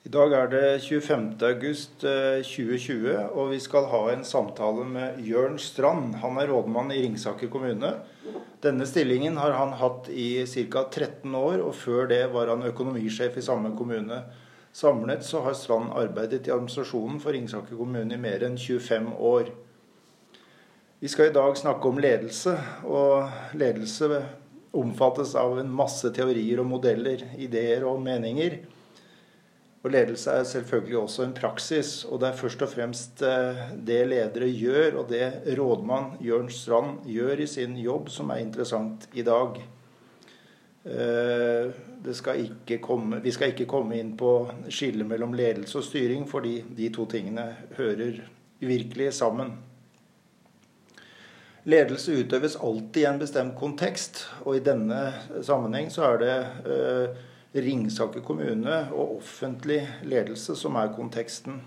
I 0.00 0.08
dag 0.08 0.32
er 0.32 0.46
det 0.48 0.68
25. 0.80 1.24
august 1.44 1.98
2020, 2.00 3.02
eh, 3.12 3.26
og 3.36 3.50
vi 3.50 3.58
skal 3.60 3.84
ha 3.92 3.98
en 4.08 4.22
samtale 4.24 4.86
med 4.88 5.18
Jørn 5.28 5.58
Strand. 5.60 6.14
Han 6.22 6.38
er 6.40 6.48
rådmann 6.48 6.88
i 6.94 7.02
Ringsaker 7.02 7.50
kommune. 7.52 7.90
Denne 8.64 8.86
stillingen 8.88 9.36
har 9.36 9.52
han 9.52 9.74
hatt 9.76 10.08
i 10.08 10.46
ca. 10.48 10.86
13 10.88 11.36
år, 11.36 11.60
og 11.60 11.76
før 11.76 12.08
det 12.08 12.22
var 12.32 12.48
han 12.48 12.64
økonomisjef 12.64 13.36
i 13.36 13.44
samme 13.44 13.74
kommune. 13.76 14.22
Samlet 14.72 15.20
så 15.28 15.44
har 15.44 15.58
Strand 15.58 15.92
arbeidet 15.92 16.48
i 16.48 16.56
administrasjonen 16.56 17.20
for 17.20 17.36
Ringsaker 17.36 17.76
kommune 17.76 18.16
i 18.16 18.24
mer 18.24 18.48
enn 18.48 18.56
25 18.56 19.12
år. 19.20 19.52
Vi 21.04 21.12
skal 21.12 21.28
i 21.28 21.36
dag 21.36 21.60
snakke 21.60 21.92
om 21.92 22.00
ledelse, 22.00 22.56
og 22.88 23.28
ledelse 23.52 24.24
omfattes 24.72 25.36
av 25.36 25.60
en 25.60 25.68
masse 25.68 26.08
teorier 26.16 26.64
og 26.64 26.72
modeller, 26.72 27.28
ideer 27.36 27.84
og 27.84 28.00
meninger. 28.00 28.62
Og 29.80 29.92
ledelse 29.94 30.30
er 30.30 30.44
selvfølgelig 30.44 30.96
også 31.00 31.24
en 31.24 31.36
praksis, 31.36 32.04
og 32.04 32.20
det 32.20 32.28
er 32.28 32.36
først 32.36 32.62
og 32.62 32.68
fremst 32.68 33.22
eh, 33.24 33.60
det 33.86 34.00
ledere 34.10 34.50
gjør, 34.52 34.98
og 35.00 35.06
det 35.08 35.56
rådmann 35.56 36.18
Jørn 36.20 36.50
Strand 36.52 37.06
gjør 37.08 37.40
i 37.40 37.46
sin 37.48 37.78
jobb, 37.80 38.10
som 38.12 38.30
er 38.30 38.42
interessant 38.44 39.08
i 39.16 39.24
dag. 39.24 39.56
Eh, 40.84 41.72
skal 42.12 42.44
komme, 42.80 43.22
vi 43.24 43.32
skal 43.32 43.54
ikke 43.54 43.68
komme 43.68 43.96
inn 44.00 44.12
på 44.20 44.34
skillet 44.68 45.08
mellom 45.08 45.32
ledelse 45.36 45.80
og 45.80 45.88
styring, 45.88 46.28
fordi 46.28 46.60
de 46.76 46.92
to 46.92 47.08
tingene 47.08 47.48
hører 47.76 48.20
virkelig 48.60 49.14
sammen. 49.16 49.56
Ledelse 51.64 52.20
utøves 52.20 52.56
alltid 52.56 53.02
i 53.02 53.08
en 53.08 53.18
bestemt 53.20 53.56
kontekst, 53.56 54.26
og 54.44 54.56
i 54.56 54.64
denne 54.64 55.10
sammenheng 55.44 55.88
så 55.92 56.06
er 56.12 56.20
det 56.20 56.36
eh, 56.68 57.26
Ringsaker 57.50 58.22
kommune 58.22 58.84
og 58.94 59.16
offentlig 59.16 59.80
ledelse 60.06 60.54
som 60.58 60.76
er 60.78 60.92
konteksten. 60.94 61.58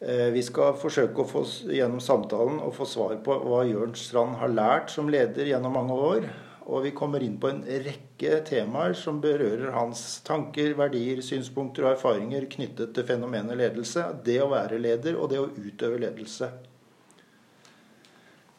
Eh, 0.00 0.28
vi 0.34 0.42
skal 0.44 0.76
forsøke 0.78 1.24
å 1.24 1.26
få 1.26 1.42
gjennom 1.72 2.02
samtalen 2.02 2.60
å 2.62 2.68
få 2.74 2.86
svar 2.86 3.16
på 3.24 3.38
hva 3.48 3.64
Jørn 3.66 3.96
Strand 3.98 4.36
har 4.38 4.52
lært 4.52 4.92
som 4.94 5.08
leder 5.10 5.48
gjennom 5.48 5.74
mange 5.74 5.96
år. 5.96 6.28
Og 6.68 6.84
vi 6.84 6.92
kommer 6.92 7.24
inn 7.24 7.38
på 7.40 7.48
en 7.48 7.62
rekke 7.64 8.42
temaer 8.44 8.92
som 8.92 9.22
berører 9.24 9.72
hans 9.72 10.20
tanker, 10.26 10.74
verdier, 10.76 11.22
synspunkter 11.24 11.86
og 11.86 11.94
erfaringer 11.94 12.44
knyttet 12.52 12.92
til 12.92 13.08
fenomenet 13.08 13.56
ledelse. 13.56 14.04
Det 14.24 14.36
å 14.44 14.50
være 14.52 14.76
leder 14.84 15.16
og 15.16 15.32
det 15.32 15.40
å 15.40 15.48
utøve 15.48 16.02
ledelse. 16.04 16.52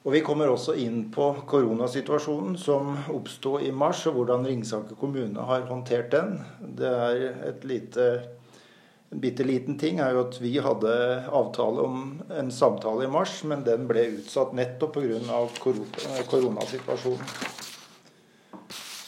Og 0.10 0.14
Vi 0.16 0.24
kommer 0.26 0.50
også 0.50 0.74
inn 0.82 1.04
på 1.14 1.26
koronasituasjonen 1.46 2.56
som 2.58 2.96
oppsto 3.14 3.60
i 3.62 3.70
mars, 3.70 4.00
og 4.10 4.16
hvordan 4.18 4.48
Ringsaker 4.50 4.98
kommune 4.98 5.44
har 5.46 5.68
håndtert 5.70 6.10
den. 6.10 6.40
Det 6.80 6.90
er 6.90 7.20
et 7.52 7.68
lite, 7.70 8.08
En 9.14 9.22
bitte 9.22 9.46
liten 9.46 9.78
ting 9.78 10.00
er 10.00 10.14
jo 10.14 10.24
at 10.26 10.36
vi 10.42 10.56
hadde 10.62 10.96
avtale 11.30 11.82
om 11.86 12.02
en 12.30 12.50
samtale 12.50 13.06
i 13.06 13.10
mars, 13.10 13.44
men 13.44 13.62
den 13.66 13.86
ble 13.90 14.08
utsatt 14.18 14.54
nettopp 14.54 14.98
pga. 14.98 15.46
koronasituasjonen. 16.30 17.69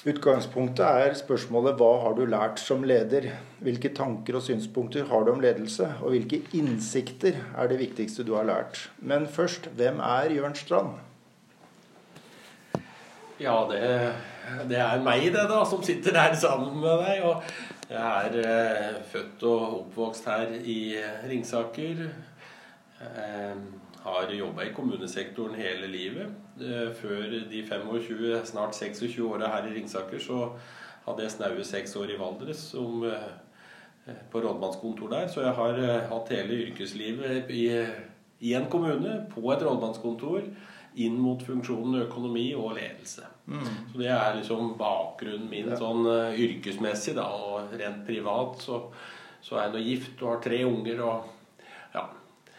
Utgangspunktet 0.01 0.81
er 0.81 1.11
spørsmålet 1.13 1.75
hva 1.77 1.91
har 2.01 2.15
du 2.17 2.23
lært 2.25 2.57
som 2.57 2.81
leder? 2.89 3.27
Hvilke 3.61 3.91
tanker 3.93 4.39
og 4.39 4.41
synspunkter 4.41 5.05
har 5.11 5.27
du 5.27 5.29
om 5.35 5.43
ledelse? 5.43 5.91
Og 6.01 6.15
hvilke 6.15 6.39
innsikter 6.57 7.37
er 7.53 7.69
det 7.69 7.77
viktigste 7.83 8.25
du 8.25 8.31
har 8.33 8.47
lært? 8.49 8.79
Men 8.97 9.27
først, 9.29 9.69
hvem 9.77 10.01
er 10.01 10.33
Jørn 10.33 10.57
Strand? 10.57 10.95
Ja, 13.37 13.59
det, 13.69 13.83
det 14.71 14.81
er 14.81 15.05
meg, 15.05 15.27
det, 15.35 15.45
da, 15.53 15.61
som 15.69 15.85
sitter 15.85 16.17
her 16.17 16.33
sammen 16.33 16.81
med 16.81 17.05
deg. 17.05 17.21
Og 17.21 17.93
jeg 17.93 18.01
er 18.01 18.41
eh, 18.41 18.99
født 19.13 19.45
og 19.51 19.77
oppvokst 19.83 20.25
her 20.33 20.57
i 20.65 20.79
Ringsaker. 21.29 22.07
Eh, 23.05 23.53
har 24.03 24.31
jobba 24.33 24.65
i 24.65 24.73
kommunesektoren 24.73 25.55
hele 25.55 25.87
livet. 25.87 26.33
Eh, 26.61 26.89
før 26.97 27.21
de 27.49 27.63
25, 27.67 28.45
snart 28.45 28.75
26 28.75 29.21
åra 29.21 29.51
her 29.53 29.67
i 29.69 29.75
Ringsaker, 29.75 30.19
så 30.19 30.47
hadde 31.05 31.25
jeg 31.25 31.33
snaue 31.35 31.65
seks 31.65 31.95
år 31.95 32.13
i 32.13 32.17
Valdres 32.17 32.63
som, 32.73 33.03
eh, 33.05 34.17
på 34.31 34.41
rådmannskontor 34.41 35.09
der. 35.09 35.27
Så 35.27 35.45
jeg 35.45 35.53
har 35.53 35.77
eh, 35.77 36.09
hatt 36.09 36.33
hele 36.33 36.57
yrkeslivet 36.65 37.49
i, 37.49 37.65
i 38.39 38.53
en 38.53 38.65
kommune, 38.69 39.25
på 39.29 39.51
et 39.53 39.61
rådmannskontor, 39.61 40.49
inn 40.95 41.19
mot 41.21 41.43
funksjonen 41.43 42.01
økonomi 42.01 42.49
og 42.57 42.73
ledelse. 42.75 43.23
Mm. 43.45 43.67
Så 43.91 43.99
det 44.01 44.09
er 44.11 44.33
liksom 44.35 44.73
bakgrunnen 44.79 45.47
min 45.49 45.69
ja. 45.69 45.77
sånn 45.79 46.09
yrkesmessig, 46.35 47.13
da. 47.15 47.29
Og 47.29 47.77
rent 47.79 48.01
privat 48.07 48.57
så, 48.65 48.81
så 49.41 49.55
er 49.55 49.69
jeg 49.69 49.75
nå 49.75 49.85
gift 49.85 50.25
og 50.25 50.33
har 50.33 50.41
tre 50.43 50.63
unger 50.67 51.05
og 51.05 51.29
ja. 51.93 52.03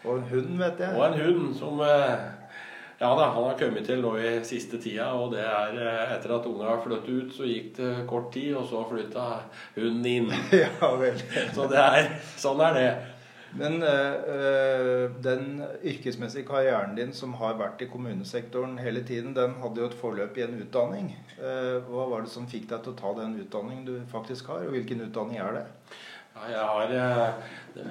Og 0.03 0.17
en 0.17 0.29
hund, 0.29 0.55
vet 0.59 0.81
jeg. 0.83 0.95
Og 0.97 1.05
en 1.07 1.19
hund 1.21 1.53
som 1.55 1.83
ja 3.03 3.15
da, 3.15 3.25
han 3.25 3.43
har 3.43 3.57
kommet 3.59 3.83
til 3.83 3.99
nå 3.99 4.13
i 4.15 4.29
siste 4.47 4.77
tida, 4.79 5.09
og 5.17 5.33
det 5.33 5.41
er 5.43 5.73
eh, 5.75 6.11
etter 6.13 6.37
at 6.37 6.45
unga 6.47 6.69
har 6.69 6.83
flyttet 6.85 7.09
ut, 7.09 7.33
så 7.35 7.47
gikk 7.49 7.73
det 7.75 7.89
kort 8.07 8.29
tid, 8.31 8.53
og 8.55 8.69
så 8.69 8.83
flytta 8.87 9.25
hunden 9.75 10.05
inn. 10.07 10.29
ja 10.61 10.91
vel. 11.01 11.17
så 11.57 11.65
det 11.71 11.81
er, 11.81 12.07
sånn 12.39 12.63
er 12.63 12.77
det. 12.77 12.93
Men 13.59 13.75
øh, 13.85 15.11
den 15.21 15.59
yrkesmessige 15.83 16.47
karrieren 16.47 16.95
din 16.97 17.11
som 17.13 17.35
har 17.41 17.59
vært 17.59 17.83
i 17.83 17.89
kommunesektoren 17.91 18.79
hele 18.81 19.03
tiden, 19.05 19.35
den 19.35 19.59
hadde 19.61 19.83
jo 19.83 19.89
et 19.91 19.99
forløp 19.99 20.39
i 20.39 20.47
en 20.47 20.55
utdanning. 20.63 21.11
hva 21.37 22.07
var 22.09 22.23
det 22.23 22.31
som 22.31 22.47
fikk 22.49 22.71
deg 22.71 22.81
til 22.85 22.95
å 22.95 23.01
ta 23.03 23.13
den 23.19 23.35
utdanningen 23.43 23.85
du 23.85 23.93
faktisk 24.09 24.47
har, 24.49 24.63
og 24.63 24.73
hvilken 24.77 25.03
utdanning 25.05 25.43
er 25.43 25.59
det? 25.59 25.67
Ja, 26.33 26.47
jeg 26.49 27.03
har 27.03 27.35
det, 27.73 27.85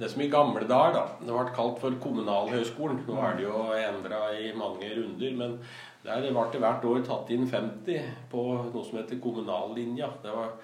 det 0.00 0.08
som 0.12 0.22
i 0.22 0.30
gamle 0.30 0.66
dager 0.68 0.94
da, 0.94 1.04
det 1.20 1.34
ble 1.34 1.54
kalt 1.56 1.80
for 1.82 1.96
Kommunalhøgskolen. 2.02 3.02
Nå 3.08 3.20
er 3.24 3.38
det 3.38 3.46
jo 3.48 3.62
endra 3.76 4.28
i 4.38 4.52
mange 4.56 4.90
runder. 4.94 5.38
Men 5.38 5.56
der 6.04 6.28
ble 6.28 6.44
det 6.52 6.62
hvert 6.62 6.84
år 6.88 7.00
tatt 7.06 7.32
inn 7.34 7.48
50 7.48 8.12
på 8.30 8.44
noe 8.72 8.84
som 8.86 9.00
heter 9.00 9.18
kommunallinja. 9.22 10.12
Det 10.22 10.34
var 10.34 10.54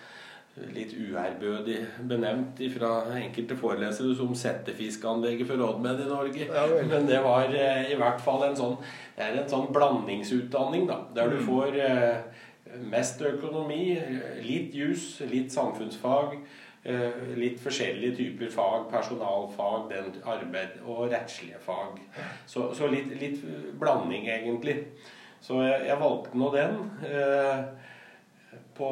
litt 0.71 0.93
uærbødig 0.95 1.81
benevnt 2.07 2.61
fra 2.77 2.91
enkelte 3.19 3.57
forelesere 3.59 4.15
som 4.15 4.37
settefiskanlegget 4.39 5.49
for 5.49 5.59
rådmenn 5.59 6.05
i 6.05 6.09
Norge. 6.09 6.47
Ja, 6.47 6.67
Men 6.87 7.09
det 7.11 7.19
var 7.25 7.51
eh, 7.51 7.91
i 7.91 7.99
hvert 7.99 8.23
fall 8.23 8.47
en 8.47 8.59
sånn, 8.59 8.77
det 9.17 9.27
er 9.27 9.41
en 9.41 9.51
sånn 9.51 9.73
blandingsutdanning, 9.75 10.87
da, 10.91 11.01
der 11.17 11.35
du 11.35 11.41
mm. 11.41 11.47
får 11.49 11.81
eh, 11.83 12.45
mest 12.87 13.23
økonomi, 13.27 13.97
litt 14.47 14.79
jus, 14.79 15.19
litt 15.31 15.51
samfunnsfag 15.55 16.39
litt 16.85 17.61
forskjellige 17.65 18.17
typer 18.19 18.51
fag. 18.53 18.89
Personalfag, 18.91 19.87
den 19.93 20.11
arbeid 20.29 20.81
og 20.85 21.07
rettslige 21.13 21.61
fag. 21.65 22.01
Så, 22.47 22.69
så 22.77 22.89
litt, 22.93 23.15
litt, 23.21 23.41
blanding, 23.81 24.29
egentlig. 24.29 24.83
Så 25.45 25.63
jeg, 25.65 25.87
jeg 25.89 26.01
valgte 26.01 26.41
nå 26.41 26.51
den. 26.55 26.77
Eh, 27.09 27.65
på 28.77 28.91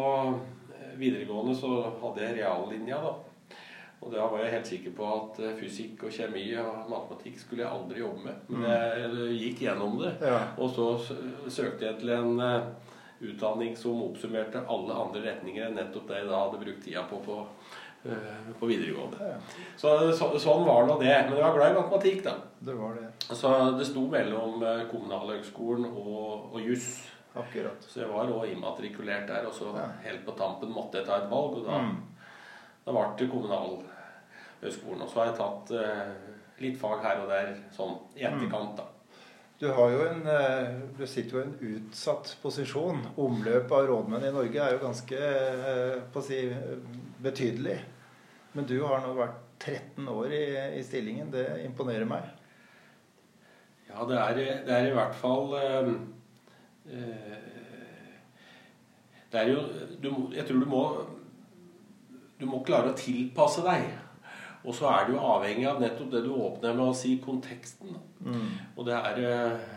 videregående 1.00 1.54
så 1.56 1.74
hadde 2.00 2.24
jeg 2.24 2.40
reallinja, 2.40 3.00
da. 3.02 3.12
Og 4.02 4.10
da 4.10 4.24
var 4.26 4.40
jeg 4.42 4.54
helt 4.56 4.68
sikker 4.68 4.94
på 4.96 5.08
at 5.14 5.38
eh, 5.42 5.54
fysikk 5.60 6.08
og 6.08 6.14
kjemi 6.14 6.48
og 6.60 6.88
matematikk 6.90 7.38
skulle 7.40 7.64
jeg 7.64 7.70
aldri 7.76 8.02
jobbe 8.02 8.24
med. 8.24 8.48
Men 8.48 8.64
mm. 8.66 9.20
jeg 9.28 9.38
gikk 9.42 9.62
gjennom 9.68 10.00
det. 10.00 10.16
Og 10.58 10.72
så 10.74 10.88
søkte 11.48 11.90
jeg 11.90 12.00
til 12.00 12.16
en 12.16 12.42
utdanning 13.22 13.76
som 13.78 14.02
oppsummerte 14.02 14.64
alle 14.68 14.98
andre 14.98 15.22
retninger 15.28 15.68
enn 15.68 15.78
nettopp 15.78 16.08
det 16.10 16.20
jeg 16.20 16.28
da 16.30 16.42
hadde 16.44 16.60
brukt 16.64 16.84
tida 16.84 17.06
på 17.10 17.22
på 17.22 17.38
Eh, 18.04 18.54
på 18.58 18.66
videregående. 18.66 19.34
Så, 19.76 20.12
så, 20.12 20.26
sånn 20.42 20.64
var 20.66 20.88
nå 20.88 20.96
det. 20.98 21.12
Men 21.28 21.36
jeg 21.36 21.44
var 21.44 21.54
glad 21.54 21.70
i 21.70 21.76
matematikk, 21.76 22.24
da. 22.26 22.34
Det 22.58 22.74
var 22.74 22.96
det. 22.98 23.10
Så 23.30 23.52
det 23.78 23.86
sto 23.86 24.02
mellom 24.10 24.62
eh, 24.66 24.82
Kommunalhøgskolen 24.90 25.86
og, 25.86 26.48
og 26.50 26.58
juss. 26.66 26.96
Akkurat. 27.38 27.86
Så 27.86 28.02
jeg 28.02 28.10
var 28.10 28.28
òg 28.34 28.50
immatrikulert 28.50 29.30
der, 29.30 29.46
og 29.48 29.54
så 29.56 29.70
ja. 29.76 29.86
helt 30.02 30.26
på 30.26 30.34
tampen 30.36 30.74
måtte 30.74 30.98
jeg 30.98 31.06
ta 31.06 31.20
et 31.22 31.30
valg. 31.30 31.60
Og 31.60 31.68
da, 31.68 31.78
mm. 31.78 32.26
da 32.88 32.96
ble 32.96 33.06
det 33.20 33.30
Kommunalhøgskolen. 33.36 35.06
Og 35.06 35.12
så 35.12 35.22
har 35.22 35.30
jeg 35.30 35.38
tatt 35.38 35.72
uh, 35.78 36.34
litt 36.66 36.82
fag 36.82 37.06
her 37.06 37.22
og 37.22 37.30
der 37.30 37.54
sånn 37.72 37.94
i 38.18 38.26
etterkant, 38.26 38.82
da. 38.82 38.90
Du, 39.62 39.68
en, 39.70 40.24
du 40.98 41.04
sitter 41.06 41.36
jo 41.36 41.40
i 41.40 41.46
en 41.46 41.52
utsatt 41.76 42.32
posisjon. 42.42 42.98
Omløpet 43.22 43.74
av 43.76 43.84
rådmenn 43.86 44.24
i 44.26 44.32
Norge 44.34 44.58
er 44.58 44.74
jo 44.74 44.80
ganske 44.82 45.20
å 46.18 46.22
si, 46.26 46.40
betydelig. 47.22 47.76
Men 48.56 48.66
du 48.66 48.80
har 48.82 49.04
nå 49.04 49.12
vært 49.14 49.38
13 49.62 50.08
år 50.10 50.34
i, 50.34 50.44
i 50.80 50.82
stillingen. 50.82 51.30
Det 51.30 51.46
imponerer 51.62 52.08
meg. 52.10 52.26
Ja, 53.86 54.02
det 54.08 54.18
er, 54.18 54.42
det 54.66 54.74
er 54.74 54.88
i 54.88 54.94
hvert 54.96 55.16
fall 55.20 55.54
øh, 55.54 55.88
Det 59.30 59.40
er 59.40 59.50
jo 59.50 59.58
du, 60.00 60.08
Jeg 60.32 60.46
tror 60.48 60.62
du 60.62 60.68
må 60.70 60.84
Du 62.40 62.46
må 62.48 62.62
klare 62.64 62.90
å 62.90 62.96
tilpasse 62.96 63.62
deg. 63.66 63.90
Og 64.62 64.74
så 64.74 64.86
er 64.94 65.08
du 65.08 65.16
avhengig 65.18 65.66
av 65.66 65.80
nettopp 65.82 66.12
det 66.12 66.22
du 66.26 66.32
åpner 66.36 66.76
med 66.76 66.84
å 66.86 66.96
si 66.96 67.16
konteksten. 67.22 67.96
Mm. 68.22 68.48
Og 68.76 68.86
det 68.86 68.94
er 68.94 69.22
øh, 69.26 69.70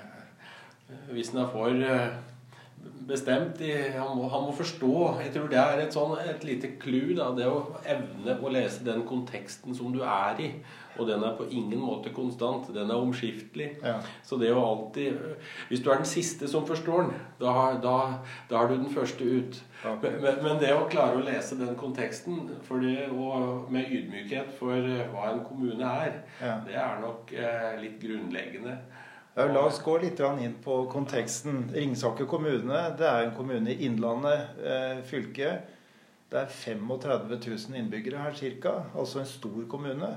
Hvis 1.16 1.32
en 1.34 1.42
er 1.42 1.50
for 1.50 1.74
øh, 1.74 2.12
bestemt 3.08 3.62
i 3.62 3.72
han 3.96 4.16
må, 4.18 4.30
han 4.32 4.48
må, 4.48 4.54
forstå. 4.56 4.96
Jeg 5.24 5.34
tror 5.36 5.52
det 5.52 5.60
er 5.62 5.84
et, 5.84 5.94
sånn, 5.94 6.16
et 6.22 6.48
lite 6.48 6.76
clou. 6.82 7.14
Det 7.38 7.46
å 7.50 7.60
evne 7.86 8.38
å 8.42 8.52
lese 8.54 8.86
den 8.86 9.06
konteksten 9.08 9.78
som 9.78 9.94
du 9.94 10.02
er 10.06 10.42
i. 10.42 10.50
Og 10.96 11.10
den 11.10 11.24
er 11.28 11.36
på 11.36 11.46
ingen 11.52 11.82
måte 11.84 12.12
konstant. 12.16 12.70
Den 12.74 12.92
er 12.92 13.02
omskiftelig. 13.04 13.74
Ja. 13.84 13.98
Så 14.24 14.40
det 14.40 14.54
å 14.56 14.64
alltid 14.64 15.20
Hvis 15.70 15.84
du 15.84 15.90
er 15.92 16.00
den 16.00 16.10
siste 16.10 16.48
som 16.48 16.68
forstår 16.68 17.10
den, 17.10 17.16
da, 17.42 17.54
da, 17.84 17.96
da 18.50 18.62
er 18.62 18.72
du 18.72 18.78
den 18.78 18.94
første 18.94 19.24
ut. 19.28 19.62
Okay. 19.86 20.16
Men, 20.22 20.40
men, 20.42 20.60
det 20.62 20.72
å 20.74 20.88
klare 20.90 21.20
å 21.20 21.26
lese 21.26 21.58
den 21.60 21.76
konteksten 21.78 22.48
det, 22.48 22.96
og 23.12 23.68
med 23.74 23.92
ydmykhet 23.92 24.56
for 24.58 24.88
hva 25.12 25.30
en 25.34 25.44
kommune 25.46 25.92
er, 26.06 26.22
ja. 26.40 26.56
det 26.66 26.78
er 26.80 27.02
nok 27.04 27.34
eh, 27.36 27.76
litt 27.84 28.00
grunnleggende. 28.02 28.80
Ja, 29.36 29.46
la 29.52 29.66
oss 29.68 29.82
gå 29.84 29.98
litt 30.00 30.20
inn 30.24 30.54
på 30.64 30.76
konteksten. 30.88 31.66
Ringsaker 31.76 32.24
kommune 32.26 32.78
det 32.96 33.08
er 33.10 33.26
en 33.26 33.34
kommune 33.36 33.74
i 33.74 33.84
Innlandet 33.84 34.62
eh, 34.64 35.02
fylke. 35.04 35.50
Det 36.32 36.40
er 36.40 36.54
35 36.54 37.34
000 37.44 37.76
innbyggere 37.82 38.22
her 38.24 38.38
ca. 38.64 38.76
Altså 38.96 39.20
en 39.20 39.28
stor 39.28 39.66
kommune. 39.68 40.14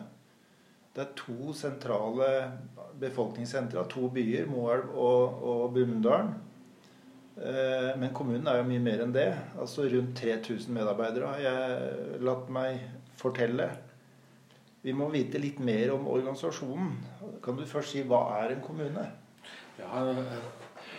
Det 0.94 1.02
er 1.02 1.16
to 1.18 1.50
sentrale 1.50 2.28
befolkningssentra, 3.02 3.88
to 3.90 4.06
byer, 4.14 4.46
Moelv 4.46 4.94
og, 4.94 5.42
og 5.42 5.74
Brumunddal. 5.74 6.30
Eh, 7.42 7.90
men 7.98 8.14
kommunen 8.14 8.46
er 8.46 8.62
jo 8.62 8.70
mye 8.70 8.86
mer 8.86 9.02
enn 9.02 9.18
det. 9.18 9.32
Altså 9.58 9.90
Rundt 9.90 10.14
3000 10.22 10.70
medarbeidere 10.78 11.34
har 11.34 11.42
jeg 11.42 12.22
latt 12.22 12.54
meg 12.54 12.86
fortelle. 13.18 13.72
Vi 14.82 14.94
må 14.94 15.08
vite 15.10 15.40
litt 15.42 15.58
mer 15.64 15.92
om 15.96 16.06
organisasjonen. 16.10 16.92
Kan 17.42 17.58
du 17.58 17.64
først 17.66 17.94
si 17.94 18.04
hva 18.06 18.22
er 18.38 18.54
en 18.54 18.62
kommune? 18.64 19.08
Ja, 19.78 20.04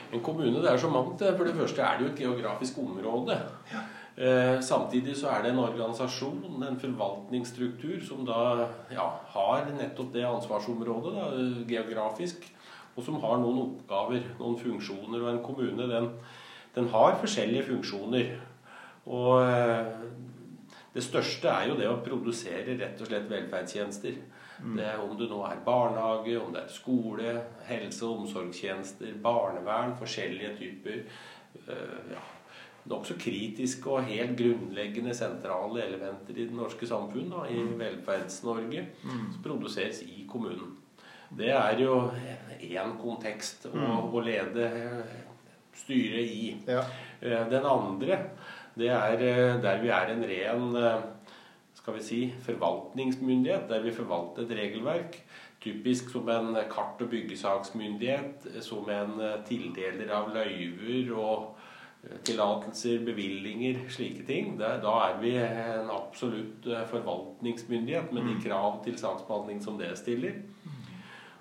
En 0.09 0.23
kommune 0.25 0.61
det 0.61 0.71
er 0.71 0.77
så 0.81 0.89
mangt. 0.89 1.21
For 1.21 1.45
det 1.45 1.55
første 1.55 1.81
er 1.85 1.97
det 1.97 2.05
jo 2.05 2.11
et 2.11 2.21
geografisk 2.23 2.77
område. 2.81 3.37
Ja. 3.71 3.83
Eh, 4.19 4.61
samtidig 4.61 5.15
så 5.15 5.29
er 5.31 5.43
det 5.43 5.51
en 5.53 5.61
organisasjon, 5.63 6.63
en 6.67 6.79
forvaltningsstruktur, 6.79 8.01
som 8.03 8.25
da 8.27 8.67
ja, 8.91 9.05
har 9.35 9.69
nettopp 9.77 10.09
det 10.13 10.25
ansvarsområdet 10.27 11.13
da, 11.15 11.27
geografisk. 11.69 12.49
Og 12.97 13.05
som 13.05 13.21
har 13.23 13.37
noen 13.39 13.61
oppgaver, 13.63 14.25
noen 14.41 14.57
funksjoner. 14.59 15.21
Og 15.21 15.29
en 15.31 15.43
kommune 15.45 15.87
den, 15.87 16.09
den 16.75 16.89
har 16.91 17.15
forskjellige 17.21 17.69
funksjoner. 17.69 18.33
Og 19.07 19.45
eh, 19.45 19.93
det 20.94 21.03
største 21.06 21.51
er 21.51 21.69
jo 21.69 21.77
det 21.77 21.89
å 21.89 22.00
produsere 22.06 22.77
rett 22.80 23.01
og 23.01 23.09
slett 23.09 23.30
velferdstjenester. 23.30 24.18
Mm. 24.59 24.74
Det, 24.75 24.89
om 25.00 25.13
det 25.19 25.30
nå 25.31 25.44
er 25.47 25.62
barnehage, 25.63 26.33
om 26.39 26.51
det 26.56 26.65
er 26.65 26.74
skole, 26.74 27.36
helse- 27.69 28.07
og 28.07 28.24
omsorgstjenester, 28.24 29.13
barnevern, 29.24 29.95
forskjellige 30.00 30.56
typer 30.59 31.00
øh, 31.69 32.12
ja, 32.15 32.25
Nokså 32.89 33.13
kritiske 33.19 33.89
og 33.91 34.07
helt 34.07 34.38
grunnleggende 34.39 35.13
sentrale 35.13 35.83
elementer 35.83 36.38
i 36.38 36.45
det 36.47 36.56
norske 36.56 36.88
samfunn, 36.88 37.27
da, 37.30 37.44
i 37.51 37.59
mm. 37.59 37.74
Velferds-Norge, 37.77 38.86
mm. 39.03 39.25
som 39.36 39.44
produseres 39.45 40.00
i 40.07 40.24
kommunen. 40.30 40.77
Det 41.38 41.51
er 41.53 41.83
jo 41.83 41.97
én 42.57 42.95
kontekst 42.97 43.68
å, 43.69 43.75
mm. 43.75 44.07
å 44.09 44.24
lede 44.25 44.69
styret 45.77 46.31
i. 46.33 46.56
Ja. 46.65 46.81
Uh, 47.21 47.44
den 47.51 47.68
andre 47.68 48.24
det 48.79 48.89
er 48.95 49.21
eh, 49.23 49.61
der 49.61 49.81
vi 49.81 49.91
er 49.93 50.13
en 50.13 50.25
ren 50.25 50.75
eh, 50.79 51.05
skal 51.79 51.95
vi 51.95 52.03
si, 52.03 52.19
forvaltningsmyndighet, 52.43 53.69
der 53.69 53.83
vi 53.83 53.93
forvalter 53.95 54.43
et 54.43 54.57
regelverk. 54.57 55.21
Typisk 55.61 56.11
som 56.11 56.29
en 56.29 56.55
kart- 56.71 57.01
og 57.01 57.09
byggesaksmyndighet, 57.09 58.47
som 58.63 58.89
en 58.89 59.19
eh, 59.23 59.39
tildeler 59.47 60.11
av 60.15 60.31
løyver 60.35 61.15
og 61.15 61.55
tillatelser, 62.23 63.01
bevillinger, 63.03 63.81
slike 63.91 64.23
ting. 64.23 64.53
Da 64.59 64.93
er 65.03 65.17
vi 65.19 65.33
en 65.35 65.89
absolutt 65.91 66.63
forvaltningsmyndighet 66.87 68.13
med 68.15 68.23
de 68.23 68.37
mm. 68.37 68.43
krav 68.45 68.77
til 68.85 68.95
saksbehandling 68.97 69.59
som 69.63 69.75
det 69.81 69.91
stiller. 69.99 70.37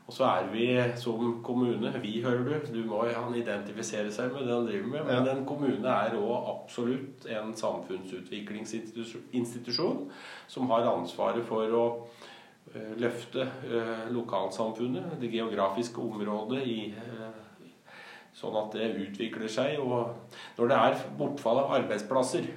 Og 0.09 0.15
så 0.17 0.25
er 0.25 0.47
vi 0.49 0.65
som 0.97 1.43
kommune 1.45 2.01
Vi, 2.01 2.23
hører 2.25 2.45
du. 2.45 2.55
Du 2.73 2.85
må 2.89 3.05
han 3.05 3.35
identifisere 3.37 4.13
seg 4.13 4.33
med 4.33 4.47
det 4.49 4.55
han 4.55 4.67
driver 4.67 4.87
med. 4.95 5.05
Men 5.05 5.29
en 5.29 5.47
kommune 5.49 5.89
er 5.89 6.15
òg 6.17 6.49
absolutt 6.55 7.27
en 7.29 7.57
samfunnsutviklingsinstitusjon 7.57 10.11
som 10.49 10.71
har 10.73 10.89
ansvaret 10.95 11.45
for 11.45 11.73
å 11.77 12.09
uh, 12.09 12.95
løfte 12.97 13.45
uh, 13.69 14.09
lokalsamfunnet, 14.15 15.21
det 15.21 15.33
geografiske 15.35 16.01
området, 16.01 16.63
i, 16.65 16.95
uh, 16.97 17.33
sånn 18.33 18.57
at 18.63 18.73
det 18.81 18.97
utvikler 19.05 19.49
seg. 19.53 19.77
Og 19.77 20.09
når 20.57 20.67
det 20.73 20.79
er 20.87 20.97
bortfall 21.21 21.59
av 21.67 21.73
arbeidsplasser 21.83 22.49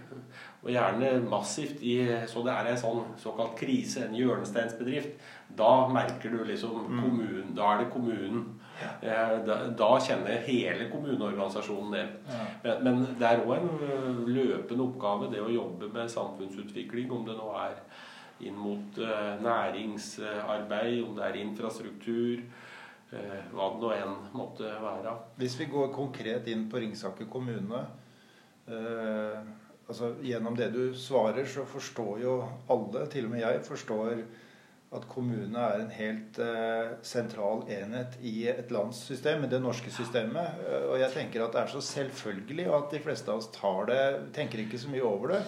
og 0.61 0.69
gjerne 0.71 1.19
massivt 1.27 1.83
i, 1.83 1.99
så 2.31 2.39
det 2.47 2.53
er 2.53 2.65
en 2.71 2.79
sånn 2.79 3.03
såkalt 3.19 3.59
krise, 3.59 4.05
en 4.05 4.15
hjørnesteinsbedrift, 4.15 5.19
da 5.57 5.87
merker 5.91 6.29
du 6.29 6.43
liksom 6.45 6.85
mm. 6.85 7.01
kommunen. 7.03 7.53
Da 7.55 7.73
er 7.73 7.83
det 7.83 7.91
kommunen. 7.93 8.43
Eh, 9.01 9.35
da, 9.45 9.57
da 9.77 9.89
kjenner 10.01 10.41
hele 10.47 10.87
kommuneorganisasjonen 10.91 11.95
det. 11.95 12.05
Men, 12.63 12.83
men, 12.85 13.03
det 13.19 13.27
er 13.27 13.43
òg 13.45 13.53
en 13.57 13.69
øh, 13.85 14.23
løpende 14.29 14.87
oppgave, 14.87 15.29
det 15.33 15.43
å 15.43 15.51
jobbe 15.53 15.91
med 15.93 16.11
samfunnsutvikling, 16.11 17.11
om 17.13 17.27
det 17.27 17.37
nå 17.37 17.51
er 17.61 17.77
inn 18.41 18.57
mot 18.57 18.97
uh, 18.97 19.35
næringsarbeid, 19.37 21.03
om 21.05 21.11
det 21.13 21.27
er 21.27 21.35
infrastruktur, 21.43 22.39
hva 23.11 23.67
det 23.69 23.81
nå 23.83 23.91
enn 23.93 24.15
måtte 24.33 24.71
være. 24.81 25.11
Hvis 25.37 25.59
vi 25.59 25.67
går 25.69 25.91
konkret 25.93 26.47
inn 26.49 26.63
på 26.71 26.81
Ringsaker 26.81 27.27
kommune 27.29 27.83
uh, 28.65 29.37
altså 29.91 30.13
Gjennom 30.23 30.55
det 30.55 30.71
du 30.73 30.93
svarer, 30.97 31.45
så 31.45 31.65
forstår 31.67 32.21
jo 32.23 32.37
alle, 32.71 33.05
til 33.11 33.27
og 33.27 33.33
med 33.35 33.43
jeg, 33.43 33.61
forstår 33.67 34.23
at 34.91 35.07
kommunene 35.07 35.55
er 35.55 35.81
en 35.81 35.91
helt 35.95 36.37
uh, 36.43 36.93
sentral 37.07 37.63
enhet 37.71 38.17
i 38.27 38.47
et 38.51 38.71
landssystem, 38.75 39.45
det 39.47 39.61
norske 39.63 39.91
systemet. 39.93 40.61
Uh, 40.65 40.91
og 40.91 40.95
jeg 40.99 41.13
tenker 41.15 41.45
at 41.45 41.55
det 41.55 41.61
er 41.63 41.71
så 41.71 41.83
selvfølgelig, 41.87 42.67
at 42.75 42.91
de 42.91 43.03
fleste 43.03 43.31
av 43.31 43.39
oss 43.39 43.51
tar 43.55 43.87
det, 43.87 44.01
tenker 44.35 44.65
ikke 44.65 44.81
så 44.81 44.91
mye 44.91 45.05
over 45.07 45.37
det. 45.37 45.41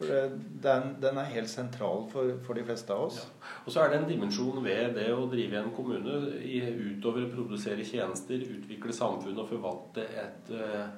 For 0.00 0.10
det, 0.10 0.40
den, 0.64 0.94
den, 1.02 1.20
er 1.20 1.34
helt 1.36 1.52
sentral 1.52 2.06
for, 2.10 2.34
for, 2.42 2.56
de 2.56 2.64
fleste 2.66 2.94
av 2.94 3.06
oss. 3.10 3.20
Ja. 3.20 3.52
Og 3.66 3.74
så 3.74 3.82
er 3.84 3.92
det 3.92 4.00
en 4.00 4.08
dimensjon 4.08 4.62
ved 4.64 4.96
det 4.96 5.10
å 5.12 5.28
drive 5.30 5.60
en 5.60 5.74
kommune 5.76 6.18
i, 6.40 6.58
utover 6.96 7.28
å 7.28 7.32
produsere 7.34 7.86
tjenester, 7.86 8.42
utvikle 8.58 8.96
samfunnet 8.96 9.44
og 9.44 9.52
forvalte 9.52 10.08
et 10.24 10.54
uh, 10.56 10.88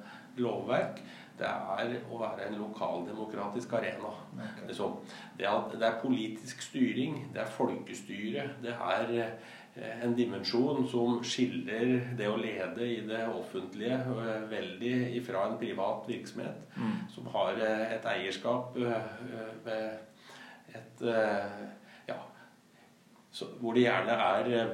lovverk 0.41 1.03
det 1.37 1.49
er 1.49 1.93
å 2.11 2.19
være 2.21 2.47
en 2.47 2.59
lokaldemokratisk 2.61 3.73
arena. 3.79 4.11
Okay. 4.35 4.67
Liksom. 4.69 4.99
Det, 5.37 5.47
er, 5.49 5.65
det, 5.73 5.87
er, 5.87 5.99
politisk 6.01 6.61
styring, 6.61 7.17
det 7.33 7.41
er 7.41 7.55
folkestyre. 7.55 8.43
Det 8.61 8.73
er 8.73 9.13
eh, 9.17 10.03
en 10.05 10.13
dimensjon 10.17 10.85
som 10.89 11.17
skiller 11.25 12.13
det 12.19 12.29
å 12.29 12.37
lede 12.37 12.85
i 12.85 12.99
det 13.07 13.23
offentlige 13.31 13.97
eh, 14.13 14.45
veldig 14.51 14.93
ifra 15.17 15.47
en 15.49 15.57
privat 15.61 16.05
virksomhet 16.09 16.67
mm. 16.77 16.95
som 17.15 17.31
har 17.33 17.57
eh, 17.57 17.85
et 17.97 18.09
eierskap 18.13 18.77
med 18.77 19.81
et 20.73 21.03
Ja, 22.07 22.15
så, 23.31 23.45
hvor 23.59 23.75
det 23.75 23.83
gjerne 23.85 24.13
er 24.13 24.71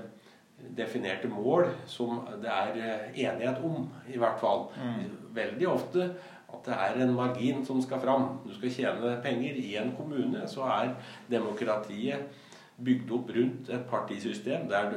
definerte 0.75 1.27
mål 1.31 1.69
som 1.87 2.21
det 2.39 2.51
er 2.51 2.77
enighet 3.13 3.59
om, 3.63 3.87
i 4.07 4.19
hvert 4.19 4.39
fall. 4.39 4.67
Mm. 4.79 5.07
Veldig 5.35 5.67
ofte 5.71 6.07
at 6.53 6.65
det 6.65 6.75
er 6.75 7.01
en 7.03 7.15
margin 7.15 7.65
som 7.65 7.81
skal 7.81 8.01
fram. 8.03 8.27
Du 8.45 8.53
skal 8.55 8.73
tjene 8.73 9.15
penger. 9.23 9.57
I 9.57 9.75
en 9.81 9.93
kommune 9.97 10.47
så 10.47 10.67
er 10.67 10.93
demokratiet 11.31 12.45
bygd 12.79 13.11
opp 13.11 13.31
rundt 13.35 13.69
et 13.75 13.85
partisystem 13.89 14.69
der 14.69 14.93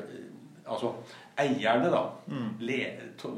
altså 0.62 0.92
eierne, 1.38 1.90
da, 1.90 2.02
mm. 2.26 2.50
le, 2.60 2.78
to, 3.18 3.32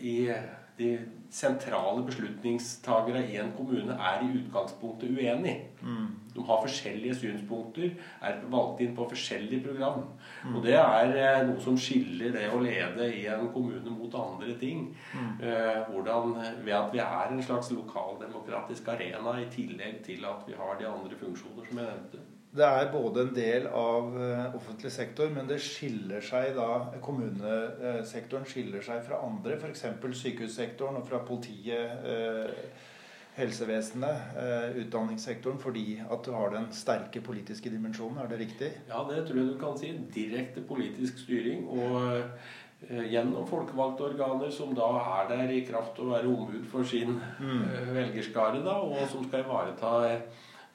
i 0.00 0.30
de 0.78 0.90
sentrale 1.30 2.04
beslutningstagere 2.06 3.24
i 3.30 3.38
en 3.42 3.52
kommune 3.56 3.92
er 3.92 4.22
i 4.24 4.30
utgangspunktet 4.38 5.10
uenig. 5.10 5.56
Mm. 5.82 6.06
De 6.34 6.44
har 6.46 6.62
forskjellige 6.64 7.16
synspunkter, 7.20 7.94
er 8.22 8.40
valgt 8.52 8.82
inn 8.84 8.96
på 8.96 9.08
forskjellige 9.12 9.64
program. 9.68 10.02
Mm. 10.44 10.56
Og 10.56 10.64
det 10.66 10.76
er 10.78 11.14
eh, 11.14 11.42
noe 11.48 11.60
som 11.62 11.78
skiller 11.78 12.34
det 12.36 12.48
å 12.54 12.62
lede 12.62 13.10
i 13.16 13.24
en 13.30 13.48
kommune 13.54 13.94
mot 13.94 14.18
andre 14.18 14.56
ting. 14.60 14.90
Mm. 15.14 15.30
Eh, 15.44 15.78
hvordan, 15.90 16.36
ved 16.64 16.74
at 16.76 16.92
vi 16.94 17.04
er 17.04 17.32
en 17.34 17.42
slags 17.44 17.72
lokaldemokratisk 17.74 18.92
arena 18.94 19.38
i 19.40 19.48
tillegg 19.52 20.04
til 20.06 20.28
at 20.28 20.44
vi 20.48 20.58
har 20.58 20.78
de 20.80 20.90
andre 20.90 21.22
funksjoner 21.22 21.66
som 21.66 21.82
jeg 21.82 21.88
nevnte. 21.88 22.26
Det 22.50 22.66
er 22.66 22.88
både 22.90 23.22
en 23.22 23.34
del 23.34 23.66
av 23.78 24.16
eh, 24.18 24.54
offentlig 24.58 24.90
sektor, 24.90 25.28
men 25.30 25.46
det 25.46 25.60
skiller 25.62 26.24
seg 26.24 26.56
da 26.56 26.96
Kommunesektoren 27.04 28.48
skiller 28.48 28.82
seg 28.82 29.04
fra 29.06 29.20
andre, 29.22 29.54
f.eks. 29.54 29.84
sykehussektoren 30.18 30.98
og 30.98 31.06
fra 31.06 31.20
politiet, 31.26 32.02
eh, 32.02 32.88
helsevesenet, 33.36 34.36
eh, 34.36 34.76
utdanningssektoren, 34.82 35.58
fordi 35.58 36.00
at 36.10 36.24
du 36.26 36.32
har 36.34 36.50
den 36.50 36.66
sterke 36.74 37.20
politiske 37.20 37.70
dimensjonen. 37.70 38.18
Er 38.18 38.28
det 38.28 38.40
riktig? 38.40 38.72
Ja, 38.88 39.04
det 39.08 39.26
tror 39.26 39.38
jeg 39.38 39.52
du 39.52 39.58
kan 39.58 39.78
si. 39.78 39.92
Direkte 40.14 40.60
politisk 40.66 41.18
styring. 41.24 41.68
og 41.68 42.16
eh, 42.16 43.06
gjennom 43.12 43.44
folkevalgte 43.46 44.06
organer 44.08 44.50
som 44.50 44.70
da 44.74 44.88
er 45.20 45.26
der 45.28 45.50
i 45.52 45.64
kraft 45.68 45.98
å 46.00 46.06
være 46.14 46.30
ombud 46.32 46.64
for 46.64 46.82
sin 46.82 47.18
mm. 47.38 47.92
velgerskare, 47.92 48.62
da, 48.64 48.78
og 48.80 49.04
som 49.10 49.26
skal 49.26 49.44
ivareta 49.44 49.90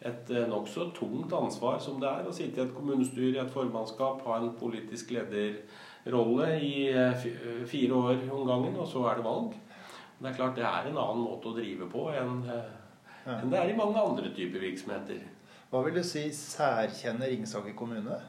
et 0.05 0.29
nokså 0.51 0.91
tungt 0.93 1.33
ansvar 1.33 1.79
som 1.81 1.97
det 1.97 2.12
er 2.12 2.29
å 2.29 2.35
sitte 2.35 2.62
i 2.62 2.63
et 2.67 2.75
kommunestyre, 2.75 3.39
i 3.39 3.41
et 3.41 3.50
formannskap, 3.50 4.21
ha 4.21 4.38
en 4.38 4.53
politisk 4.59 5.15
lederrolle 5.17 6.51
i 6.62 6.93
fire 7.65 7.97
år 7.97 8.29
om 8.29 8.45
gangen, 8.45 8.77
og 8.77 8.85
så 8.85 9.01
er 9.09 9.17
det 9.17 9.25
valg. 9.25 9.57
Det 10.19 10.29
er 10.29 10.38
klart 10.38 10.55
det 10.55 10.63
er 10.65 10.89
en 10.89 10.98
annen 10.98 11.24
måte 11.25 11.51
å 11.51 11.55
drive 11.57 11.89
på 11.91 12.07
enn, 12.15 12.38
enn 13.25 13.51
det 13.51 13.60
er 13.60 13.72
i 13.72 13.77
mange 13.77 14.00
andre 14.00 14.31
typer 14.36 14.63
virksomheter. 14.63 15.19
Hva 15.72 15.81
vil 15.84 15.98
du 15.98 16.03
si 16.07 16.29
særkjenner 16.31 17.34
Ringsaker 17.34 17.75
kommune? 17.75 18.22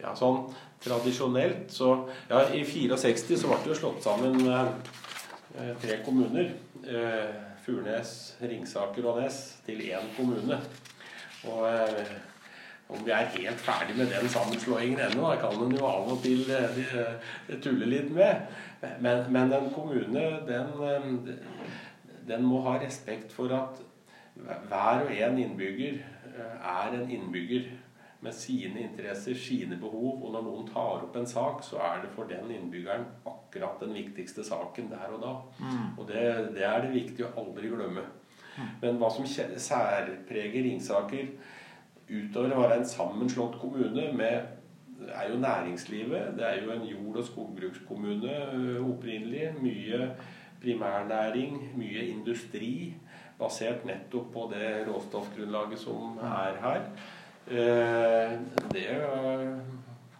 Ja, 0.00 0.10
sånn 0.18 0.42
tradisjonelt 0.84 1.72
så 1.72 1.94
Ja, 2.28 2.42
i 2.52 2.64
64 2.66 3.38
så 3.40 3.48
ble 3.48 3.58
det 3.62 3.72
jo 3.72 3.78
slått 3.78 4.04
sammen 4.04 4.40
eh, 4.50 5.72
tre 5.80 6.00
kommuner. 6.04 6.52
Eh, 6.84 7.40
Furnes, 7.64 8.34
Ringsaker 8.44 9.06
og 9.08 9.22
Nes 9.22 9.38
til 9.64 9.80
én 9.86 10.10
kommune. 10.18 10.58
Og 11.48 11.62
eh, 11.70 12.16
om 12.88 13.04
vi 13.04 13.10
er 13.10 13.30
helt 13.32 13.60
ferdig 13.60 13.96
med 13.96 14.10
den 14.12 14.28
sammenslåingen 14.28 15.00
ennå, 15.00 15.30
det 15.32 15.40
kan 15.40 15.62
en 15.64 15.76
jo 15.76 15.86
av 15.88 16.10
og 16.12 16.20
til 16.24 16.50
eh, 16.52 16.80
eh, 17.00 17.60
tulle 17.64 17.88
litt 17.88 18.10
med. 18.12 18.44
Men, 19.00 19.24
men 19.32 19.52
en 19.56 19.70
kommune, 19.72 20.24
den, 20.48 20.74
eh, 20.84 21.32
den 22.28 22.44
må 22.44 22.60
ha 22.66 22.76
respekt 22.82 23.32
for 23.32 23.54
at 23.56 23.80
hver 24.34 25.06
og 25.06 25.14
en 25.14 25.38
innbygger 25.38 26.02
er 26.34 26.94
en 26.96 27.10
innbygger 27.10 27.70
med 28.24 28.34
sine 28.34 28.80
interesser, 28.80 29.36
sine 29.38 29.76
behov. 29.80 30.24
Og 30.24 30.32
når 30.34 30.44
noen 30.44 30.68
tar 30.68 31.04
opp 31.06 31.16
en 31.16 31.28
sak, 31.28 31.62
så 31.64 31.78
er 31.84 32.02
det 32.02 32.12
for 32.16 32.28
den 32.28 32.50
innbyggeren 32.50 33.06
akkurat 33.30 33.80
den 33.84 33.94
viktigste 33.94 34.44
saken 34.44 34.90
der 34.90 35.12
og 35.14 35.22
da. 35.22 35.34
Mm. 35.60 35.90
Og 35.98 36.08
det, 36.08 36.24
det, 36.56 36.64
er 36.66 36.82
det 36.82 36.94
viktig 36.96 37.28
å 37.28 37.34
aldri 37.44 37.70
glemme. 37.72 38.04
Mm. 38.56 38.72
Men 38.82 38.98
hva 39.00 39.10
som 39.12 39.28
særpreger 39.28 40.66
Ringsaker 40.66 41.30
utover 42.08 42.52
å 42.52 42.60
være 42.64 42.80
en 42.80 42.88
sammenslått 42.88 43.58
kommune 43.62 44.10
med 44.16 44.54
det 45.04 45.12
er 45.14 45.30
jo 45.30 45.40
næringslivet. 45.40 46.34
Det 46.36 46.46
er 46.48 46.62
jo 46.64 46.70
en 46.72 46.86
jord- 46.86 47.16
og 47.16 47.24
skogbrukskommune 47.24 48.34
opprinnelig. 48.80 49.54
Mye 49.62 50.10
primærnæring, 50.62 51.72
mye 51.76 52.06
industri. 52.08 52.94
Basert 53.38 53.84
nettopp 53.84 54.32
på 54.32 54.52
det 54.54 54.86
råstoffgrunnlaget 54.88 55.78
som 55.78 56.18
er 56.22 56.56
her. 56.62 56.80
Det 58.72 58.86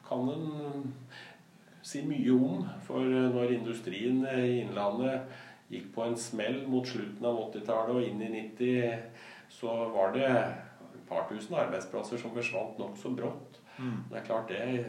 kan 0.09 0.29
en 0.29 0.95
si 1.83 2.03
mye 2.07 2.33
om. 2.33 2.67
For 2.83 3.01
når 3.01 3.55
industrien 3.55 4.27
i 4.27 4.61
Innlandet 4.61 5.21
gikk 5.71 5.95
på 5.95 6.05
en 6.05 6.17
smell 6.17 6.65
mot 6.69 6.87
slutten 6.87 7.25
av 7.25 7.41
80-tallet 7.49 7.97
og 7.97 8.03
inn 8.03 8.23
i 8.23 8.33
90, 8.59 8.99
så 9.49 9.73
var 9.95 10.13
det 10.13 10.29
et 10.29 10.64
par 11.09 11.29
tusen 11.31 11.57
arbeidsplasser 11.59 12.21
som 12.21 12.35
forsvant 12.35 12.79
nokså 12.81 13.15
brått. 13.17 13.61
Mm. 13.79 14.05
Det 14.11 14.21
er 14.21 14.27
klart 14.27 14.53
det, 14.53 14.85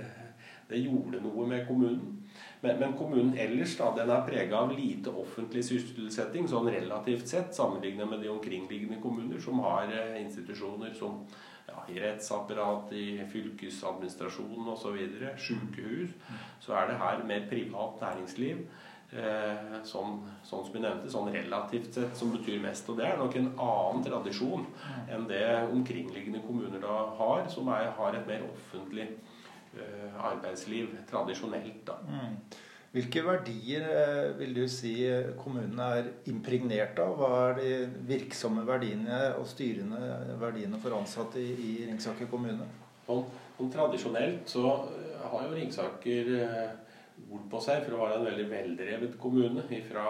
det 0.70 0.84
gjorde 0.84 1.22
noe 1.24 1.48
med 1.50 1.66
kommunen. 1.68 2.22
Men, 2.62 2.80
men, 2.80 2.94
kommunen 2.98 3.36
ellers 3.40 3.76
da, 3.80 3.92
den 3.96 4.12
er 4.12 4.24
prega 4.28 4.62
av 4.64 4.74
lite 4.76 5.14
offentlig 5.14 5.64
sysselsetting, 5.68 6.48
sånn 6.50 6.72
relativt 6.74 7.30
sett, 7.32 7.54
sammenlignet 7.56 8.10
med 8.10 8.24
de 8.26 8.32
omkringliggende 8.34 9.00
kommuner 9.04 9.42
som 9.42 9.62
har 9.64 9.92
institusjoner 10.20 10.96
som 10.98 11.22
ja, 11.68 11.84
i 11.90 12.00
rettsapparat, 12.02 12.92
i 12.94 13.22
fylkesadministrasjonen 13.32 14.74
osv., 14.74 14.98
sykehus, 15.42 16.14
så 16.62 16.76
er 16.80 16.92
det 16.92 17.00
her 17.02 17.24
mer 17.30 17.48
privat 17.50 18.02
næringsliv. 18.04 18.66
Eh, 19.14 19.76
sånn, 19.86 20.18
sånn, 20.44 20.64
som 20.66 20.74
vi 20.74 20.82
nevnte, 20.82 21.10
sånn 21.14 21.30
relativt 21.32 21.94
sett 21.94 22.18
som 22.18 22.32
betyr 22.34 22.58
mest. 22.64 22.88
Og 22.90 22.98
det 23.00 23.06
er 23.08 23.20
nok 23.22 23.36
en 23.38 23.52
annen 23.54 24.04
tradisjon 24.04 24.66
enn 25.14 25.28
det 25.30 25.46
omkringliggende 25.70 26.42
kommuner 26.44 26.82
da 26.84 26.98
har, 27.20 27.46
som 27.54 27.70
er, 27.72 27.92
har 27.96 28.18
et 28.18 28.26
mer 28.28 28.48
offentlig 28.50 29.06
eh, 29.78 30.10
arbeidsliv 30.18 30.96
tradisjonelt. 31.12 31.84
da. 31.88 32.00
Mm. 32.10 32.40
Hvilke 32.96 33.22
verdier 33.28 33.86
eh, 33.92 34.32
vil 34.40 34.56
du 34.58 34.64
si 34.72 34.96
kommunene 35.38 35.90
er 36.00 36.10
impregnert 36.32 37.00
av? 37.04 37.14
Hva 37.20 37.32
er 37.52 37.60
de 37.60 37.74
virksomme 38.10 38.66
verdiene 38.68 39.20
og 39.38 39.46
styrende 39.52 40.02
verdiene 40.42 40.82
for 40.82 40.98
ansatte 40.98 41.40
i, 41.44 41.54
i 41.54 41.76
Ringsaker 41.92 42.32
kommune? 42.32 42.68
Sånn, 43.06 43.22
sånn 43.60 43.70
tradisjonelt 43.72 44.50
så 44.50 44.66
har 45.30 45.46
jo 45.46 45.54
Ringsaker 45.54 46.34
ord 47.30 47.46
på 47.52 47.62
seg 47.64 47.86
for 47.86 47.98
å 47.98 48.02
være 48.06 48.18
en 48.20 48.28
veldig 48.30 48.48
veldrevet 48.52 49.20
kommune 49.22 49.66
fra 49.90 50.08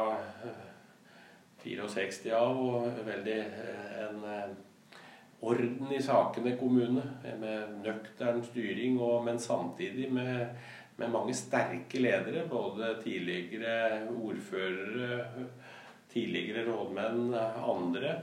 64 1.66 2.38
av, 2.38 2.60
og 2.62 3.00
veldig 3.08 3.38
en 4.06 4.26
orden 5.46 5.94
i 5.94 6.02
sakene 6.02 6.54
kommune, 6.60 7.02
med 7.42 7.80
nøktern 7.82 8.44
styring, 8.46 9.00
og, 9.02 9.24
men 9.26 9.42
samtidig 9.42 10.12
med 10.14 10.56
med 10.98 11.12
mange 11.12 11.36
sterke 11.36 12.00
ledere. 12.00 12.46
Både 12.50 12.96
tidligere 13.04 14.08
ordførere, 14.16 15.26
tidligere 16.14 16.66
rådmenn, 16.72 17.34
andre. 17.74 18.16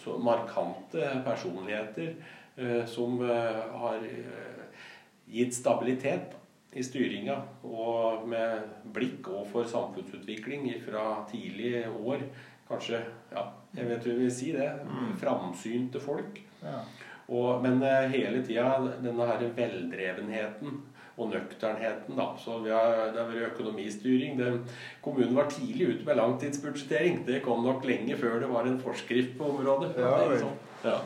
Så 0.00 0.18
markante 0.18 1.22
personligheter 1.24 2.14
eh, 2.56 2.84
som 2.86 3.20
eh, 3.22 3.64
har 3.82 4.04
eh, 4.04 4.84
gitt 5.28 5.54
stabilitet 5.54 6.36
i 6.72 6.84
styringa. 6.84 7.36
Og 7.66 8.28
med 8.30 8.70
blikk 8.94 9.32
òg 9.32 9.48
for 9.50 9.68
samfunnsutvikling 9.70 10.68
fra 10.84 11.24
tidlige 11.30 11.88
år. 11.90 12.24
Kanskje 12.70 13.02
ja, 13.32 13.48
jeg 13.74 13.88
vet 13.88 14.06
du 14.06 14.14
vil 14.14 14.32
si 14.34 14.52
det. 14.54 14.70
Mm. 14.86 15.16
Framsynte 15.20 16.02
folk. 16.02 16.40
Og, 17.30 17.60
men 17.62 17.82
hele 18.10 18.42
tida 18.46 18.72
denne 19.02 19.26
her 19.26 19.44
veldrevenheten 19.56 20.80
og 21.20 21.30
nøkternheten. 21.34 22.16
da. 22.16 22.32
Så 22.38 22.58
vi 22.64 22.70
har, 22.70 23.12
Det 23.12 23.20
har 23.20 23.30
vært 23.30 23.52
økonomistyring. 23.52 24.38
Det, 24.38 24.60
kommunen 25.02 25.36
var 25.36 25.50
tidlig 25.50 25.88
ute 25.88 26.04
med 26.04 26.16
langtidsbudsjettering. 26.16 27.26
Det 27.26 27.42
kom 27.42 27.64
nok 27.64 27.84
lenge 27.84 28.16
før 28.16 28.40
det 28.40 28.48
var 28.50 28.66
en 28.66 28.80
forskrift 28.80 29.38
på 29.38 29.50
området. 29.54 29.94
Ja, 29.98 30.38
sånn. 30.38 30.58
ja. 30.84 30.98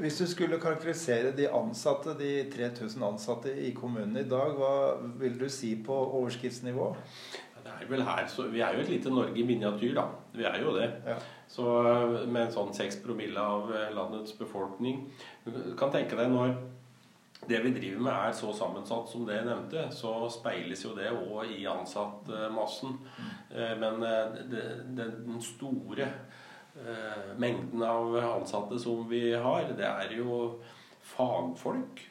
Hvis 0.00 0.18
du 0.18 0.26
skulle 0.26 0.60
karakterisere 0.60 1.32
de 1.36 1.48
ansatte, 1.52 2.16
de 2.18 2.50
3000 2.52 3.02
ansatte 3.06 3.52
i 3.54 3.72
kommunen 3.76 4.16
i 4.18 4.28
dag, 4.28 4.54
hva 4.58 4.74
vil 5.20 5.38
du 5.40 5.48
si 5.52 5.74
på 5.86 5.94
overskriftsnivå? 5.94 6.90
Det 7.66 7.74
er 7.74 7.90
vel 7.90 8.02
her, 8.06 8.26
så 8.30 8.46
Vi 8.50 8.60
er 8.60 8.74
jo 8.74 8.84
et 8.84 8.88
lite 8.88 9.10
Norge 9.10 9.38
i 9.38 9.46
miniatyr, 9.46 9.94
da. 9.94 10.06
Vi 10.32 10.44
er 10.44 10.60
jo 10.62 10.74
det. 10.76 10.90
Ja. 11.06 11.16
Så 11.48 11.66
Med 12.26 12.46
en 12.46 12.54
sånn 12.54 12.74
6 12.74 13.02
promille 13.04 13.40
av 13.40 13.70
landets 13.94 14.32
befolkning 14.38 15.04
Du 15.44 15.74
kan 15.78 15.92
tenke 15.94 16.18
deg 16.18 16.32
når 16.32 16.56
det 17.48 17.60
vi 17.62 17.70
driver 17.70 18.00
med, 18.02 18.12
er 18.12 18.32
så 18.32 18.52
sammensatt 18.56 19.10
som 19.10 19.26
det 19.26 19.36
jeg 19.36 19.46
nevnte, 19.46 19.84
så 19.94 20.12
speiles 20.32 20.82
jo 20.84 20.94
det 20.96 21.10
òg 21.12 21.52
i 21.54 21.66
ansattmassen. 21.70 22.96
Eh, 23.52 23.74
men 23.78 24.02
eh, 24.02 24.40
den 24.96 25.36
store 25.44 26.08
eh, 26.08 26.42
mengden 27.40 27.82
av 27.82 28.16
ansatte 28.20 28.78
som 28.78 29.06
vi 29.08 29.30
har, 29.32 29.70
det 29.78 29.86
er 29.86 30.12
jo 30.18 30.58
fagfolk 31.14 32.02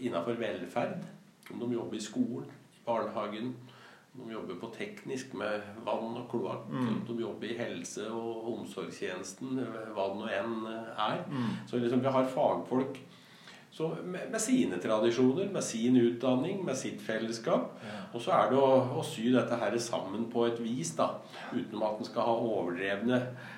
innenfor 0.00 0.38
velferd. 0.40 1.04
Om 1.52 1.60
de 1.60 1.72
jobber 1.72 1.96
i 1.96 2.00
skolen, 2.02 2.48
i 2.74 2.80
barnehagen, 2.84 3.52
de 4.12 4.32
jobber 4.32 4.54
på 4.60 4.70
teknisk 4.74 5.34
med 5.38 5.62
vann 5.86 6.16
og 6.18 6.26
kloakk, 6.30 6.66
mm. 6.72 7.04
de 7.08 7.20
jobber 7.20 7.52
i 7.52 7.58
helse- 7.58 8.08
og 8.10 8.48
omsorgstjenesten, 8.52 9.60
hva 9.94 10.08
det 10.10 10.18
nå 10.18 10.32
enn 10.40 10.56
er. 10.68 11.22
Mm. 11.28 11.52
Så 11.68 11.80
liksom 11.80 12.02
vi 12.02 12.12
har 12.16 12.32
fagfolk 12.32 12.98
så 13.70 13.88
med, 14.04 14.30
med, 14.30 14.40
sine 14.40 14.78
tradisjoner, 14.82 15.50
med 15.52 15.62
sin 15.62 15.96
utdanning, 15.96 16.64
med 16.64 16.76
sitt 16.76 17.02
fellesskap. 17.04 17.76
Ja. 17.84 17.98
Og 18.16 18.24
så 18.24 18.32
er 18.34 18.50
det 18.50 18.58
å, 18.58 18.70
å, 18.98 19.04
sy 19.06 19.28
dette 19.34 19.58
her 19.60 19.76
sammen 19.78 20.24
på 20.32 20.48
et 20.48 20.58
vis, 20.64 20.94
da, 20.98 21.12
uten 21.52 21.84
at 21.84 22.00
en 22.00 22.08
skal 22.08 22.26
ha 22.26 22.34
overdrevne 22.48 23.20
eh, 23.20 23.52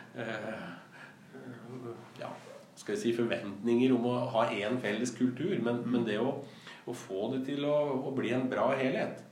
ja, 2.20 2.30
skal 2.74 2.94
jeg 2.94 3.02
si 3.02 3.12
forventninger 3.16 3.92
om 3.94 4.06
å 4.10 4.14
ha 4.34 4.46
én 4.54 4.78
felles 4.82 5.12
kultur. 5.16 5.56
Men, 5.62 5.82
mm. 5.82 5.90
men 5.94 6.06
det 6.08 6.18
å, 6.22 6.36
å, 6.86 6.94
få 6.96 7.30
det 7.34 7.44
til 7.50 7.66
å, 7.68 7.76
å, 8.00 8.14
bli 8.16 8.32
en 8.36 8.48
bra 8.50 8.70
helhet, 8.78 9.26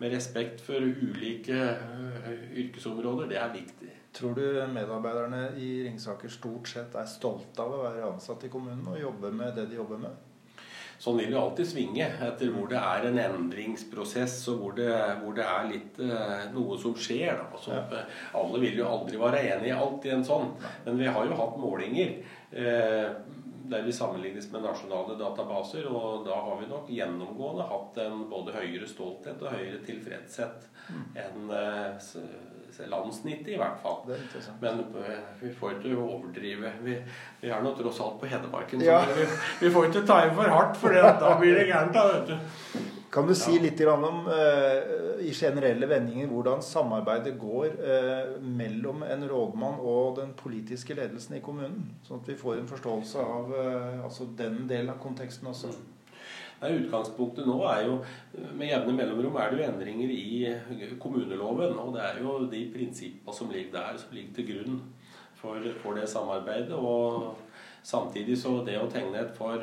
med 0.00 0.10
respekt 0.10 0.58
for 0.64 0.82
ulike 0.82 1.54
uh, 1.54 2.32
yrkesområder, 2.58 3.28
det 3.30 3.38
er 3.38 3.52
viktig. 3.54 3.92
Tror 4.14 4.34
du 4.34 4.42
medarbeiderne 4.70 5.44
i 5.58 5.68
Ringsaker 5.86 6.30
stort 6.30 6.70
sett 6.70 6.94
er 6.98 7.06
stolte 7.10 7.62
av 7.62 7.74
å 7.74 7.82
være 7.84 8.08
ansatt 8.12 8.42
i 8.46 8.50
kommunen 8.50 8.86
og 8.90 8.98
jobbe 8.98 9.30
med 9.34 9.54
det 9.58 9.68
de 9.70 9.78
jobber 9.78 10.02
med? 10.02 10.33
Sånn 11.02 11.18
vil 11.20 11.32
det 11.32 11.40
alltid 11.40 11.70
svinge 11.70 12.08
etter 12.28 12.52
hvor 12.54 12.70
det 12.70 12.80
er 12.80 13.08
en 13.08 13.20
endringsprosess, 13.24 14.36
og 14.52 14.62
hvor 14.62 14.78
det, 14.78 14.90
hvor 15.22 15.36
det 15.36 15.48
er 15.48 15.68
litt 15.70 16.00
uh, 16.04 16.46
noe 16.54 16.78
som 16.80 16.96
skjer. 16.98 17.40
Da. 17.40 17.60
Så, 17.60 17.74
ja. 17.74 18.04
Alle 18.38 18.62
vil 18.62 18.78
jo 18.80 18.88
aldri 18.88 19.20
være 19.20 19.42
enig 19.54 19.72
i 19.72 19.76
alt 19.76 20.06
i 20.08 20.14
en 20.14 20.26
sånn, 20.26 20.52
men 20.86 21.00
vi 21.00 21.10
har 21.10 21.28
jo 21.28 21.38
hatt 21.38 21.60
målinger 21.60 22.18
Eh, 22.54 23.10
der 23.66 23.82
vi 23.82 23.92
sammenlignes 23.92 24.52
med 24.52 24.62
nasjonale 24.62 25.16
databaser. 25.18 25.86
Og 25.88 26.26
da 26.26 26.36
har 26.46 26.60
vi 26.60 26.68
nok 26.70 26.90
gjennomgående 26.92 27.66
hatt 27.70 27.98
en 28.04 28.26
både 28.30 28.54
høyere 28.54 28.88
stolthet 28.88 29.42
og 29.42 29.56
høyere 29.56 29.80
tilfredshet 29.86 30.68
mm. 30.92 31.06
enn 31.24 31.54
landsnittet, 32.90 33.48
i 33.54 33.58
hvert 33.60 33.78
fall. 33.82 34.02
Men 34.60 34.82
vi 35.40 35.52
får 35.54 35.78
ikke 35.78 35.94
overdrive. 35.96 36.72
Vi, 36.82 36.96
vi 37.40 37.52
er 37.52 37.62
nå 37.62 37.74
tross 37.78 38.00
alt 38.04 38.18
på 38.20 38.30
Hedmarken, 38.30 38.82
så 38.82 38.90
ja. 38.90 38.98
vi, 39.14 39.28
vi, 39.60 39.70
får 39.74 39.90
ikke 39.90 40.04
ta 40.08 40.18
i 40.26 40.34
for 40.34 40.56
hardt, 40.56 40.76
for 40.80 40.98
da 40.98 41.36
blir 41.40 41.58
det 41.58 41.68
gærent. 41.70 41.94
da, 41.94 42.04
vet 42.12 42.34
du. 42.34 42.82
Kan 43.14 43.28
du 43.30 43.34
si 43.38 43.54
litt 43.62 43.78
om 43.86 44.24
uh, 44.26 45.20
i 45.22 45.30
generelle 45.30 45.86
vendinger 45.86 46.26
hvordan 46.26 46.64
samarbeidet 46.66 47.36
går 47.38 47.76
uh, 47.78 48.32
mellom 48.42 49.04
en 49.06 49.22
rådmann 49.30 49.78
og 49.78 50.18
den 50.18 50.32
politiske 50.34 50.96
ledelsen 50.98 51.38
i 51.38 51.42
kommunen? 51.44 51.92
Sånn 52.02 52.24
at 52.24 52.32
vi 52.32 52.38
får 52.40 52.58
en 52.58 52.70
forståelse 52.72 53.26
av 53.38 53.54
altså 54.02 54.26
den 54.34 54.64
delen 54.66 54.90
av 54.90 54.98
konteksten 55.02 55.52
også. 55.52 55.70
Nei, 56.64 56.72
utgangspunktet 56.80 57.44
nå 57.44 57.58
er 57.68 57.82
jo 57.84 57.98
Med 58.56 58.70
jevne 58.70 58.96
mellomrom 58.96 59.36
er 59.36 59.52
det 59.52 59.60
jo 59.60 59.68
endringer 59.68 60.14
i 60.16 60.96
kommuneloven. 61.02 61.76
Og 61.78 61.92
det 61.94 62.02
er 62.06 62.22
jo 62.24 62.38
de 62.48 62.64
prinsippene 62.72 63.36
som 63.36 63.52
ligger 63.52 63.76
der, 63.76 64.00
som 64.00 64.16
ligger 64.16 64.40
til 64.40 64.50
grunn 64.50 64.80
for, 65.38 65.70
for 65.84 66.00
det 66.00 66.08
samarbeidet. 66.08 66.72
Og 66.72 67.36
samtidig 67.84 68.40
så 68.40 68.56
det 68.66 68.80
å 68.80 68.88
tegne 68.90 69.22
et 69.22 69.36
for 69.36 69.62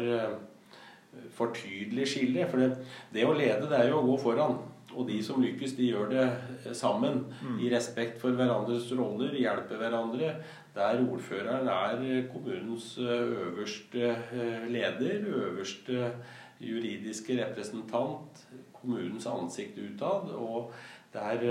for 1.36 1.56
tydelig 1.56 2.08
skille. 2.14 2.46
For 2.50 2.62
det, 2.62 2.72
det, 3.14 3.26
å 3.28 3.36
lede, 3.36 3.70
det 3.70 3.80
er 3.80 3.92
jo 3.92 4.02
å 4.02 4.08
gå 4.12 4.18
foran. 4.22 4.60
Og 4.92 5.08
de 5.08 5.22
som 5.24 5.40
lykkes, 5.40 5.78
de 5.78 5.88
gjør 5.88 6.10
det 6.12 6.76
sammen. 6.78 7.24
Mm. 7.40 7.60
I 7.64 7.72
respekt 7.72 8.20
for 8.22 8.36
hverandres 8.36 8.90
roller, 8.98 9.36
hjelper 9.40 9.80
hverandre. 9.80 10.34
Der 10.76 11.02
ordføreren 11.04 11.68
er 11.72 12.28
kommunens 12.32 12.94
øverste 13.00 14.14
eh, 14.32 14.68
leder, 14.72 15.26
øverste 15.28 16.14
juridiske 16.62 17.38
representant, 17.42 18.46
kommunens 18.74 19.28
ansikt 19.30 19.78
utad. 19.78 20.32
Og 20.36 20.72
der 21.14 21.44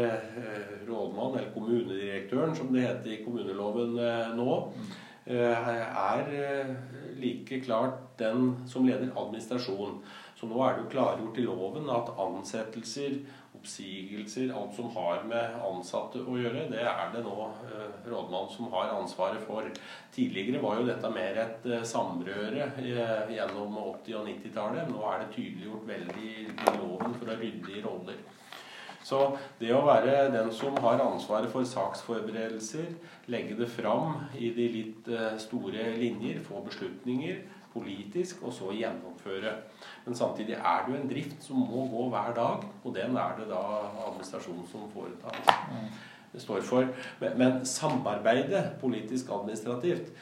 rådmann, 0.88 1.38
eller 1.38 1.52
kommunedirektøren, 1.54 2.56
som 2.56 2.72
det 2.72 2.86
heter 2.86 3.12
i 3.12 3.22
kommuneloven 3.24 3.98
nå, 4.38 4.54
mm. 4.72 5.34
er 5.36 6.30
like 7.20 7.60
klart 7.60 8.00
den 8.18 8.54
som 8.66 8.86
leder 8.88 9.12
administrasjonen. 9.16 10.00
Så 10.40 10.48
nå 10.48 10.62
er 10.64 10.76
det 10.76 10.86
jo 10.86 10.92
klargjort 10.94 11.38
i 11.38 11.44
loven 11.44 11.90
at 11.92 12.14
ansettelser, 12.16 13.18
oppsigelser, 13.60 14.52
alt 14.54 14.74
som 14.74 14.90
har 14.96 15.22
med 15.28 15.60
ansatte 15.64 16.22
å 16.24 16.38
gjøre, 16.40 16.66
det 16.72 16.80
er 16.80 17.12
det 17.12 17.22
nå 17.24 17.36
eh, 17.68 17.92
rådmannen 18.08 18.52
som 18.54 18.70
har 18.72 18.94
ansvaret 18.96 19.44
for. 19.46 19.68
Tidligere 20.14 20.62
var 20.62 20.80
jo 20.80 20.88
dette 20.88 21.12
mer 21.12 21.40
et 21.44 21.68
eh, 21.68 21.84
samrøre 21.84 22.70
eh, 22.80 23.34
gjennom 23.36 23.76
80- 23.84 24.18
og 24.20 24.28
90-tallet. 24.30 24.90
Nå 24.90 25.04
er 25.12 25.22
det 25.22 25.32
tydeliggjort 25.36 25.88
veldig 25.90 26.32
i 26.32 26.76
loven 26.80 27.16
for 27.20 27.32
å 27.32 27.38
rydde 27.40 27.76
i 27.76 27.84
roller. 27.84 28.20
Så 29.04 29.20
det 29.58 29.72
å 29.72 29.84
være 29.86 30.28
den 30.32 30.50
som 30.52 30.76
har 30.84 31.00
ansvaret 31.00 31.48
for 31.52 31.64
saksforberedelser, 31.66 32.92
legge 33.32 33.56
det 33.56 33.70
fram 33.72 34.26
i 34.36 34.50
de 34.54 34.66
litt 34.74 35.08
store 35.40 35.86
linjer, 35.96 36.42
få 36.44 36.60
beslutninger 36.66 37.40
politisk, 37.72 38.42
og 38.42 38.52
så 38.52 38.72
gjennomføre. 38.74 39.54
Men 40.04 40.16
samtidig 40.16 40.56
er 40.58 40.84
det 40.86 40.94
jo 40.94 41.00
en 41.00 41.10
drift 41.10 41.44
som 41.44 41.56
må 41.56 41.86
gå 41.90 42.08
hver 42.12 42.34
dag, 42.36 42.66
og 42.84 42.94
den 42.96 43.16
er 43.16 43.36
det 43.38 43.48
da 43.50 43.62
administrasjonen 44.08 44.66
som 44.70 44.90
foretar. 44.94 45.38
Det 46.32 46.42
står 46.42 46.60
for. 46.62 46.86
Men 47.20 47.64
samarbeidet 47.66 48.76
politisk-administrativt, 48.80 50.12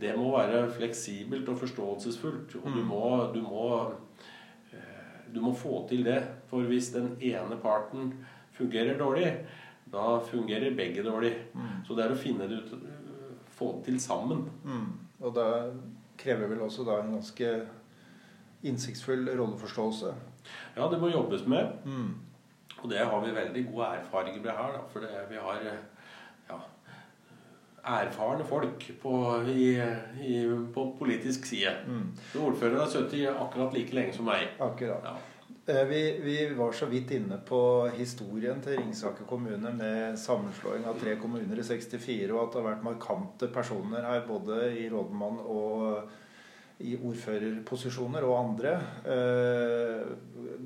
det 0.00 0.14
må 0.18 0.36
være 0.36 0.70
fleksibelt 0.74 1.48
og 1.48 1.58
forståelsesfullt. 1.58 2.56
Og 2.62 2.70
du 2.70 2.80
mm. 2.82 2.86
må, 2.86 3.04
du 3.34 3.42
må 3.42 3.66
du 5.34 5.40
må 5.40 5.54
få 5.56 5.86
til 5.88 6.04
det. 6.04 6.20
For 6.50 6.68
hvis 6.68 6.92
den 6.94 7.16
ene 7.20 7.58
parten 7.62 8.12
fungerer 8.52 8.98
dårlig, 8.98 9.32
da 9.92 10.18
fungerer 10.24 10.76
begge 10.76 11.04
dårlig. 11.04 11.32
Mm. 11.54 11.80
Så 11.86 11.96
det 11.96 12.04
er 12.04 12.14
å 12.14 12.20
finne 12.20 12.48
det 12.50 12.62
ut 12.62 12.76
Få 13.52 13.66
det 13.76 13.84
til 13.84 13.98
sammen. 14.00 14.46
Mm. 14.64 14.86
Og 15.20 15.34
det 15.36 15.48
krever 16.22 16.50
vel 16.50 16.62
også 16.64 16.86
da 16.86 17.00
en 17.02 17.16
ganske 17.16 17.54
innsiktsfull 18.62 19.26
rolleforståelse? 19.38 20.12
Ja, 20.76 20.86
det 20.90 21.00
må 21.02 21.10
jobbes 21.12 21.46
med. 21.46 21.82
Mm. 21.84 22.12
Og 22.82 22.90
det 22.90 23.02
har 23.06 23.24
vi 23.24 23.34
veldig 23.34 23.64
gode 23.70 23.90
erfaringer 23.98 24.42
med 24.42 24.54
her. 24.58 24.76
Da, 24.76 24.84
for 24.92 25.04
det, 25.04 25.10
vi 25.30 25.40
har 25.42 25.66
ja, 26.48 26.60
erfarne 27.98 28.46
folk 28.46 28.86
på, 29.02 29.14
i, 29.50 29.68
i, 30.22 30.38
på 30.74 30.86
politisk 30.98 31.46
side. 31.46 31.74
Mm. 31.86 32.08
Ordføreren 32.40 32.80
har 32.80 32.90
sittet 32.90 33.28
akkurat 33.34 33.74
like 33.76 33.94
lenge 33.94 34.16
som 34.16 34.26
meg. 34.30 34.50
Akkurat. 34.58 35.06
Ja. 35.06 35.31
Eh, 35.66 35.84
vi, 35.84 36.20
vi, 36.22 36.54
var 36.54 36.72
så 36.72 36.86
vidt 36.86 37.10
inne 37.10 37.36
på 37.46 37.86
historien 37.94 38.58
til 38.62 38.80
Ringsaker 38.80 39.28
kommune 39.30 39.70
med 39.76 40.16
sammenslåing 40.18 40.88
av 40.90 40.96
tre 40.98 41.14
kommuner 41.22 41.60
i 41.60 41.66
64, 41.66 42.32
og 42.34 42.40
at 42.40 42.48
det 42.50 42.58
har 42.58 42.66
vært 42.66 42.86
markante 42.86 43.46
personer 43.54 44.02
her 44.02 44.24
både 44.26 44.56
i 44.74 44.88
rådmann 44.90 45.38
og 45.38 46.10
i 46.82 46.96
ordførerposisjoner 46.98 48.26
og 48.26 48.40
andre. 48.40 48.72
Eh, 49.06 50.00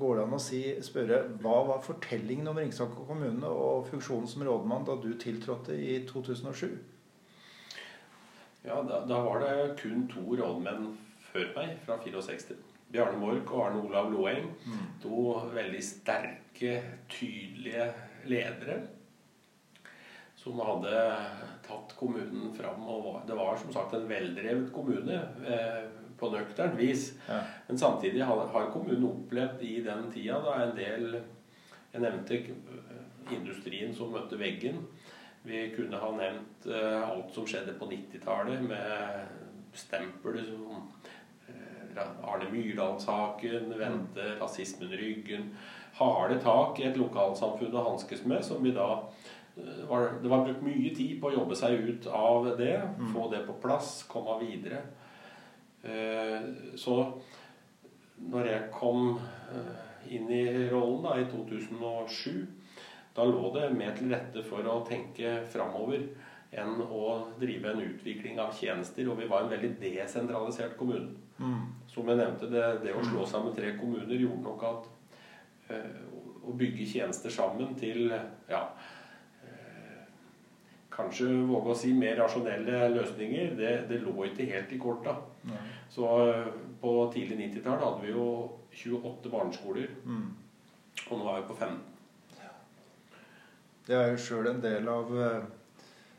går 0.01 0.17
det 0.17 0.25
an 0.25 0.37
å 0.39 0.41
si, 0.41 0.63
spørre 0.81 1.19
hva 1.45 1.59
var 1.75 1.85
fortellingen 1.85 2.49
om 2.49 2.61
Ringsaker 2.63 3.05
kommune 3.11 3.51
og 3.51 3.91
funksjonen 3.91 4.31
som 4.33 4.47
rådmann 4.49 4.87
da 4.89 4.97
du 5.03 5.11
tiltrådte 5.21 5.77
i 5.77 5.99
2007? 6.09 6.71
Ja, 8.65 8.81
da, 8.81 9.05
da, 9.05 9.21
var 9.29 9.45
det 9.45 9.77
kun 9.83 10.09
to 10.09 10.25
rådmenn 10.41 10.89
før 11.29 11.53
meg, 11.59 11.77
fra 11.85 12.01
64. 12.01 12.76
Bjarne 12.93 13.19
Mork 13.21 13.51
og 13.53 13.65
Arne 13.67 13.83
Olav 13.83 14.11
Loeng. 14.13 14.51
Mm. 14.67 14.85
To 15.03 15.33
veldig 15.55 15.83
sterke, 15.85 16.77
tydelige 17.11 17.91
ledere 18.31 18.81
som 20.47 20.61
hadde 20.63 20.99
tatt 21.67 21.95
kommunen 21.99 22.53
fram. 22.55 22.85
og 22.87 23.23
Det 23.27 23.35
var 23.35 23.57
som 23.59 23.73
sagt 23.75 23.97
en 23.97 24.07
veldrevet 24.07 24.69
kommune 24.75 25.17
eh, 25.43 25.89
på 26.19 26.31
nøkternt 26.31 26.79
vis. 26.79 27.09
Ja. 27.27 27.41
Men 27.67 27.79
samtidig 27.79 28.23
har, 28.23 28.45
har, 28.55 28.71
kommunen 28.71 29.09
opplevd 29.09 29.65
i 29.67 29.81
den 29.83 30.07
tida 30.15 30.39
da 30.45 30.61
en 30.63 30.77
del 30.77 31.19
Jeg 31.93 32.03
nevnte 32.03 32.39
industrien 33.33 33.95
som 33.97 34.11
møtte 34.13 34.39
veggen. 34.39 34.83
Vi 35.47 35.63
kunne 35.73 35.97
ha 35.97 36.11
nevnt 36.13 36.67
uh, 36.69 37.07
alt 37.09 37.31
som 37.33 37.47
skjedde 37.49 37.73
på 37.79 37.87
90-tallet, 37.89 38.61
med 38.67 39.73
stempel 39.73 40.37
som 40.45 40.91
Arne 42.03 42.51
Myrdal-saken, 42.53 43.73
vendte 43.79 44.35
rasismen 44.41 44.93
ryggen. 44.93 45.51
Harde 45.97 46.41
tak 46.43 46.81
i 46.81 46.89
et 46.91 46.99
lokalsamfunn 47.01 47.77
å 47.77 47.87
hanskes 47.91 48.27
med, 48.29 48.45
som 48.45 48.63
vi 48.65 48.75
da 48.77 48.89
uh, 48.99 49.81
var, 49.89 50.11
Det 50.23 50.33
var 50.33 50.45
brukt 50.45 50.65
mye 50.67 50.93
tid 50.97 51.17
på 51.21 51.31
å 51.31 51.37
jobbe 51.39 51.57
seg 51.57 51.81
ut 51.89 52.11
av 52.13 52.51
det, 52.59 52.77
mm. 52.99 53.09
få 53.15 53.31
det 53.33 53.47
på 53.47 53.57
plass, 53.63 54.03
komme 54.09 54.39
videre. 54.45 54.85
så 56.75 56.95
når 58.19 58.47
jeg 58.49 58.71
kom 58.75 59.21
inn 60.11 60.31
i 60.35 60.43
rollen 60.73 61.05
da, 61.05 61.13
i 61.21 61.29
2007 61.31 62.47
da 63.17 63.25
lå 63.25 63.51
det 63.55 63.69
mer 63.73 63.95
til 63.97 64.11
rette 64.13 64.43
for 64.45 64.67
å 64.69 64.81
tenke 64.85 65.39
framover 65.53 66.03
enn 66.57 66.83
å 66.85 67.05
drive 67.41 67.73
en 67.73 67.81
utvikling 67.87 68.41
av 68.41 68.53
tjenester. 68.57 69.09
Og 69.09 69.21
vi 69.21 69.29
var 69.31 69.45
en 69.45 69.53
veldig 69.55 69.73
desentralisert 69.81 70.77
kommune. 70.77 71.17
Mm. 71.41 71.63
Som 71.97 72.11
jeg 72.13 72.21
nevnte, 72.21 72.51
det, 72.53 72.65
det, 72.85 72.93
å 72.93 73.05
slå 73.05 73.25
sammen 73.25 73.55
tre 73.57 73.73
kommuner 73.79 74.21
gjorde 74.21 74.45
nok 74.45 74.67
at 74.69 74.89
uh, 75.73 76.03
å 76.45 76.53
bygge 76.61 76.85
tjenester 76.91 77.33
sammen 77.33 77.73
til 77.81 78.13
ja, 78.13 78.61
uh, 79.41 80.03
Kanskje 80.93 81.31
våge 81.49 81.73
å 81.73 81.79
si 81.81 81.95
mer 81.97 82.21
rasjonelle 82.21 82.91
løsninger, 82.93 83.57
det, 83.57 83.73
det 83.89 84.03
lå 84.05 84.13
ikke 84.29 84.51
helt 84.53 84.77
i 84.77 84.81
korta. 84.81 85.17
Mm. 85.49 85.57
Så 85.97 86.13
uh, 86.29 86.53
på 86.85 86.95
tidlig 87.17 87.41
90-tall 87.47 87.81
hadde 87.81 88.05
vi 88.05 88.13
jo 88.13 88.29
28 88.77 89.33
barneskoler. 89.33 89.89
Mm. 90.05 90.29
Og 91.09 91.21
nå 91.21 91.29
er 91.33 91.41
vi 91.41 91.49
på 91.49 91.61
15. 91.65 91.85
Det 93.87 93.95
er 93.95 94.09
jo 94.11 94.19
sjøl 94.19 94.49
en 94.51 94.63
del 94.63 94.89
av 94.91 95.11
eh, 95.15 95.43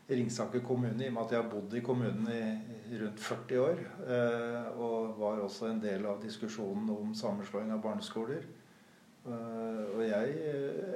Ringsaker 0.08 0.62
kommune 0.64 1.04
i 1.04 1.10
og 1.10 1.16
med 1.18 1.26
at 1.26 1.34
jeg 1.34 1.42
har 1.42 1.50
bodd 1.52 1.74
i 1.76 1.82
kommunen 1.84 2.28
i 2.32 3.00
rundt 3.02 3.20
40 3.20 3.58
år. 3.60 3.82
Eh, 4.08 4.78
og 4.80 5.18
var 5.20 5.42
også 5.44 5.68
en 5.68 5.82
del 5.82 6.06
av 6.08 6.22
diskusjonen 6.22 6.88
om 6.94 7.10
sammenslåing 7.16 7.74
av 7.74 7.82
barneskoler. 7.84 8.46
Eh, 9.28 9.82
og 9.92 10.00
jeg 10.06 10.54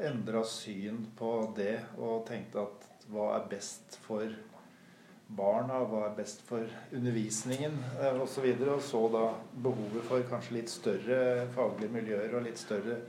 endra 0.09 0.41
syn 0.49 1.05
på 1.19 1.35
det 1.59 1.77
og 1.99 2.25
tenkte 2.31 2.65
at 2.65 2.89
hva 3.13 3.35
er 3.37 3.51
best 3.51 3.99
for 4.07 4.25
barna, 5.37 5.83
hva 5.89 6.07
er 6.07 6.17
best 6.17 6.41
for 6.49 6.65
undervisningen 6.93 7.77
osv. 7.99 8.23
Og, 8.23 8.29
så 8.33 8.45
videre, 8.45 8.79
og 8.79 8.87
så 8.87 9.03
da 9.13 9.27
behovet 9.65 10.09
for 10.09 10.25
kanskje 10.29 10.57
litt 10.59 10.73
større 10.73 11.21
faglige 11.53 11.93
miljøer 11.93 12.37
og 12.37 12.47
litt 12.47 12.61
større 12.61 13.03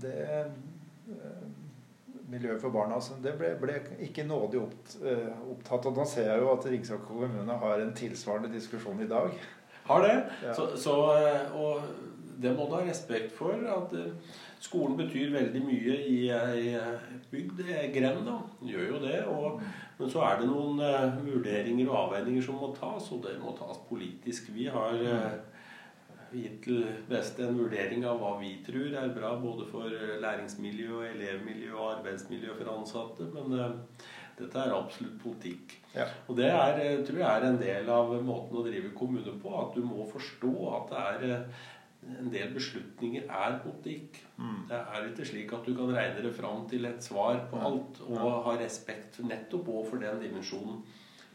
Det 0.00 0.26
miljøet 2.30 2.60
for 2.62 2.74
barna. 2.74 2.98
Altså, 3.00 3.18
det 3.22 3.34
ble, 3.38 3.54
ble, 3.60 3.78
ikke 4.06 4.26
nådig 4.28 4.60
uh, 4.60 5.50
opptatt. 5.52 5.88
Og 5.90 5.96
da 5.96 6.06
ser 6.08 6.30
jeg 6.32 6.44
jo 6.44 6.52
at 6.54 6.68
Ringsaker 6.70 7.08
kommune 7.08 7.58
har 7.64 7.82
en 7.82 7.96
tilsvarende 7.96 8.52
diskusjon 8.54 9.02
i 9.02 9.10
dag. 9.10 9.34
Har 9.90 10.06
det. 10.06 10.14
Ja. 10.44 10.54
Så, 10.54 10.68
så, 10.78 10.96
og 11.56 11.82
det 12.40 12.54
må 12.56 12.68
du 12.68 12.76
ha 12.78 12.84
respekt 12.86 13.34
for. 13.36 13.56
At 13.74 13.94
skolen 14.62 14.96
betyr 15.00 15.32
veldig 15.34 15.62
mye 15.64 15.96
i 16.06 16.18
ei 16.36 16.74
bygd, 17.32 17.64
grend, 17.94 18.22
da. 18.28 18.38
Gjør 18.70 18.92
jo 18.94 19.00
det. 19.04 19.22
Og, 19.32 19.62
men 19.98 20.12
så 20.12 20.22
er 20.28 20.40
det 20.40 20.50
noen 20.50 20.80
vurderinger 21.24 21.90
og 21.90 21.98
avveininger 22.04 22.44
som 22.44 22.60
må 22.60 22.70
tas, 22.76 23.10
og 23.12 23.24
det 23.26 23.38
må 23.42 23.56
tas 23.58 23.82
politisk. 23.90 24.52
Vi 24.54 24.68
har 24.70 25.02
gitt 26.32 26.62
til 26.64 26.84
beste 27.10 27.44
en 27.46 27.58
vurdering 27.58 28.04
av 28.08 28.20
hva 28.20 28.36
vi 28.40 28.54
tror 28.66 28.94
er 29.02 29.12
bra 29.16 29.34
både 29.40 29.66
for 29.70 29.90
læringsmiljø, 30.22 31.02
elevmiljø 31.10 31.74
og 31.76 31.86
arbeidsmiljø 31.96 32.56
for 32.58 32.72
ansatte. 32.74 33.26
Men 33.34 33.56
uh, 33.58 34.06
dette 34.38 34.62
er 34.62 34.76
absolutt 34.76 35.18
politikk. 35.22 35.76
Ja. 35.94 36.06
Og 36.28 36.38
det 36.38 36.48
er, 36.52 37.02
tror 37.06 37.20
jeg 37.20 37.28
er 37.28 37.48
en 37.48 37.60
del 37.60 37.90
av 37.92 38.14
måten 38.24 38.60
å 38.60 38.64
drive 38.66 38.94
kommune 38.96 39.36
på. 39.42 39.52
At 39.58 39.76
du 39.76 39.84
må 39.84 40.06
forstå 40.10 40.54
at 40.76 40.94
det 40.94 41.04
er 41.34 41.44
en 42.20 42.30
del 42.32 42.48
beslutninger 42.54 43.26
er 43.28 43.58
politikk. 43.64 44.22
Mm. 44.38 44.64
Det 44.70 44.78
er 44.80 45.10
ikke 45.10 45.28
slik 45.28 45.52
at 45.56 45.66
du 45.66 45.74
kan 45.76 45.92
regne 45.94 46.24
det 46.24 46.32
fram 46.36 46.64
til 46.70 46.88
et 46.88 47.04
svar 47.04 47.44
på 47.50 47.60
alt, 47.60 48.00
og 48.08 48.40
ha 48.46 48.56
respekt 48.60 49.20
nettopp 49.24 49.68
for 49.90 50.00
den 50.00 50.22
dimensjonen 50.22 50.80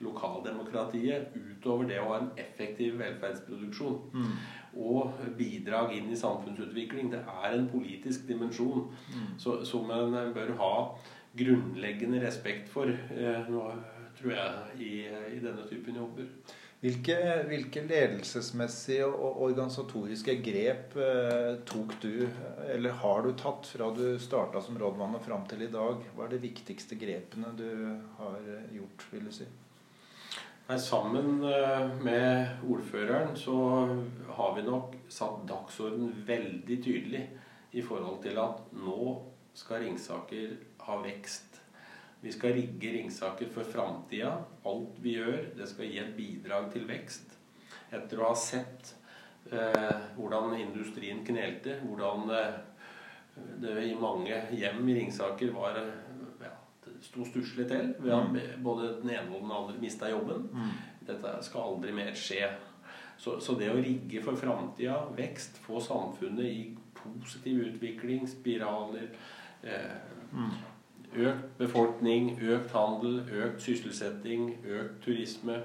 lokaldemokratiet 0.04 1.36
utover 1.38 1.88
det 1.88 2.02
å 2.02 2.10
ha 2.10 2.18
en 2.20 2.32
effektiv 2.42 2.98
velferdsproduksjon. 3.00 4.00
Mm. 4.12 4.34
Og 4.76 5.14
bidrag 5.38 5.94
inn 5.96 6.12
i 6.12 6.20
samfunnsutvikling. 6.20 7.12
Det 7.14 7.22
er 7.24 7.54
en 7.56 7.70
politisk 7.72 8.28
dimensjon 8.28 8.90
mm. 8.92 9.38
så, 9.40 9.62
som 9.68 9.92
en 9.96 10.18
bør 10.36 10.56
ha 10.60 10.76
grunnleggende 11.36 12.22
respekt 12.24 12.70
for, 12.72 12.92
eh, 12.92 13.50
tror 14.20 14.32
jeg, 14.32 14.54
i, 14.80 14.92
i 15.36 15.42
denne 15.44 15.66
typen 15.70 16.00
jobber. 16.00 16.30
Hvilke, 16.84 17.16
hvilke, 17.48 17.82
ledelsesmessige 17.88 19.08
og 19.08 19.42
organisatoriske 19.48 20.36
grep 20.46 20.98
eh, 21.02 21.56
tok 21.66 21.96
du, 22.04 22.28
eller 22.70 23.00
har 23.02 23.26
du 23.26 23.32
tatt, 23.40 23.68
fra 23.72 23.90
du 23.96 24.20
starta 24.22 24.62
som 24.62 24.78
rådmann 24.80 25.18
og 25.18 25.24
fram 25.26 25.48
til 25.50 25.66
i 25.66 25.72
dag? 25.74 26.04
Hva 26.14 26.28
er 26.28 26.36
de 26.36 26.44
viktigste 26.46 27.00
grepene 27.00 27.56
du 27.58 27.70
har 28.20 28.38
gjort, 28.76 29.08
vil 29.12 29.32
du 29.32 29.34
si? 29.34 29.48
Nei, 30.66 30.80
sammen 30.82 31.44
eh, 31.46 31.90
med 32.02 32.64
ordføreren 32.66 33.36
så 33.38 33.58
har 34.38 34.56
vi 34.56 34.64
nok 34.66 34.96
satt 35.14 35.44
dagsorden 35.50 36.10
veldig 36.26 36.80
tydelig 36.84 37.28
i 37.78 37.84
forhold 37.86 38.24
til 38.24 38.40
at 38.42 38.64
nå 38.74 39.12
skal 39.56 39.84
Ringsaker 39.86 40.58
ha 40.88 40.98
vekst 41.04 41.56
vi 42.26 42.32
skal 42.32 42.56
rigge 42.58 42.90
Ringsaker 42.92 43.50
for 43.54 43.68
framtida. 43.70 44.32
Alt 44.66 44.96
vi 44.98 45.12
gjør, 45.20 45.44
det 45.58 45.68
skal 45.70 45.92
gi 45.92 46.00
et 46.02 46.16
bidrag 46.18 46.72
til 46.74 46.88
vekst. 46.90 47.36
Etter 47.94 48.18
å 48.22 48.32
ha 48.32 48.38
sett 48.40 48.96
eh, 49.52 50.08
hvordan 50.16 50.56
industrien 50.58 51.22
knelte, 51.28 51.76
hvordan 51.84 52.32
eh, 52.34 52.56
det 53.62 53.76
i 53.92 53.94
mange 54.00 54.40
hjem 54.58 54.82
i 54.90 54.98
Ringsaker 54.98 55.54
var 55.54 55.78
det 55.78 55.86
sto 57.06 57.26
stusslig 57.28 57.68
til. 57.70 57.94
Mm. 58.00 58.38
Både 58.64 58.96
den 59.02 59.14
ene 59.16 59.32
og 59.32 59.44
den 59.46 59.56
andre 59.56 59.76
mista 59.82 60.10
jobben. 60.12 60.48
Mm. 60.54 60.72
Dette 61.08 61.36
skal 61.46 61.70
aldri 61.72 61.94
mer 61.96 62.14
skje. 62.18 62.50
Så, 63.18 63.40
så 63.40 63.56
det 63.60 63.72
å 63.72 63.80
rigge 63.80 64.22
for 64.24 64.36
framtida, 64.36 64.98
vekst, 65.16 65.62
få 65.64 65.80
samfunnet 65.84 66.46
i 66.50 66.64
positiv 67.00 67.62
utvikling, 67.70 68.28
spiraler 68.30 69.12
eh, 69.64 70.00
mm. 70.32 70.56
Økt 71.16 71.58
befolkning, 71.58 72.34
økt 72.44 72.74
handel, 72.76 73.22
økt 73.32 73.62
sysselsetting, 73.64 74.50
økt 74.68 74.98
turisme. 75.06 75.62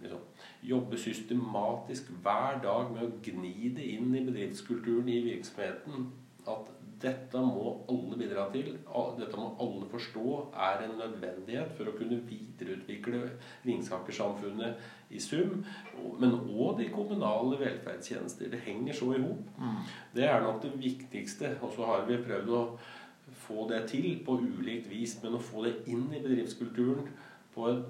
Liksom. 0.00 0.22
Jobbe 0.64 0.96
systematisk 0.98 2.08
hver 2.24 2.62
dag 2.62 2.94
med 2.94 3.04
å 3.04 3.10
gni 3.20 3.74
det 3.76 3.90
inn 3.92 4.14
i 4.16 4.22
bedriftskulturen 4.24 5.10
i 5.12 5.18
virksomheten. 5.26 6.08
At 6.48 6.70
dette 7.02 7.40
må 7.44 7.72
alle 7.92 8.16
bidra 8.16 8.46
til, 8.52 8.70
dette 9.18 9.36
må 9.36 9.50
alle 9.60 9.88
forstå 9.90 10.36
er 10.66 10.84
en 10.86 10.94
nødvendighet 11.00 11.74
for 11.76 11.90
å 11.90 11.94
kunne 11.98 12.22
videreutvikle 12.24 13.20
Ringsaker-samfunnet 13.66 15.12
i 15.12 15.20
sum. 15.20 15.60
Men 16.20 16.38
òg 16.40 16.80
de 16.80 16.88
kommunale 16.94 17.58
velferdstjenester. 17.60 18.48
Det 18.52 18.62
henger 18.64 18.96
så 18.96 19.10
i 19.12 19.22
hop. 19.22 19.52
Mm. 19.60 19.82
Det 20.16 20.24
er 20.28 20.40
nok 20.44 20.62
det 20.64 20.72
viktigste. 20.80 21.52
Og 21.60 21.76
så 21.76 21.90
har 21.90 22.08
vi 22.08 22.22
prøvd 22.24 22.54
å 22.56 22.64
få 23.46 23.68
det 23.70 23.84
til 23.92 24.08
på 24.24 24.38
ulikt 24.40 24.88
vis, 24.90 25.18
men 25.22 25.36
å 25.36 25.42
få 25.42 25.66
det 25.66 25.76
inn 25.92 26.08
i 26.14 26.22
bedriftskulturen 26.24 27.10
på 27.56 27.70
et 27.72 27.84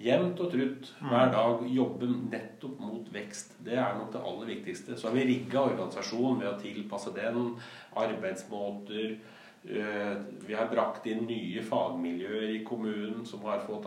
jevnt 0.00 0.40
og 0.40 0.52
trutt 0.54 0.92
hver 1.04 1.32
dag, 1.34 1.64
jobbe 1.68 2.08
nettopp 2.32 2.78
mot 2.80 3.10
vekst, 3.12 3.58
det 3.66 3.76
er 3.76 3.98
nok 3.98 4.14
det 4.14 4.22
aller 4.30 4.48
viktigste. 4.54 4.96
Så 4.96 5.08
har 5.08 5.16
vi 5.18 5.26
rigga 5.28 5.66
organisasjonen 5.66 6.40
ved 6.40 6.50
å 6.52 6.60
tilpasse 6.62 7.12
den, 7.16 7.52
arbeidsmåter, 8.00 9.18
vi 9.62 10.54
har 10.56 10.70
brakt 10.70 11.04
inn 11.10 11.26
nye 11.28 11.60
fagmiljøer 11.62 12.54
i 12.54 12.62
kommunen 12.64 13.26
som 13.28 13.42
har 13.44 13.60
fått 13.66 13.84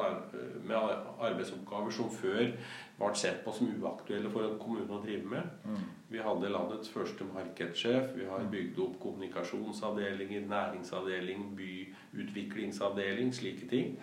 med 0.61 0.77
arbeidsoppgaver 0.77 1.95
som 1.95 2.11
før 2.13 2.51
ble 2.99 3.09
sett 3.17 3.41
på 3.43 3.51
som 3.55 3.71
uaktuelle 3.73 4.29
for 4.31 4.45
en 4.45 4.59
kommune 4.61 4.93
å 4.93 5.01
drive 5.01 5.25
med. 5.33 5.49
Mm. 5.65 5.83
Vi 6.13 6.21
hadde 6.21 6.51
landets 6.53 6.91
første 6.93 7.25
markedssjef. 7.25 8.13
Vi 8.13 8.29
har 8.29 8.45
bygd 8.53 8.79
opp 8.85 8.99
kommunikasjonsavdelinger, 9.01 10.45
næringsavdeling, 10.51 11.47
byutviklingsavdeling, 11.57 13.33
slike 13.33 13.69
ting. 13.71 13.95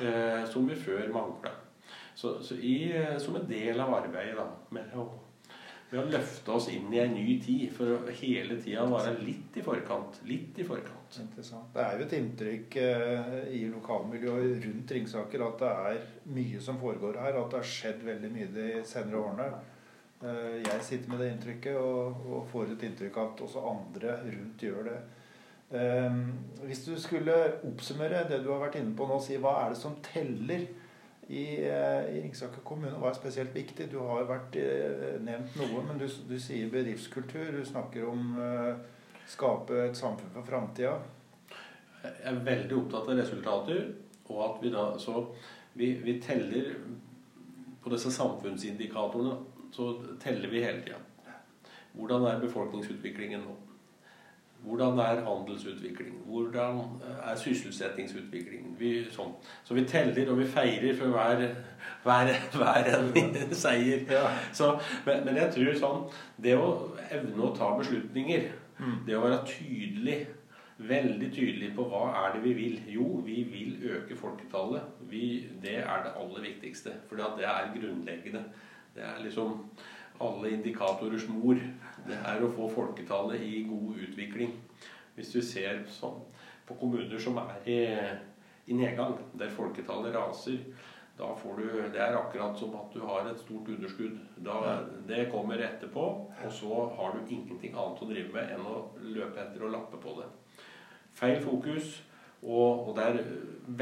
Eh, 0.00 0.46
som 0.48 0.68
vi 0.68 0.78
før 0.80 1.12
mangla. 1.12 1.52
Så, 2.14 2.38
så 2.44 2.56
i, 2.56 2.92
som 3.20 3.36
en 3.36 3.48
del 3.48 3.80
av 3.80 3.92
arbeidet 4.00 4.38
da, 4.40 4.48
med 4.74 4.96
å 4.96 5.06
ved 5.90 5.98
å 5.98 6.10
løfte 6.12 6.52
oss 6.54 6.68
inn 6.70 6.92
i 6.94 7.00
en 7.02 7.14
ny 7.16 7.34
tid. 7.42 7.66
For 7.74 7.96
å 7.96 8.14
hele 8.20 8.58
tida 8.62 8.86
være 8.90 9.16
litt 9.24 9.58
i 9.58 9.64
forkant. 9.66 10.20
Litt 10.28 10.60
i 10.62 10.66
forkant. 10.66 11.18
Interessant. 11.22 11.72
Det 11.74 11.82
er 11.82 11.98
jo 11.98 12.06
et 12.06 12.16
inntrykk 12.20 12.78
eh, 12.84 13.38
i 13.58 13.64
lokalmiljøet 13.72 14.64
rundt 14.66 14.94
Ringsaker 14.96 15.46
at 15.48 15.64
det 15.64 15.72
er 15.90 16.04
mye 16.36 16.62
som 16.62 16.78
foregår 16.82 17.18
her. 17.24 17.40
At 17.40 17.50
det 17.50 17.62
har 17.62 17.70
skjedd 17.74 18.04
veldig 18.06 18.32
mye 18.36 18.50
de 18.54 18.68
senere 18.86 19.22
årene. 19.24 19.48
Eh, 20.20 20.60
jeg 20.62 20.86
sitter 20.86 21.10
med 21.10 21.24
det 21.24 21.32
inntrykket 21.34 21.80
og, 21.80 22.20
og 22.28 22.44
får 22.52 22.76
et 22.76 22.86
inntrykk 22.90 23.18
av 23.18 23.32
at 23.32 23.42
også 23.48 23.64
andre 23.72 24.20
rundt 24.28 24.66
gjør 24.68 24.92
det. 24.92 25.00
Eh, 25.80 26.20
hvis 26.66 26.84
du 26.86 26.94
skulle 27.02 27.34
oppsummere 27.66 28.28
det 28.30 28.44
du 28.44 28.52
har 28.52 28.62
vært 28.62 28.78
inne 28.78 28.94
på 28.98 29.10
nå, 29.10 29.18
si 29.22 29.40
hva 29.42 29.58
er 29.64 29.74
det 29.74 29.82
som 29.82 29.98
teller? 30.06 30.68
I, 31.30 31.64
eh, 31.64 32.16
i 32.16 32.22
Ringsaker 32.22 32.60
kommune 32.60 32.98
var 32.98 33.14
spesielt 33.14 33.54
viktig. 33.54 33.86
Du 33.92 34.00
har 34.02 34.26
vært 34.26 34.56
eh, 34.58 35.14
nevnt 35.22 35.54
noe, 35.60 35.84
men 35.86 36.00
du, 36.00 36.08
du 36.26 36.34
sier 36.42 36.72
bedriftskultur. 36.72 37.52
Du 37.54 37.62
snakker 37.66 38.08
om 38.10 38.32
uh, 38.34 38.72
skape 39.30 39.78
et 39.84 39.98
samfunn 39.98 40.32
for 40.34 40.48
framtida. 40.48 40.96
Jeg 42.00 42.16
er 42.32 42.42
veldig 42.48 42.76
opptatt 42.80 43.12
av 43.12 43.22
resultater. 43.22 43.84
Og 44.26 44.42
at 44.48 44.58
vi 44.64 44.74
da 44.74 44.88
så 44.98 45.22
vi, 45.78 45.92
vi 46.02 46.16
teller 46.22 46.74
på 47.84 47.94
disse 47.94 48.10
samfunnsindikatorene. 48.10 49.38
Så 49.70 49.92
teller 50.22 50.50
vi 50.50 50.64
hele 50.66 50.82
tida. 50.82 50.98
Hvordan 51.94 52.26
er 52.26 52.42
befolkningsutviklingen 52.42 53.46
nå? 53.46 53.54
Hvordan 54.62 54.98
er 54.98 55.22
handelsutviklingen? 55.24 56.22
Hvordan 56.26 56.80
er 57.24 57.36
sysselsettingsutviklingen? 57.36 58.74
Vi, 58.78 58.90
sånn. 59.12 59.32
Så 59.64 59.76
vi 59.76 59.86
teller 59.88 60.32
og 60.32 60.40
vi 60.42 60.48
feirer 60.52 60.98
for 60.98 61.14
hver, 61.14 61.46
hver, 62.04 62.32
hver 62.52 62.90
en 62.98 63.54
seier. 63.64 64.04
Ja. 64.10 64.26
Så, 64.52 64.74
men, 65.06 65.24
men, 65.24 65.40
jeg 65.40 65.54
tror 65.54 65.80
sånn 65.80 66.04
Det 66.36 66.58
å 66.60 66.68
evne 67.08 67.46
å 67.46 67.54
ta 67.56 67.72
beslutninger, 67.78 68.50
mm. 68.80 69.00
det 69.08 69.16
å 69.16 69.24
være 69.24 69.40
tydelig 69.48 70.20
Veldig 70.80 71.26
tydelig 71.34 71.74
på 71.76 71.84
hva 71.90 72.06
er 72.22 72.30
det 72.32 72.38
vi 72.40 72.52
vil. 72.56 72.76
Jo, 72.88 73.06
vi 73.20 73.42
vil 73.52 73.74
øke 73.92 74.16
folketallet. 74.16 74.86
Vi, 75.10 75.26
det 75.60 75.74
er 75.82 76.06
det 76.06 76.14
aller 76.16 76.46
viktigste. 76.46 76.94
For 77.08 77.20
det 77.20 77.44
er 77.44 77.68
grunnleggende. 77.74 78.40
Det 78.94 79.04
er 79.04 79.20
liksom 79.20 79.58
alle 80.24 80.54
indikatorers 80.54 81.26
mor. 81.28 81.60
Det 82.06 82.16
er 82.16 82.42
å 82.44 82.52
få 82.54 82.68
folketallet 82.74 83.42
i 83.44 83.62
god 83.68 84.00
utvikling. 84.06 84.54
Hvis 85.16 85.32
du 85.34 85.40
ser 85.44 85.82
sånn 85.92 86.20
på 86.68 86.76
kommuner 86.80 87.20
som 87.20 87.38
er 87.42 87.68
i, 87.68 87.80
i 88.70 88.76
nedgang, 88.78 89.18
der 89.38 89.52
folketallet 89.54 90.14
raser, 90.14 90.62
da 91.20 91.34
får 91.36 91.56
du 91.58 91.64
Det 91.92 92.00
er 92.00 92.16
akkurat 92.16 92.56
som 92.56 92.74
at 92.78 92.94
du 92.94 93.02
har 93.04 93.26
et 93.28 93.40
stort 93.42 93.68
underskudd. 93.68 94.14
Da, 94.36 94.78
det 95.08 95.26
kommer 95.32 95.60
etterpå, 95.60 96.04
og 96.44 96.52
så 96.56 96.84
har 96.96 97.12
du 97.12 97.34
ingenting 97.34 97.74
annet 97.74 98.00
å 98.00 98.08
drive 98.08 98.32
med 98.32 98.54
enn 98.54 98.64
å 98.64 98.78
løpe 99.04 99.42
etter 99.42 99.66
og 99.66 99.74
lappe 99.74 100.00
på 100.00 100.14
det. 100.20 100.30
Feil 101.20 101.42
fokus. 101.44 101.98
Og, 102.40 102.86
og, 102.88 102.94
det 102.96 103.04
er 103.04 103.18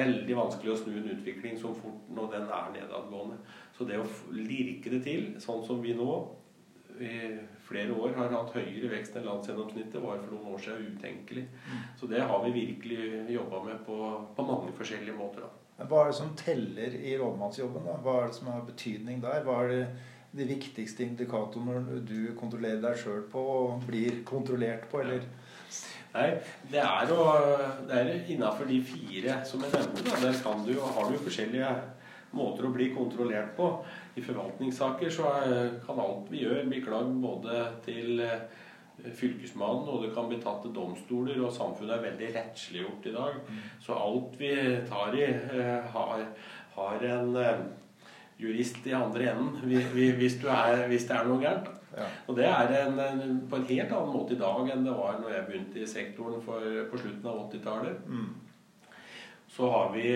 veldig 0.00 0.34
vanskelig 0.34 0.72
å 0.72 0.78
snu 0.80 0.96
en 0.98 1.12
utvikling 1.12 1.60
så 1.60 1.70
fort 1.78 2.08
når 2.10 2.32
den 2.32 2.48
er 2.50 2.72
nedadgående. 2.74 3.38
Så 3.76 3.86
det 3.86 4.00
å 4.02 4.08
lirke 4.34 4.90
det 4.90 5.04
til, 5.04 5.28
sånn 5.38 5.62
som 5.66 5.78
vi 5.84 5.94
nå 5.94 6.10
flere 7.68 7.94
år 7.94 8.16
har 8.16 8.32
hatt 8.32 8.54
høyere 8.56 8.90
vekst 8.94 9.16
enn 9.18 9.26
landsgjennomsnittet, 9.28 10.00
var 10.02 10.20
for 10.22 10.34
noen 10.34 10.54
år 10.54 10.62
siden 10.64 10.92
utenkelig. 10.96 11.46
Mm. 11.68 11.80
Så 12.00 12.10
det 12.10 12.22
har 12.30 12.44
vi 12.44 12.52
virkelig 12.56 13.08
jobba 13.34 13.62
med 13.66 13.80
på, 13.86 13.96
på, 14.36 14.46
mange 14.48 14.72
forskjellige 14.78 15.16
måter. 15.16 15.44
Da. 15.44 15.84
Hva 15.88 16.04
er 16.04 16.12
det 16.12 16.18
som 16.18 16.36
teller 16.38 16.96
i 16.98 17.16
rådmannsjobben? 17.20 17.84
da? 17.86 17.98
Hva 18.04 18.22
er 18.22 18.30
det 18.30 18.38
som 18.38 18.52
har 18.52 18.64
betydning 18.68 19.20
der? 19.24 19.44
Hva 19.46 19.58
er 19.64 19.74
det 19.74 19.82
de 20.38 20.44
viktigste 20.48 21.06
indikatorene 21.06 22.00
du 22.04 22.32
kontrollerer 22.38 22.82
deg 22.82 22.98
sjøl 23.00 23.22
på 23.32 23.44
og 23.52 23.86
blir 23.88 24.22
kontrollert 24.28 24.88
på, 24.90 25.00
eller? 25.04 25.24
Nei, 26.14 26.28
det 26.72 26.80
er 26.80 27.10
jo 27.12 27.22
det 27.88 28.00
er 28.00 28.10
innafor 28.32 28.68
de 28.68 28.80
fire 28.84 29.38
som 29.46 29.62
jeg 29.64 29.74
nevnte. 29.76 30.04
Da. 30.08 30.20
Der 30.24 30.42
kan 30.42 30.64
du, 30.66 30.74
har 30.80 31.08
du 31.08 31.16
jo 31.16 31.24
forskjellige 31.26 31.72
måter 32.36 32.68
å 32.68 32.72
bli 32.74 32.90
kontrollert 32.96 33.54
på. 33.56 33.68
I 34.18 34.22
forvaltningssaker 34.26 35.12
så 35.14 35.32
kan 35.86 36.00
alt 36.02 36.30
vi 36.32 36.42
gjør, 36.42 36.64
bli 36.68 36.82
klagd 36.84 37.14
både 37.22 37.64
til 37.86 38.22
Fylkesmannen, 38.98 39.86
og 39.86 40.02
det 40.02 40.12
kan 40.14 40.26
bli 40.26 40.40
tatt 40.42 40.64
til 40.64 40.74
domstoler. 40.74 41.38
Og 41.38 41.54
samfunnet 41.54 41.94
er 41.94 42.06
veldig 42.08 42.30
rettsliggjort 42.34 43.06
i 43.06 43.12
dag. 43.14 43.36
Mm. 43.46 43.60
Så 43.84 43.94
alt 43.94 44.34
vi 44.40 44.54
tar 44.90 45.14
i, 45.14 45.28
har, 45.94 46.24
har 46.74 47.04
en 47.12 47.38
jurist 48.38 48.86
i 48.86 48.94
andre 48.94 49.32
enden 49.32 49.56
hvis, 49.94 50.38
er, 50.44 50.86
hvis 50.90 51.06
det 51.08 51.16
er 51.16 51.28
noe 51.28 51.42
gærent. 51.42 51.70
Ja. 51.96 52.06
Og 52.28 52.36
det 52.36 52.46
er 52.46 52.74
en, 52.84 52.98
en, 53.00 53.38
på 53.50 53.58
en 53.58 53.66
helt 53.70 53.92
annen 53.94 54.12
måte 54.14 54.36
i 54.36 54.40
dag 54.40 54.68
enn 54.70 54.84
det 54.86 54.94
var 54.94 55.16
når 55.22 55.32
jeg 55.34 55.46
begynte 55.48 55.80
i 55.82 55.88
sektoren 55.88 56.42
for, 56.44 56.66
på 56.90 57.00
slutten 57.00 57.26
av 57.26 57.40
80-tallet. 57.48 58.04
Mm. 58.06 58.28
Så 59.58 59.66
har 59.72 59.88
vi 59.90 60.06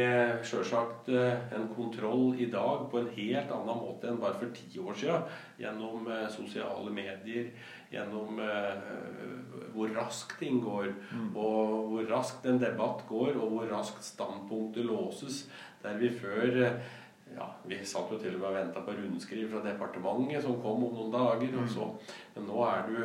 sjølsagt 0.46 1.08
eh, 1.10 1.40
en 1.56 1.64
kontroll 1.74 2.36
i 2.38 2.46
dag 2.46 2.84
på 2.92 3.00
en 3.00 3.08
helt 3.16 3.50
annen 3.50 3.80
måte 3.80 4.06
enn 4.06 4.20
bare 4.22 4.38
for 4.38 4.52
ti 4.54 4.78
år 4.78 4.94
siden. 5.00 5.24
Gjennom 5.58 6.06
eh, 6.06 6.28
sosiale 6.30 6.94
medier, 6.94 7.48
gjennom 7.90 8.38
hvor 9.74 9.90
raskt 9.96 10.38
ting 10.38 10.62
går, 10.62 10.92
mm. 11.10 11.34
og 11.34 11.90
hvor 11.90 12.06
raskt 12.08 12.46
en 12.48 12.62
debatt 12.62 13.02
går, 13.08 13.34
og 13.34 13.56
hvor 13.56 13.66
raskt 13.68 14.06
standpunktet 14.06 14.86
låses. 14.86 15.42
Der 15.82 15.98
vi 15.98 16.12
før 16.14 16.62
ja, 17.36 17.46
Vi 17.64 17.78
satt 17.84 18.10
jo 18.12 18.18
til 18.20 18.36
og 18.36 18.40
med 18.40 18.48
og 18.48 18.56
venta 18.56 18.82
på 18.84 18.94
rundskriv 18.96 19.50
fra 19.52 19.62
departementet 19.64 20.44
som 20.44 20.58
kom 20.62 20.84
om 20.86 20.96
noen 20.96 21.12
dager. 21.12 21.54
og 21.62 21.68
så, 21.70 21.88
Men 22.34 22.48
nå 22.50 22.64
er 22.66 22.88
du 22.88 22.98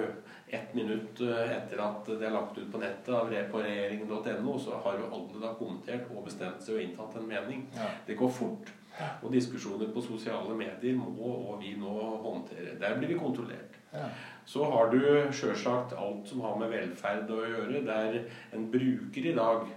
ett 0.47 0.73
minutt 0.75 1.21
eh, 1.21 1.53
etter 1.57 1.83
at 1.83 2.07
det 2.07 2.23
er 2.23 2.35
lagt 2.35 2.57
ut 2.57 2.71
på 2.71 2.81
nettet 2.81 3.13
av 3.13 3.31
på 3.51 3.63
regjeringen.no, 3.63 4.57
så 4.59 4.81
har 4.83 4.99
jo 4.99 5.11
alle 5.11 5.43
da 5.43 5.53
kommentert 5.59 6.11
og 6.13 6.25
bestemt 6.27 6.63
seg 6.63 6.77
og 6.77 6.83
inntatt 6.85 7.17
en 7.19 7.27
mening. 7.27 7.67
Ja. 7.75 7.89
Det 8.07 8.19
går 8.19 8.29
fort. 8.29 8.73
Og 9.21 9.29
diskusjoner 9.29 9.91
på 9.93 10.01
sosiale 10.01 10.55
medier 10.57 10.95
må 10.97 11.33
og 11.51 11.59
vi 11.61 11.75
nå 11.77 11.91
håndtere. 12.23 12.77
Der 12.81 12.97
blir 12.97 13.11
vi 13.11 13.19
kontrollert. 13.19 13.77
Ja. 13.93 14.07
Så 14.47 14.63
har 14.71 14.89
du 14.89 15.01
sjølsagt 15.35 15.93
alt 15.93 16.27
som 16.29 16.41
har 16.45 16.55
med 16.57 16.71
velferd 16.71 17.29
å 17.29 17.43
gjøre. 17.43 17.83
Der 17.85 18.17
en 18.55 18.71
bruker 18.73 19.29
i 19.29 19.35
dag 19.37 19.67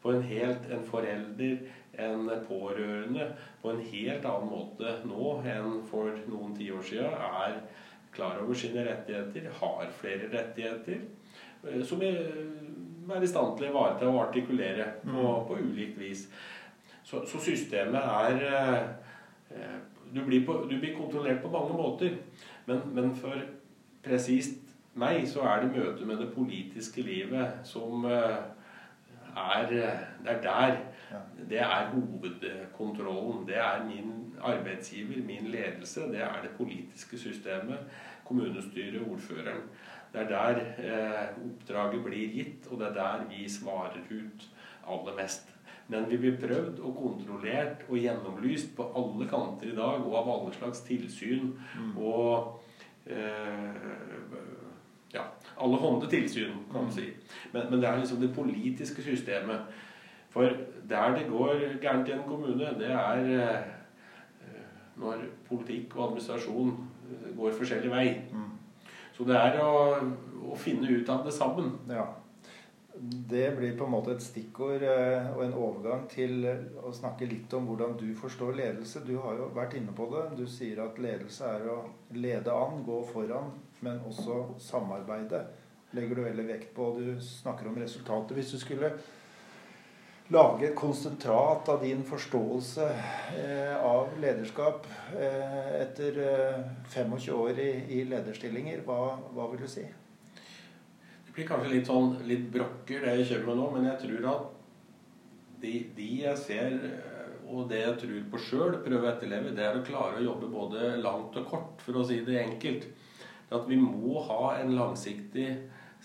på 0.00 0.14
en 0.14 0.22
helt 0.24 0.70
en 0.72 0.84
forelder 0.88 1.58
en 1.98 2.30
pårørende 2.48 3.26
på 3.62 3.70
en 3.72 3.80
helt 3.92 4.24
annen 4.24 4.50
måte 4.50 4.94
nå 5.08 5.32
enn 5.48 5.80
for 5.90 6.14
noen 6.30 6.54
tiår 6.56 6.84
siden 6.86 7.16
er 7.16 7.60
klar 8.14 8.40
over 8.42 8.54
sine 8.54 8.84
rettigheter, 8.86 9.50
har 9.60 9.90
flere 10.00 10.30
rettigheter, 10.32 11.02
eh, 11.64 11.82
som 11.86 12.02
er 12.02 13.22
i 13.22 13.30
stand 13.30 13.56
til 13.58 13.68
å 13.68 13.70
ivareta 13.70 14.08
og 14.10 14.22
artikulere 14.28 14.86
på, 15.04 15.18
mm. 15.18 15.46
på 15.48 15.58
ulikt 15.60 15.98
vis. 16.00 16.26
Så, 17.02 17.24
så, 17.26 17.40
systemet 17.42 18.02
er 18.02 18.42
eh, 19.50 19.78
du 20.14 20.22
blir, 20.26 20.44
på, 20.46 20.66
du 20.70 20.78
blir, 20.78 20.96
kontrollert 20.96 21.42
på 21.42 21.50
mange 21.50 21.74
måter. 21.74 22.16
Men, 22.66 22.82
men 22.94 23.14
for 23.18 23.38
presist 24.02 24.58
meg 24.98 25.26
så 25.28 25.44
er 25.46 25.62
det 25.62 25.74
møtet 25.74 26.06
med 26.06 26.18
det 26.18 26.32
politiske 26.34 27.02
livet 27.06 27.60
som 27.66 28.04
eh, 28.10 28.38
er, 29.30 29.66
det 29.70 30.34
er 30.34 30.42
der 30.42 30.78
det 31.48 31.60
er 31.60 31.90
hovedkontrollen. 31.90 33.46
Det 33.46 33.56
er 33.56 33.84
min 33.86 34.34
arbeidsgiver, 34.42 35.22
min 35.26 35.46
ledelse. 35.50 36.00
Det 36.00 36.20
er 36.22 36.42
det 36.42 36.50
politiske 36.56 37.18
systemet. 37.18 37.78
Kommunestyret, 38.24 39.02
ordføreren. 39.12 39.62
Det 40.12 40.20
er 40.20 40.28
der 40.28 40.60
eh, 40.78 41.28
oppdraget 41.46 42.04
blir 42.04 42.32
gitt, 42.34 42.66
og 42.70 42.78
det 42.78 42.86
er 42.86 42.92
der 42.92 43.24
vi 43.30 43.48
svarer 43.48 43.98
ut 44.10 44.48
aller 44.88 45.22
mest. 45.22 45.54
Men 45.88 46.10
vi 46.10 46.16
blir 46.16 46.38
prøvd 46.38 46.80
og 46.80 46.96
kontrollert 46.96 47.84
og 47.88 47.98
gjennomlyst 47.98 48.76
på 48.76 48.86
alle 48.96 49.28
kanter 49.28 49.72
i 49.72 49.76
dag, 49.76 50.06
og 50.06 50.16
av 50.18 50.30
alle 50.34 50.54
slags 50.54 50.80
tilsyn. 50.86 51.52
Mm. 51.78 51.96
Og 51.98 52.62
eh, 53.06 53.74
ja, 55.14 55.22
alle 55.60 55.76
hånde 55.76 56.10
tilsyn, 56.10 56.52
kan 56.72 56.84
man 56.84 56.90
mm. 56.90 56.92
si. 56.94 57.06
Men, 57.52 57.70
men, 57.70 57.80
det 57.80 57.88
er 57.88 57.98
liksom 57.98 58.20
det 58.20 58.34
politiske 58.34 59.02
systemet. 59.02 59.60
For 60.30 60.46
der 60.90 61.16
det 61.16 61.26
går 61.30 61.80
gærent 61.82 62.08
i 62.08 62.12
en 62.12 62.26
kommune, 62.28 62.70
det 62.78 62.90
er 62.90 63.24
eh, 63.34 63.68
når 65.00 65.26
politikk 65.48 65.96
og 65.96 66.06
administrasjon 66.08 66.72
eh, 67.10 67.28
går 67.36 67.58
forskjellig 67.58 67.90
vei. 67.90 68.06
Mm. 68.32 68.48
Så 69.16 69.26
det 69.28 69.36
er 69.36 69.60
å, 69.62 69.74
å, 70.50 70.56
finne 70.58 70.88
ut 70.90 71.08
av 71.12 71.24
det 71.26 71.34
sammen. 71.34 71.72
Ja. 71.90 72.06
Det 73.00 73.46
blir 73.56 73.76
på 73.78 73.86
en 73.86 73.94
måte 73.94 74.12
et 74.12 74.24
stikkord 74.24 74.82
eh, 74.84 75.30
og 75.32 75.44
en 75.44 75.56
overgang 75.56 76.04
til 76.10 76.44
å 76.82 76.92
snakke 76.94 77.28
litt 77.28 77.52
om 77.56 77.68
hvordan 77.70 77.96
du 78.00 78.10
forstår 78.18 78.58
ledelse. 78.58 79.02
Du 79.06 79.16
har 79.24 79.38
jo 79.40 79.48
vært 79.56 79.78
inne 79.78 79.94
på 79.96 80.08
det. 80.12 80.26
Du 80.38 80.44
sier 80.50 80.82
at 80.84 81.00
ledelse 81.00 81.48
er 81.48 81.66
å 81.72 81.80
lede 82.14 82.54
an, 82.54 82.82
gå 82.86 83.00
foran, 83.12 83.54
men 83.80 84.02
også 84.06 84.42
samarbeide. 84.60 85.46
Legger 85.96 86.20
du 86.20 86.22
veldig 86.22 86.46
vekt 86.46 86.74
på. 86.76 86.92
Du 87.00 87.16
snakker 87.24 87.70
om 87.70 87.80
resultatet. 87.80 88.36
Hvis 88.36 88.52
du 88.54 88.60
skulle 88.62 88.92
lage 90.30 90.68
et 90.68 90.76
konsentrat 90.78 91.68
av 91.68 91.80
din 91.82 92.04
forståelse 92.06 92.86
eh, 93.38 93.74
av 93.82 94.12
lederskap 94.22 94.86
eh, 95.18 95.72
etter 95.80 96.20
eh, 96.22 96.60
25 96.92 97.34
år 97.34 97.58
i, 97.58 97.70
i 97.96 98.04
lederstillinger, 98.06 98.84
hva, 98.86 99.16
hva, 99.34 99.48
vil 99.50 99.64
du 99.64 99.70
si? 99.70 99.82
Det 101.26 101.34
blir 101.34 101.48
kanskje 101.48 101.72
litt 101.72 101.90
sånn 101.90 102.14
litt 102.30 102.46
brokker, 102.54 103.02
det 103.02 103.16
jeg 103.20 103.30
kjører 103.32 103.48
med 103.48 103.58
nå, 103.58 103.66
men 103.74 103.88
jeg 103.90 104.02
tror 104.04 104.28
at 104.34 104.46
de, 105.64 105.74
de 105.98 106.08
jeg 106.22 106.38
ser, 106.44 106.78
eh, 106.78 107.34
og 107.50 107.66
det 107.72 107.82
jeg 107.82 107.98
tror 108.04 108.22
på 108.30 108.44
sjøl, 108.46 108.78
prøver 108.84 109.08
å 109.08 109.12
etterleve, 109.16 109.56
det 109.58 109.66
er 109.66 109.80
å 109.80 109.84
klare 109.86 110.20
å 110.20 110.26
jobbe 110.28 110.52
både 110.54 110.94
langt 111.02 111.42
og 111.42 111.50
kort, 111.50 111.82
for 111.82 111.98
å 111.98 112.06
si 112.06 112.20
det 112.26 112.38
enkelt. 112.44 112.86
At 113.50 113.66
vi 113.66 113.80
må 113.82 114.22
ha 114.30 114.54
en 114.60 114.76
langsiktig 114.78 115.48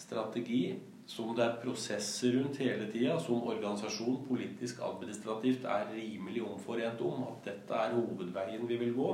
strategi 0.02 0.80
som 1.08 1.36
det 1.38 1.44
er 1.46 1.58
prosesser 1.62 2.34
rundt 2.40 2.58
hele 2.62 2.88
tida, 2.92 3.20
som 3.22 3.44
organisasjon 3.46 4.24
politisk 4.28 4.82
administrativt 4.86 5.68
er 5.70 5.92
rimelig 5.94 6.42
omforent 6.46 7.02
om 7.06 7.28
at 7.28 7.52
dette 7.52 7.78
er 7.78 7.94
hovedveien 7.94 8.66
vi 8.70 8.80
vil 8.82 8.96
gå. 8.96 9.12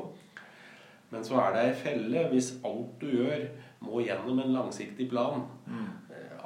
Men 1.11 1.25
så 1.27 1.41
er 1.43 1.55
det 1.55 1.63
ei 1.65 1.73
felle 1.81 2.27
hvis 2.31 2.53
alt 2.67 2.93
du 3.01 3.09
gjør, 3.11 3.43
må 3.83 3.99
gjennom 4.05 4.39
en 4.39 4.53
langsiktig 4.55 5.09
plan. 5.11 5.43
Mm. 5.67 5.89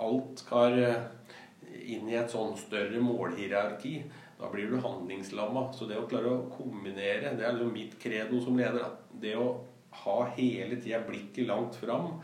Alt 0.01 0.41
skal 0.41 0.79
inn 1.85 2.09
i 2.09 2.17
et 2.17 2.31
sånn 2.33 2.55
større 2.57 3.01
målhierarki. 3.03 3.99
Da 4.39 4.49
blir 4.51 4.71
du 4.71 4.79
handlingslamma. 4.81 5.67
Så 5.75 5.85
det 5.89 5.99
å 5.99 6.07
klare 6.09 6.31
å 6.31 6.47
kombinere, 6.51 7.35
det 7.37 7.45
er 7.45 7.53
liksom 7.55 7.75
mitt 7.75 7.99
credo 8.01 8.41
som 8.43 8.57
leder. 8.57 8.97
Det 9.21 9.35
å 9.37 9.51
ha 10.01 10.17
hele 10.35 10.79
tida 10.81 11.03
blikket 11.05 11.47
langt 11.47 11.77
fram 11.79 12.15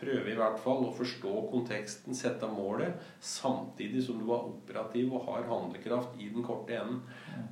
prøve 0.00 0.32
i 0.32 0.36
hvert 0.38 0.58
fall 0.64 0.86
å 0.86 0.94
forstå 0.96 1.32
konteksten, 1.52 2.16
sette 2.16 2.48
målet, 2.50 2.98
samtidig 3.20 4.02
som 4.06 4.18
du 4.20 4.26
er 4.30 4.48
operativ 4.50 5.12
og 5.14 5.28
har 5.28 5.48
handlekraft 5.50 6.18
i 6.20 6.30
den 6.32 6.46
korte 6.46 6.78
enden. 6.78 7.02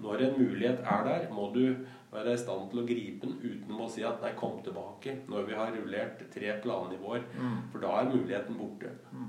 Når 0.02 0.24
en 0.26 0.38
mulighet 0.40 0.84
er 0.84 1.06
der, 1.08 1.28
må 1.34 1.50
du 1.54 1.64
være 2.12 2.32
i 2.32 2.40
stand 2.40 2.70
til 2.70 2.82
å 2.82 2.86
gripe 2.88 3.26
den 3.26 3.36
uten 3.42 3.80
å 3.80 3.88
si 3.92 4.04
at 4.06 4.22
'nei, 4.22 4.32
kom 4.36 4.62
tilbake' 4.64 5.28
når 5.28 5.44
vi 5.48 5.58
har 5.58 5.74
rullert 5.74 6.24
tre 6.32 6.54
plannivåer. 6.62 7.26
Mm. 7.36 7.58
For 7.72 7.84
da 7.84 8.00
er 8.00 8.12
muligheten 8.14 8.56
borte. 8.56 8.94
Mm. 9.12 9.28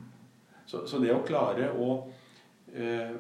Så, 0.66 0.86
så, 0.88 1.00
det 1.00 1.12
å 1.14 1.26
klare 1.26 1.72
å 1.74 1.90
eh, 2.74 3.12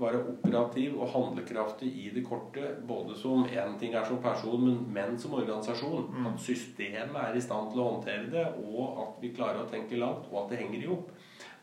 være 0.00 0.20
operativ 0.32 0.98
og 1.00 1.10
handlekraftig 1.12 1.88
i 2.04 2.10
det 2.14 2.24
korte, 2.26 2.74
både 2.88 3.16
som 3.18 3.46
én 3.46 3.78
ting 3.80 3.94
er 3.94 4.06
som 4.06 4.20
person, 4.22 4.60
men, 4.64 4.78
men 4.94 5.18
som 5.18 5.34
organisasjon. 5.34 6.10
Mm. 6.12 6.28
At 6.32 6.44
systemet 6.44 7.18
er 7.22 7.34
i 7.36 7.42
stand 7.42 7.72
til 7.72 7.82
å 7.82 7.88
håndtere 7.92 8.30
det, 8.32 8.46
og 8.68 9.02
at 9.04 9.18
vi 9.22 9.32
klarer 9.36 9.64
å 9.64 9.70
tenke 9.70 9.98
langt, 10.00 10.30
og 10.30 10.44
at 10.44 10.52
det 10.52 10.62
henger 10.62 10.84
i 10.84 10.92
hop. 10.92 11.10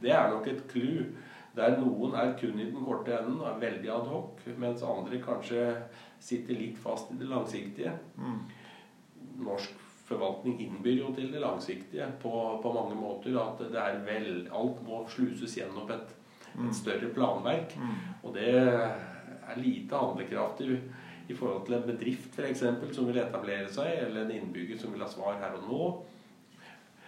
Det 0.02 0.12
er 0.12 0.30
nok 0.34 0.52
et 0.52 0.68
clou. 0.72 1.08
Der 1.56 1.78
noen 1.80 2.18
er 2.20 2.34
kun 2.36 2.60
i 2.60 2.68
den 2.68 2.84
korte 2.84 3.16
enden 3.16 3.40
og 3.40 3.48
er 3.54 3.62
veldig 3.62 3.92
adhoc, 3.96 4.44
mens 4.60 4.84
andre 4.84 5.22
kanskje 5.24 5.64
sitter 6.20 6.58
litt 6.60 6.80
fast 6.84 7.14
i 7.14 7.20
det 7.22 7.30
langsiktige. 7.32 7.94
Mm. 8.20 8.42
Norsk 9.46 9.84
forvaltning 10.06 10.60
innbyr 10.66 11.00
jo 11.00 11.14
til 11.16 11.32
det 11.32 11.42
langsiktige 11.42 12.10
på, 12.22 12.34
på 12.62 12.74
mange 12.76 12.98
måter. 13.00 13.40
At 13.40 13.64
det 13.72 13.80
er 13.82 14.02
vel, 14.06 14.30
alt 14.52 14.84
må 14.86 15.06
sluses 15.12 15.56
gjennom 15.58 15.90
et 15.96 16.15
et 16.64 16.78
større 16.78 17.12
planverk. 17.14 17.76
Mm. 17.78 17.96
Og 18.24 18.36
det 18.38 18.52
er 18.56 19.60
lite 19.60 20.00
handlekraftig 20.00 20.80
i 21.28 21.36
forhold 21.36 21.66
til 21.66 21.78
en 21.78 21.88
bedrift 21.88 22.36
for 22.36 22.48
eksempel, 22.48 22.92
som 22.96 23.08
vil 23.10 23.22
etablere 23.22 23.70
seg, 23.74 23.92
eller 24.08 24.26
en 24.26 24.36
innbygger 24.36 24.80
som 24.82 24.94
vil 24.94 25.04
ha 25.04 25.10
svar 25.10 25.40
her 25.42 25.58
og 25.58 25.70
nå. 25.70 25.88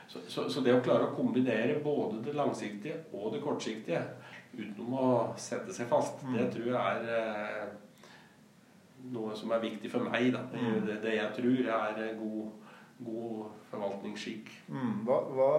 Så, 0.07 0.19
så, 0.27 0.45
så, 0.49 0.62
det 0.63 0.71
å 0.73 0.83
klare 0.83 1.10
å 1.10 1.15
kombinere 1.17 1.81
både 1.83 2.21
det 2.23 2.36
langsiktige 2.38 3.01
og 3.12 3.33
det 3.33 3.41
kortsiktige 3.43 4.05
utenom 4.55 4.93
å 4.95 5.10
sette 5.38 5.75
seg 5.75 5.89
fast, 5.91 6.23
mm. 6.23 6.38
det 6.38 6.45
tror 6.53 6.69
jeg 6.71 6.77
er 6.93 7.10
eh, 7.17 7.73
noe 9.12 9.36
som 9.38 9.51
er 9.51 9.65
viktig 9.65 9.91
for 9.91 10.07
meg. 10.07 10.31
Da. 10.33 10.45
Det, 10.53 10.63
det, 10.88 10.95
det 11.03 11.17
jeg 11.17 11.36
tror 11.36 11.73
er 11.75 12.15
god 12.21 12.66
god 12.99 13.53
forvaltningsskikk. 13.69 14.49
Mm. 14.73 15.03
Hva, 15.05 15.19
hva, 15.38 15.51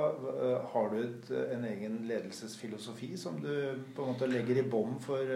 har 0.72 0.90
du 0.92 0.98
et, 1.02 1.30
en 1.54 1.64
egen 1.68 2.00
ledelsesfilosofi 2.08 3.12
som 3.20 3.38
du 3.42 3.52
på 3.94 4.04
en 4.04 4.12
måte 4.12 4.28
legger 4.30 4.58
i 4.58 4.68
bånd 4.68 4.98
for, 5.04 5.32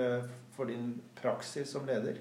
for 0.56 0.70
din 0.70 0.96
praksis 1.18 1.74
som 1.76 1.86
leder? 1.86 2.18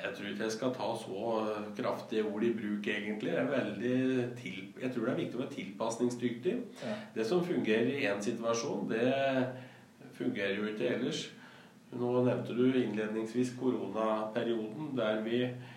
Jeg 0.00 0.14
tror 0.16 0.28
ikke 0.30 0.46
jeg 0.46 0.54
skal 0.54 0.70
ta 0.74 0.90
så 0.96 1.32
kraftige 1.76 2.24
ord 2.24 2.44
i 2.46 2.52
bruk, 2.56 2.86
egentlig. 2.88 3.32
Jeg, 3.32 4.30
til, 4.38 4.60
jeg 4.82 4.92
tror 4.94 5.04
det 5.04 5.12
er 5.12 5.18
viktig 5.18 5.36
å 5.38 5.42
være 5.42 5.56
tilpasningsdyktig. 5.56 6.54
Ja. 6.84 6.94
Det 7.16 7.26
som 7.28 7.44
fungerer 7.44 7.90
i 7.98 8.06
én 8.08 8.22
situasjon, 8.24 8.88
det 8.90 9.10
fungerer 10.16 10.56
jo 10.56 10.70
ikke 10.70 10.94
ellers. 10.94 11.26
Nå 11.90 12.12
nevnte 12.22 12.54
du 12.54 12.64
innledningsvis 12.70 13.52
koronaperioden, 13.58 14.92
der 14.96 15.20
vi 15.26 15.42
eh, 15.42 15.68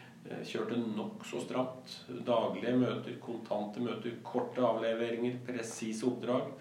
kjørte 0.48 0.80
nokså 0.82 1.42
stramt. 1.44 1.98
Daglige 2.26 2.76
møter, 2.80 3.20
kontante 3.24 3.84
møter, 3.84 4.18
korte 4.26 4.64
avleveringer, 4.66 5.40
presise 5.48 6.08
oppdrag. 6.10 6.52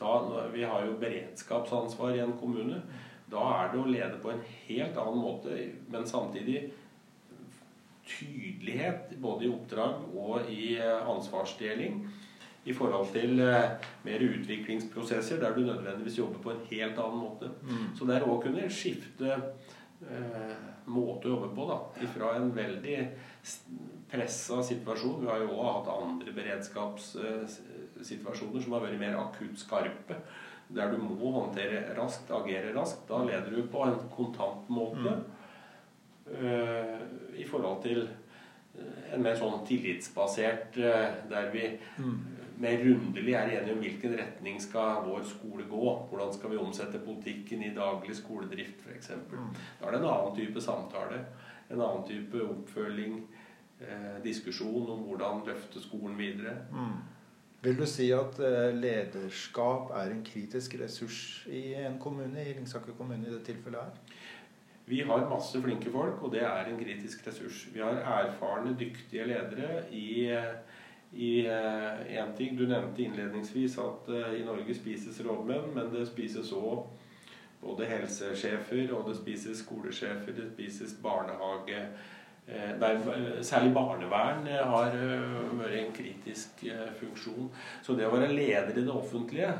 Da, 0.00 0.16
vi 0.54 0.64
har 0.64 0.86
jo 0.86 0.98
beredskapsansvar 1.00 2.16
i 2.16 2.22
en 2.24 2.36
kommune. 2.40 2.80
Da 3.30 3.42
er 3.60 3.72
det 3.72 3.80
å 3.80 3.90
lede 3.90 4.20
på 4.22 4.32
en 4.32 4.40
helt 4.66 4.96
annen 4.98 5.20
måte, 5.22 5.58
men 5.92 6.08
samtidig 6.08 6.70
tydelighet 8.10 9.12
både 9.22 9.46
i 9.46 9.52
oppdrag 9.52 10.16
og 10.18 10.50
i 10.50 10.74
eh, 10.80 11.08
ansvarsdeling 11.08 12.00
i 12.64 12.74
forhold 12.76 13.12
til 13.14 13.40
eh, 13.44 13.76
mer 14.04 14.24
utviklingsprosesser 14.26 15.40
der 15.40 15.54
du 15.54 15.62
nødvendigvis 15.64 16.18
jobber 16.18 16.42
på 16.42 16.54
en 16.54 16.64
helt 16.70 16.98
annen 16.98 17.22
måte. 17.22 17.52
Mm. 17.62 17.86
Så 17.98 18.08
er 18.10 18.26
å 18.26 18.40
kunne 18.42 18.66
skifte 18.72 19.30
eh, 19.30 19.69
måte 20.90 21.28
å 21.28 21.30
jobbe 21.34 21.50
på 21.54 21.62
da, 21.68 21.76
fra 22.14 22.28
en 22.38 22.48
veldig 22.56 22.98
pressa 24.10 24.56
situasjon 24.64 25.22
Vi 25.22 25.28
har 25.30 25.38
jo 25.42 25.48
òg 25.54 25.66
hatt 25.68 25.88
andre 25.92 26.30
beredskapssituasjoner 26.38 28.60
som 28.64 28.72
har 28.76 28.84
vært 28.86 29.02
mer 29.02 29.14
akutt 29.20 29.58
skarpe. 29.60 30.14
Der 30.70 30.86
du 30.92 30.96
må 31.02 31.28
håndtere 31.34 31.78
raskt, 31.98 32.26
agere 32.30 32.70
raskt. 32.74 33.02
Da 33.08 33.16
leder 33.26 33.50
du 33.52 33.60
på 33.70 33.80
en 33.86 33.98
kontant 34.14 34.68
måte. 34.70 35.12
Mm. 36.30 36.98
I 37.34 37.44
forhold 37.50 37.78
til 37.82 38.08
en 39.10 39.22
mer 39.24 39.36
sånn 39.38 39.64
tillitsbasert 39.66 40.76
uh, 40.78 41.08
der 41.30 41.50
vi 41.50 41.78
mm 41.98 42.39
mer 42.60 42.82
rundelig 42.84 43.34
er 43.34 43.52
enige 43.56 43.74
om 43.74 43.82
hvilken 43.84 44.16
retning 44.18 44.58
skal 44.62 45.04
vår 45.06 45.22
skole 45.28 45.64
gå. 45.70 45.84
Hvordan 46.10 46.32
skal 46.36 46.52
vi 46.52 46.60
omsette 46.60 47.02
politikken 47.04 47.62
i 47.64 47.74
daglig 47.76 48.16
skoledrift 48.18 48.82
f.eks. 48.84 49.12
Mm. 49.30 49.54
Da 49.80 49.86
er 49.86 49.96
det 49.96 50.02
en 50.02 50.10
annen 50.10 50.36
type 50.36 50.64
samtale. 50.64 51.22
En 51.70 51.80
annen 51.80 52.04
type 52.08 52.42
oppfølging. 52.44 53.22
Eh, 53.80 54.18
diskusjon 54.24 54.90
om 54.92 55.06
hvordan 55.08 55.40
løfte 55.46 55.80
skolen 55.80 56.18
videre. 56.18 56.52
Mm. 56.72 56.98
Vil 57.64 57.78
du 57.78 57.86
si 57.88 58.10
at 58.12 58.36
eh, 58.44 58.74
lederskap 58.76 59.94
er 59.96 60.12
en 60.12 60.20
kritisk 60.24 60.76
ressurs 60.80 61.46
i 61.48 61.72
en 61.80 61.96
kommune, 62.00 62.44
i 62.44 62.52
Ringsaker 62.58 62.92
kommune 62.96 63.28
i 63.28 63.32
det 63.32 63.40
tilfellet 63.48 63.80
her? 63.80 64.18
Vi 64.90 65.00
har 65.06 65.28
masse 65.30 65.60
flinke 65.62 65.92
folk, 65.92 66.22
og 66.24 66.32
det 66.34 66.42
er 66.44 66.68
en 66.68 66.78
kritisk 66.80 67.26
ressurs. 67.26 67.66
Vi 67.72 67.80
har 67.80 68.00
erfarne, 68.00 68.76
dyktige 68.76 69.24
ledere 69.28 69.84
i 69.96 70.26
eh, 70.28 70.60
i 71.12 71.46
én 71.46 72.18
eh, 72.18 72.34
ting. 72.36 72.56
Du 72.56 72.66
nevnte 72.66 73.02
innledningsvis 73.02 73.78
at 73.82 74.08
eh, 74.08 74.40
i 74.40 74.44
Norge 74.46 74.74
spises 74.74 75.20
rådmenn, 75.26 75.72
men 75.74 75.90
det 75.94 76.06
spises 76.08 76.52
òg 76.54 76.86
både 77.60 77.88
helsesjefer, 77.90 78.86
og 78.94 79.10
det 79.10 79.18
spises 79.18 79.64
skolesjefer, 79.64 80.32
det 80.36 80.48
spises 80.52 80.94
barnehage 81.02 81.82
eh, 82.46 82.72
der, 82.80 83.02
Særlig 83.42 83.74
barnevern 83.74 84.46
har 84.46 84.96
vært 85.58 85.76
en 85.80 85.92
kritisk 85.94 86.64
funksjon. 87.00 87.50
Så 87.82 87.98
det 87.98 88.06
å 88.06 88.14
være 88.14 88.32
leder 88.32 88.72
i 88.78 88.86
det 88.86 88.94
offentlige, 88.94 89.52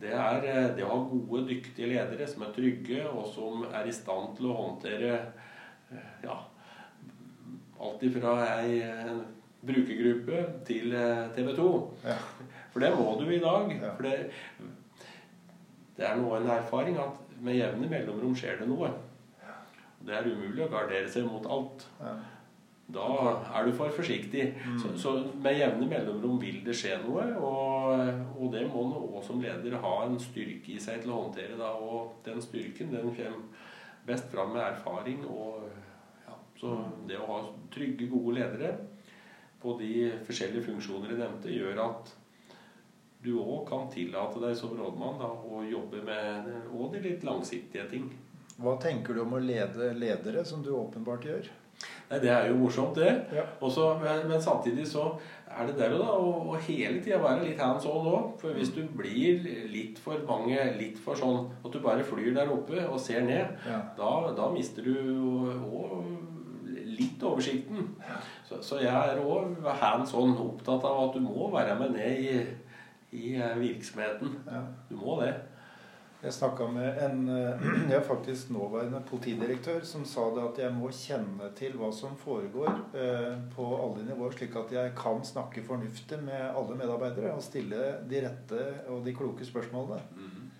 det 0.00 0.14
er 0.16 0.44
det 0.76 0.84
å 0.84 0.94
ha 0.94 1.00
gode, 1.06 1.46
dyktige 1.50 1.90
ledere 1.90 2.26
som 2.28 2.46
er 2.46 2.54
trygge, 2.56 3.02
og 3.08 3.26
som 3.34 3.66
er 3.68 3.86
i 3.86 3.92
stand 3.92 4.32
til 4.38 4.48
å 4.48 4.56
håndtere 4.56 5.18
ja, 6.24 6.36
alt 7.80 8.06
ifra 8.08 8.38
ei 8.60 8.78
brukergruppe 9.66 10.44
til 10.66 10.94
eh, 10.96 11.28
TV 11.36 11.52
2. 11.56 11.70
Ja. 12.04 12.16
For 12.72 12.80
det 12.80 12.90
må 12.96 13.14
du 13.20 13.28
i 13.28 13.42
dag. 13.42 13.72
Ja. 13.82 13.94
For 13.94 14.02
det, 14.02 14.16
det 15.96 16.08
er 16.08 16.16
nå 16.16 16.34
en 16.36 16.50
erfaring 16.50 16.98
at 16.98 17.38
med 17.40 17.56
jevne 17.56 17.88
mellomrom 17.88 18.36
skjer 18.36 18.60
det 18.60 18.68
noe. 18.68 18.92
Det 20.00 20.14
er 20.16 20.28
umulig 20.32 20.64
å 20.64 20.70
gardere 20.72 21.08
seg 21.12 21.26
mot 21.28 21.44
alt. 21.50 21.84
Ja. 22.00 22.14
Da 22.90 23.06
er 23.54 23.66
du 23.68 23.74
for 23.76 23.92
forsiktig. 23.94 24.46
Mm. 24.66 24.78
Så, 24.80 24.92
så, 24.98 25.12
med 25.42 25.58
jevne 25.58 25.86
mellomrom 25.90 26.40
vil 26.42 26.62
det 26.66 26.74
skje 26.78 26.96
noe. 27.04 27.26
Og, 27.38 28.22
og 28.40 28.54
det 28.54 28.64
må 28.70 28.86
en 28.86 28.96
òg 28.98 29.20
som 29.26 29.42
leder 29.42 29.76
ha 29.82 29.92
en 30.06 30.16
styrke 30.22 30.74
i 30.74 30.80
seg 30.82 31.04
til 31.04 31.12
å 31.12 31.20
håndtere. 31.26 31.58
Da. 31.60 31.74
Og 31.76 32.24
den 32.26 32.40
styrken 32.42 32.94
den 32.94 33.12
kommer 33.14 33.68
best 34.08 34.32
fram 34.32 34.54
med 34.56 34.64
erfaring. 34.64 35.20
Og, 35.28 35.68
ja, 36.24 36.38
så 36.58 36.80
det 37.08 37.20
å 37.20 37.28
ha 37.28 37.42
trygge, 37.74 38.08
gode 38.10 38.40
ledere 38.40 38.72
på 39.60 39.76
de 39.80 39.92
forskjellige 40.26 40.66
funksjoner 40.70 41.12
jeg 41.12 41.20
nevnte, 41.20 41.52
gjør 41.52 41.84
at 41.84 42.16
du 43.20 43.34
òg 43.36 43.66
kan 43.68 43.88
tillate 43.92 44.40
deg 44.40 44.56
som 44.56 44.72
rådmann 44.76 45.20
da, 45.20 45.28
å 45.28 45.62
jobbe 45.68 46.00
med 46.06 46.50
òg 46.72 46.94
de 46.94 47.04
litt 47.04 47.24
langsiktige 47.26 47.84
ting. 47.90 48.08
Hva 48.60 48.76
tenker 48.80 49.16
du 49.16 49.24
om 49.24 49.36
å 49.36 49.40
lede 49.40 49.92
ledere, 49.96 50.44
som 50.44 50.64
du 50.64 50.72
åpenbart 50.76 51.28
gjør? 51.28 51.50
Nei, 52.10 52.18
Det 52.18 52.30
er 52.30 52.48
jo 52.50 52.58
morsomt, 52.60 52.96
det. 52.98 53.12
Ja. 53.32 53.44
Også, 53.60 53.94
men, 54.02 54.26
men, 54.28 54.42
samtidig 54.42 54.86
så 54.88 55.06
er 55.46 55.68
det 55.68 55.76
der 55.78 55.94
og 55.96 56.02
da 56.02 56.16
å 56.16 56.58
hele 56.66 56.98
tida 57.00 57.20
være 57.22 57.46
litt 57.46 57.62
hands 57.62 57.86
on 57.88 58.08
òg. 58.10 58.32
For 58.40 58.56
hvis 58.56 58.72
du 58.74 58.82
blir 58.96 59.46
litt 59.70 60.00
for 60.02 60.20
mange, 60.28 60.58
litt 60.78 60.98
for 61.00 61.18
sånn 61.18 61.48
at 61.60 61.70
du 61.72 61.80
bare 61.84 62.04
flyr 62.06 62.34
der 62.36 62.52
oppe 62.52 62.82
og 62.86 62.98
ser 63.00 63.24
ned, 63.28 63.56
ja. 63.68 63.80
da, 63.96 64.12
da, 64.36 64.50
mister 64.52 64.84
du 64.86 64.96
òg 65.70 66.39
litt 67.00 67.22
oversikten. 67.26 67.94
Så, 68.48 68.60
så 68.62 68.80
jeg 68.82 68.92
er 68.92 69.20
òg 69.24 69.60
hands 69.80 70.14
on 70.18 70.36
opptatt 70.38 70.84
av 70.86 71.06
at 71.08 71.16
du 71.16 71.24
må 71.24 71.50
være 71.52 71.78
med 71.80 71.96
ned 71.96 72.26
i, 72.26 72.34
i 73.16 73.36
eh, 73.36 73.56
virksomheten. 73.60 74.36
Ja. 74.46 74.64
Du 74.90 74.98
må 75.00 75.20
det. 75.22 75.34
Jeg 76.20 76.34
snakka 76.36 76.66
med 76.68 76.98
en 77.00 77.28
eh, 77.32 77.62
jeg 77.90 77.96
er 77.96 78.04
faktisk 78.04 78.50
nåværende 78.52 79.00
politidirektør 79.08 79.80
som 79.88 80.04
sa 80.04 80.26
det 80.36 80.44
at 80.44 80.58
jeg 80.64 80.74
må 80.76 80.90
kjenne 80.92 81.48
til 81.56 81.78
hva 81.80 81.88
som 81.96 82.18
foregår 82.20 82.68
eh, 82.92 83.32
på 83.54 83.68
alle 83.78 84.04
nivåer, 84.04 84.36
slik 84.36 84.58
at 84.60 84.74
jeg 84.76 84.92
kan 84.98 85.24
snakke 85.24 85.64
fornuftig 85.64 86.20
med 86.26 86.50
alle 86.50 86.76
medarbeidere 86.76 87.32
og 87.32 87.44
stille 87.44 87.94
de 88.10 88.24
rette 88.26 88.66
og 88.92 89.00
de 89.06 89.16
kloke 89.16 89.48
spørsmålene. 89.48 90.02
Mm. 90.16 90.50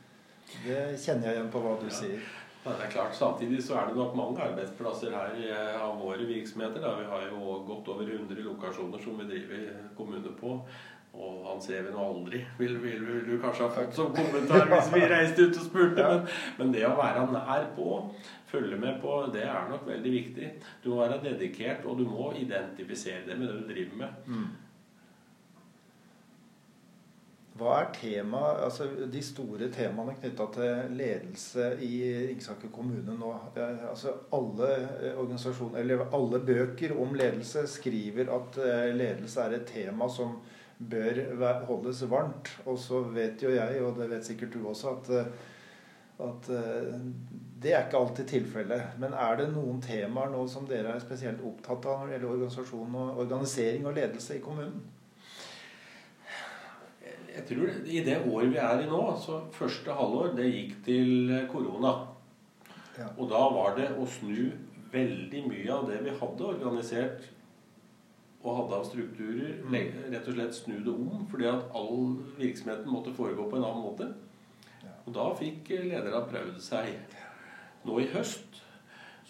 Det 0.65 0.81
kjenner 0.99 1.29
jeg 1.29 1.37
igjen 1.37 1.53
på 1.53 1.61
hva 1.63 1.77
du 1.79 1.87
ja. 1.91 1.97
sier. 2.01 2.25
Ja, 2.65 2.71
det 2.77 2.87
er 2.87 2.93
klart. 2.93 3.15
Samtidig 3.17 3.63
så 3.65 3.79
er 3.81 3.89
det 3.89 3.97
nok 3.97 4.17
mange 4.17 4.43
arbeidsplasser 4.45 5.15
her 5.17 5.37
eh, 5.49 5.77
av 5.81 5.97
våre 6.01 6.27
virksomheter. 6.29 6.83
Da. 6.85 6.95
Vi 6.99 7.09
har 7.09 7.29
jo 7.31 7.61
godt 7.67 7.89
over 7.89 8.09
100 8.09 8.43
lokasjoner 8.45 9.01
som 9.01 9.21
vi 9.21 9.29
driver 9.31 9.69
kommune 9.97 10.35
på. 10.41 10.59
Og 11.11 11.47
han 11.49 11.63
ser 11.63 11.83
vi 11.83 11.91
nå 11.91 12.03
aldri, 12.05 12.39
vil, 12.59 12.77
vil, 12.79 13.01
vil, 13.03 13.23
du 13.27 13.41
kanskje 13.43 13.65
ha 13.65 13.71
fått 13.75 13.97
som 13.97 14.13
kommentar 14.15 14.69
hvis 14.71 14.93
vi 14.93 15.01
reiste 15.11 15.49
ut 15.49 15.57
og 15.59 15.65
spurte. 15.67 16.05
Men, 16.07 16.29
men, 16.61 16.75
det 16.77 16.85
å 16.87 16.93
være 17.01 17.25
nær 17.33 17.67
på, 17.75 17.97
følge 18.53 18.79
med 18.79 19.01
på, 19.03 19.17
det 19.35 19.43
er 19.49 19.67
nok 19.73 19.89
veldig 19.89 20.13
viktig. 20.15 20.51
Du 20.85 20.93
må 20.93 21.01
være 21.03 21.19
dedikert, 21.25 21.83
og 21.83 21.99
du 21.99 22.07
må 22.07 22.31
identifisere 22.39 23.25
det 23.27 23.39
med 23.41 23.51
det 23.51 23.59
du 23.59 23.73
driver 23.73 24.05
med. 24.05 24.31
Mm. 24.31 24.47
Hva 27.61 27.75
er 27.77 27.91
tema, 27.93 28.39
altså 28.65 28.87
de 29.13 29.21
store 29.21 29.67
temaene 29.75 30.15
knytta 30.17 30.47
til 30.55 30.95
ledelse 30.97 31.67
i 31.85 31.93
Ringsaker 32.31 32.71
kommune 32.73 33.13
nå? 33.19 33.33
Altså 33.61 34.15
alle, 34.33 34.69
eh, 35.11 35.75
eller 35.83 36.07
alle 36.17 36.41
bøker 36.41 36.95
om 36.97 37.13
ledelse 37.13 37.67
skriver 37.69 38.33
at 38.33 38.57
eh, 38.65 38.95
ledelse 38.97 39.45
er 39.45 39.59
et 39.59 39.67
tema 39.69 40.09
som 40.09 40.39
bør 40.79 41.21
holdes 41.69 42.01
varmt. 42.09 42.49
Og 42.65 42.79
så 42.81 43.03
vet 43.13 43.45
jo 43.45 43.53
jeg, 43.53 43.83
og 43.85 44.01
det 44.01 44.09
vet 44.15 44.31
sikkert 44.31 44.57
du 44.57 44.65
også, 44.71 44.95
at, 44.97 45.11
eh, 45.19 46.31
at 46.31 46.49
det 47.61 47.75
er 47.75 47.85
ikke 47.85 48.01
alltid 48.01 48.31
tilfellet. 48.31 48.97
Men 49.05 49.13
er 49.13 49.37
det 49.37 49.51
noen 49.53 49.85
temaer 49.85 50.33
nå 50.33 50.47
som 50.49 50.65
dere 50.71 50.97
er 50.97 51.05
spesielt 51.05 51.45
opptatt 51.45 51.85
av 51.85 52.01
når 52.01 52.09
det 52.09 52.17
gjelder 52.17 52.33
organisasjon 52.39 52.99
og 53.03 53.21
organisering 53.27 53.85
og 53.85 54.01
ledelse 54.01 54.39
i 54.39 54.43
kommunen? 54.49 54.81
Jeg 57.41 57.49
tror 57.49 57.71
I 57.89 58.01
det 58.05 58.17
året 58.29 58.53
vi 58.53 58.61
er 58.61 58.83
i 58.85 58.89
nå, 58.89 59.03
så 59.21 59.41
første 59.55 59.95
halvår, 59.97 60.35
det 60.37 60.49
gikk 60.51 60.75
til 60.85 61.37
korona. 61.51 61.95
Ja. 62.99 63.09
Og 63.17 63.31
da 63.31 63.41
var 63.55 63.77
det 63.79 63.91
å 63.97 64.07
snu 64.19 64.51
veldig 64.93 65.45
mye 65.47 65.71
av 65.73 65.87
det 65.89 66.01
vi 66.05 66.17
hadde 66.21 66.49
organisert 66.51 67.29
og 68.41 68.57
hadde 68.57 68.77
av 68.79 68.87
strukturer, 68.89 69.59
mm. 69.69 69.75
rett 70.13 70.29
og 70.29 70.37
slett 70.37 70.57
snu 70.57 70.79
det 70.81 70.93
om. 70.93 71.25
Fordi 71.31 71.49
at 71.51 71.73
all 71.77 72.15
virksomheten 72.39 72.93
måtte 72.93 73.15
foregå 73.17 73.49
på 73.51 73.59
en 73.59 73.67
annen 73.69 73.85
måte. 73.85 74.11
Og 75.07 75.13
da 75.17 75.27
fikk 75.37 75.73
lederne 75.75 76.23
prøvd 76.29 76.61
seg. 76.65 76.95
Nå 77.85 78.01
i 78.01 78.09
høst 78.13 78.61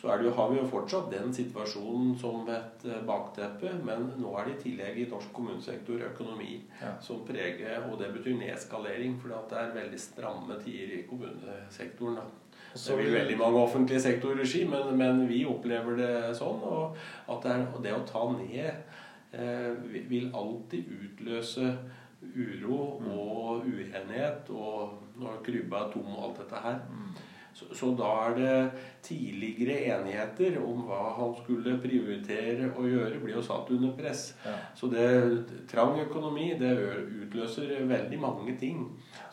så 0.01 0.15
jo, 0.25 0.31
har 0.33 0.49
vi 0.51 0.57
jo 0.57 0.69
fortsatt 0.69 1.11
den 1.13 1.33
situasjonen 1.35 2.15
som 2.19 2.47
et 2.49 2.85
eh, 2.89 3.03
bakteppe. 3.05 3.75
Men 3.85 4.07
nå 4.17 4.33
er 4.39 4.49
det 4.49 4.55
i 4.55 4.63
tillegg 4.63 5.01
i 5.03 5.09
norsk 5.11 5.33
kommunesektor 5.37 6.01
økonomi 6.07 6.55
ja. 6.81 6.95
som 7.05 7.21
preger 7.29 7.85
Og 7.91 7.99
det 8.01 8.09
betyr 8.15 8.39
nedskalering, 8.41 9.19
for 9.21 9.35
det 9.51 9.59
er 9.61 9.75
veldig 9.77 10.01
stramme 10.01 10.57
tider 10.65 10.97
i 10.97 11.05
kommunesektoren. 11.11 12.17
Da. 12.17 12.25
Det 12.73 12.97
vil 12.97 13.13
veldig 13.13 13.39
mange 13.39 13.61
offentlige 13.61 14.01
sektorer 14.01 14.45
si, 14.49 14.65
men, 14.65 14.97
men, 14.97 15.27
vi 15.29 15.43
opplever 15.45 15.99
det 16.01 16.13
sånn. 16.39 16.65
Og, 16.65 16.97
det, 17.43 17.53
er, 17.53 17.69
og 17.69 17.85
det, 17.85 17.93
å 17.93 18.07
ta 18.09 18.25
ned 18.33 18.71
eh, 19.37 19.73
vil 20.09 20.31
alltid 20.33 20.95
utløse 20.97 21.75
uro 22.25 22.85
mm. 23.03 23.11
og 23.13 23.67
uenighet. 23.69 24.49
Og 24.49 25.19
når 25.21 25.43
krybba 25.45 25.85
er 25.85 25.93
tom 25.93 26.15
og 26.15 26.31
alt 26.31 26.47
dette 26.47 26.65
her. 26.65 26.87
Så, 27.61 27.67
så, 27.77 27.91
da 27.93 28.11
er 28.25 28.37
det 28.39 28.53
tidligere 29.05 29.75
enigheter 29.93 30.55
om 30.65 30.87
hva 30.89 31.01
han 31.19 31.35
skulle 31.43 31.77
prioritere 31.83 32.71
å 32.73 32.87
gjøre, 32.89 33.19
blir 33.21 33.37
jo 33.37 33.43
satt 33.45 33.69
under 33.75 33.93
press. 33.99 34.31
Ja. 34.47 34.55
Så 34.77 34.89
det 34.93 35.05
trang 35.69 35.99
økonomi 36.01 36.55
det 36.61 36.73
utløser 37.27 37.75
veldig 37.91 38.21
mange 38.23 38.57
ting 38.61 38.87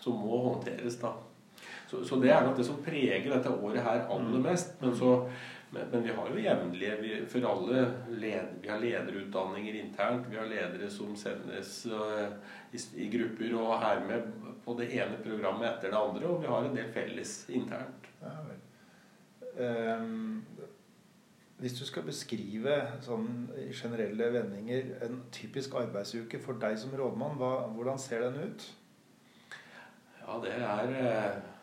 som 0.03 0.19
må 0.19 0.41
håndteres 0.49 0.99
da. 0.99 1.13
Så, 1.87 2.01
så 2.03 2.19
det 2.19 2.33
er 2.35 2.43
nok 2.43 2.57
det 2.57 2.67
som 2.67 2.81
preger 2.83 3.29
dette 3.31 3.53
året 3.53 3.85
her 3.85 4.09
aller 4.11 4.41
mm. 4.41 4.43
mest. 4.49 4.75
Men 4.81 4.97
så 4.99 5.13
men, 5.69 5.81
men, 5.91 6.03
vi 6.03 6.13
har 6.15 6.29
jo 6.31 6.39
jevnlige 6.39 7.25
For 7.27 7.47
alle 7.47 7.81
led, 8.09 8.53
vi 8.61 8.69
har 8.71 8.79
lederutdanninger 8.79 9.79
internt. 9.81 10.27
Vi 10.31 10.39
har 10.39 10.47
ledere 10.47 10.89
som 10.91 11.15
sendes 11.19 11.85
uh, 11.91 12.27
i, 12.71 12.79
i, 13.03 13.07
grupper 13.11 13.55
og 13.59 13.73
er 13.83 14.03
med 14.07 14.29
på 14.63 14.75
det 14.79 14.91
ene 14.95 15.19
programmet 15.23 15.67
etter 15.73 15.91
det 15.91 15.99
andre. 15.99 16.27
Og 16.27 16.43
vi 16.43 16.51
har 16.51 16.67
en 16.67 16.77
del 16.77 16.91
felles 16.95 17.33
internt. 17.51 18.06
Ja, 18.21 19.97
um, 19.97 20.45
hvis 21.57 21.73
du 21.73 21.85
skal 21.89 22.05
beskrive 22.05 22.73
sånn 23.01 23.47
i 23.57 23.71
generelle 23.73 24.29
vendinger 24.35 24.91
en 25.07 25.23
typisk 25.33 25.73
arbeidsuke 25.79 26.39
for 26.41 26.59
deg 26.61 26.77
som 26.77 26.93
rådmann, 26.93 27.37
hva, 27.39 27.53
hvordan 27.73 28.01
ser 28.01 28.27
den 28.27 28.37
ut? 28.45 28.67
Ja, 30.21 30.37
det 30.43 30.53
er 30.57 30.91
uh, 30.93 31.57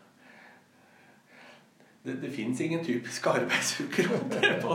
det, 2.05 2.23
det 2.23 2.33
fins 2.33 2.61
ingen 2.61 2.85
typiske 2.85 3.31
arbeidsuker, 3.39 4.11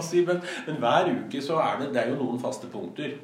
si, 0.02 0.24
men, 0.26 0.42
men, 0.68 0.80
hver 0.82 1.12
uke 1.12 1.42
så 1.46 1.60
er 1.62 1.82
det, 1.82 1.92
det 1.94 2.02
er 2.04 2.14
jo 2.14 2.22
noen 2.24 2.40
faste 2.42 2.70
punkter. 2.72 3.18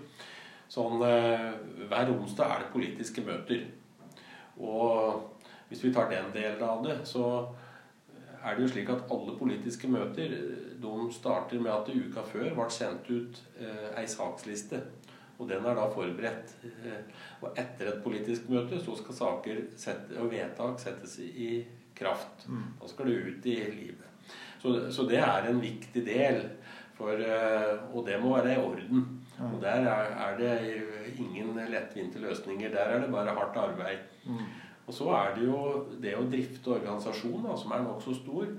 Sånn, 0.69 0.99
eh, 1.05 1.51
hver 1.89 2.11
onsdag 2.13 2.51
er 2.51 2.63
det 2.63 2.73
politiske 2.73 3.23
møter. 3.25 3.63
Og 4.57 5.21
hvis 5.69 5.83
vi 5.85 5.93
tar 5.93 6.09
den 6.11 6.31
delen 6.33 6.61
av 6.65 6.83
det, 6.85 6.99
så 7.09 7.25
er 8.45 8.55
det 8.55 8.65
jo 8.65 8.71
slik 8.71 8.91
at 8.93 9.07
alle 9.11 9.33
politiske 9.39 9.89
møter 9.89 10.33
de 10.81 10.93
starter 11.13 11.61
med 11.61 11.73
at 11.73 11.89
det 11.89 11.97
uka 12.05 12.23
før 12.29 12.51
ble 12.53 12.67
sendt 12.73 13.09
ut 13.09 13.41
eh, 13.59 13.89
ei 13.99 14.05
saksliste. 14.09 14.81
Og 15.35 15.49
den 15.49 15.65
er 15.67 15.75
da 15.75 15.87
forberedt. 15.91 16.53
Eh, 16.63 17.23
og 17.41 17.57
etter 17.59 17.91
et 17.91 18.03
politisk 18.03 18.49
møte 18.53 18.79
så 18.83 18.95
skal 18.99 19.17
saker 19.19 19.63
sette, 19.79 20.15
og 20.21 20.31
vedtak 20.31 20.79
settes 20.83 21.17
i 21.25 21.59
kraft. 21.97 22.47
Mm. 22.47 22.67
Da 22.81 22.91
skal 22.91 23.09
det 23.09 23.17
ut 23.25 23.49
i 23.51 23.57
livet. 23.73 24.11
Så, 24.61 24.77
så, 24.91 25.05
det 25.09 25.19
er 25.21 25.49
en 25.49 25.61
viktig 25.61 26.05
del. 26.05 26.41
For, 26.95 27.11
eh, 27.19 27.73
og 27.91 28.05
det 28.07 28.19
må 28.23 28.35
være 28.37 28.55
i 28.55 28.61
orden. 28.61 29.07
Og 29.51 29.57
der 29.61 29.83
er, 29.83 30.13
er, 30.15 30.37
det 30.39 31.17
ingen 31.19 31.57
lettvinte 31.69 32.21
løsninger. 32.23 32.69
Der 32.71 32.93
er 32.93 33.01
det 33.03 33.11
bare 33.11 33.35
hardt 33.35 33.57
arbeid. 33.59 34.05
Og 34.85 34.93
så 34.93 35.09
er 35.17 35.33
det 35.35 35.47
jo 35.47 35.61
det 36.01 36.13
å 36.17 36.27
drifte 36.29 36.75
organisasjonen, 36.75 37.57
som 37.57 37.73
er 37.73 37.85
nokså 37.85 38.13
stor. 38.19 38.51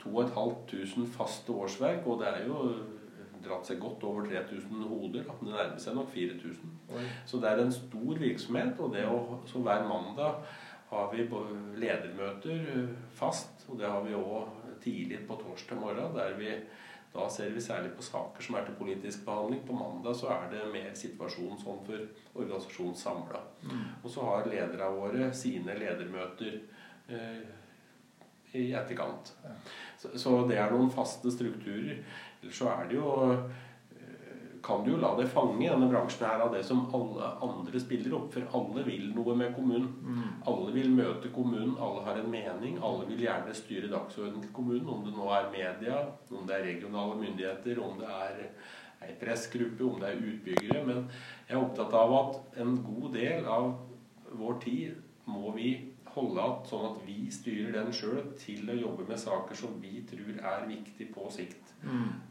2500 0.00 0.80
eh, 0.80 1.12
faste 1.12 1.52
årsverk, 1.52 2.08
og 2.08 2.22
det 2.22 2.30
er 2.30 2.48
jo 2.48 2.64
dratt 3.44 3.68
seg 3.68 3.80
godt 3.80 4.04
over 4.08 4.26
3000 4.28 4.82
hoder. 4.88 5.28
Det 5.28 5.48
nærmer 5.48 5.80
seg 5.80 5.96
nok 5.96 6.10
4000. 6.12 6.74
Så 7.28 7.40
det 7.40 7.50
er 7.50 7.62
en 7.62 7.72
stor 7.72 8.20
virksomhet. 8.20 8.80
Og 8.80 8.92
det 8.94 9.06
å, 9.08 9.40
så 9.48 9.62
hver 9.64 9.86
mandag 9.88 10.42
har 10.90 11.12
vi 11.12 11.26
ledermøter 11.80 12.70
eh, 12.74 12.94
fast, 13.16 13.66
og 13.68 13.78
det 13.80 13.88
har 13.88 14.04
vi 14.06 14.16
òg 14.16 14.56
tidlig 14.82 15.20
på 15.28 15.36
torsdag 15.42 15.78
morgen. 15.80 16.14
der 16.16 16.34
vi 16.38 16.54
da 17.12 17.28
ser 17.30 17.50
vi 17.50 17.60
særlig 17.60 17.90
på 17.96 18.02
saker 18.06 18.42
som 18.42 18.54
er 18.54 18.66
til 18.66 18.76
politisk 18.78 19.24
behandling. 19.26 19.62
På 19.66 19.74
mandag 19.74 20.14
så 20.16 20.28
er 20.30 20.50
det 20.52 20.66
mer 20.70 20.92
situasjonen 20.94 21.58
sånn 21.58 21.80
for 21.86 22.04
organisasjonen 22.38 22.98
samla. 22.98 23.40
Mm. 23.64 23.80
Og 24.04 24.12
så 24.14 24.26
har 24.28 24.46
lederne 24.50 24.90
våre 24.94 25.30
sine 25.34 25.74
ledermøter 25.78 26.60
eh, 27.10 27.40
i 28.54 28.68
etterkant. 28.78 29.32
Ja. 29.42 29.56
Så, 29.98 30.12
så, 30.18 30.36
det 30.46 30.60
er 30.62 30.70
noen 30.70 30.92
faste 30.94 31.32
strukturer. 31.34 31.98
Ellers 32.40 32.62
så 32.62 32.70
er 32.76 32.86
det 32.88 33.00
jo 33.00 33.10
kan 34.62 34.84
du 34.84 34.90
jo 34.92 34.98
la 35.00 35.12
deg 35.18 35.28
fange 35.32 35.62
i 35.64 35.68
denne 35.70 35.88
bransjen 35.90 36.26
her 36.26 36.42
av 36.44 36.52
det 36.54 36.62
som 36.66 36.82
alle 36.96 37.30
andre 37.44 37.80
spiller 37.82 38.14
opp. 38.18 38.32
For 38.34 38.46
alle 38.58 38.84
vil 38.86 39.08
noe 39.14 39.36
med 39.38 39.54
kommunen. 39.56 39.90
Mm. 40.04 40.22
Alle 40.50 40.74
vil 40.74 40.90
møte 40.94 41.32
kommunen, 41.34 41.76
alle 41.80 42.04
har 42.06 42.20
en 42.20 42.30
mening. 42.32 42.78
Alle 42.84 43.08
vil 43.08 43.24
gjerne 43.24 43.56
styre 43.56 43.90
dagsordenen 43.92 44.44
til 44.44 44.54
kommunen, 44.56 44.88
om 44.88 45.04
det 45.06 45.14
nå 45.16 45.28
er 45.36 45.50
media, 45.54 46.00
om 46.30 46.48
det 46.48 46.56
er 46.58 46.66
regionale 46.68 47.18
myndigheter, 47.20 47.82
om 47.84 48.00
det 48.00 48.10
er 48.16 48.42
ei 49.06 49.14
pressgruppe, 49.20 49.84
om 49.86 50.00
det 50.00 50.10
er 50.10 50.24
utbyggere. 50.32 50.82
Men 50.88 51.06
jeg 51.46 51.56
er 51.56 51.62
opptatt 51.62 51.96
av 51.96 52.16
at 52.18 52.60
en 52.64 52.80
god 52.84 53.14
del 53.16 53.48
av 53.48 53.70
vår 54.40 54.60
tid 54.64 54.98
må 55.30 55.54
vi 55.56 55.72
holde 56.10 56.42
igjen, 56.42 56.64
sånn 56.66 56.88
at 56.88 57.04
vi 57.06 57.20
styrer 57.32 57.76
den 57.76 57.92
sjøl 57.94 58.32
til 58.40 58.66
å 58.70 58.80
jobbe 58.80 59.06
med 59.08 59.20
saker 59.22 59.56
som 59.56 59.76
vi 59.82 60.02
tror 60.10 60.42
er 60.42 60.66
viktig 60.68 61.06
på 61.14 61.30
sikt. 61.32 61.78
Mm 61.86 62.29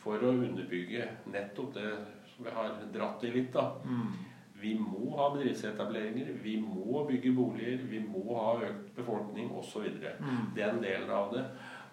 for 0.00 0.22
å 0.24 0.32
underbygge 0.32 1.06
nettopp 1.32 1.74
det 1.76 1.92
som 2.32 2.46
vi 2.46 2.54
har 2.56 2.76
dratt 2.92 3.24
i 3.24 3.32
litt. 3.34 3.52
da. 3.52 3.66
Mm. 3.84 4.12
Vi 4.60 4.74
må 4.76 5.14
ha 5.16 5.30
bedriftsetableringer, 5.32 6.34
vi 6.42 6.58
må 6.60 7.04
bygge 7.08 7.32
boliger, 7.32 7.84
vi 7.88 8.00
må 8.04 8.36
ha 8.36 8.58
økt 8.66 8.90
befolkning 8.96 9.50
osv. 9.56 9.86
Mm. 10.20 10.50
Den 10.56 10.82
delen 10.82 11.10
av 11.10 11.32
det. 11.34 11.44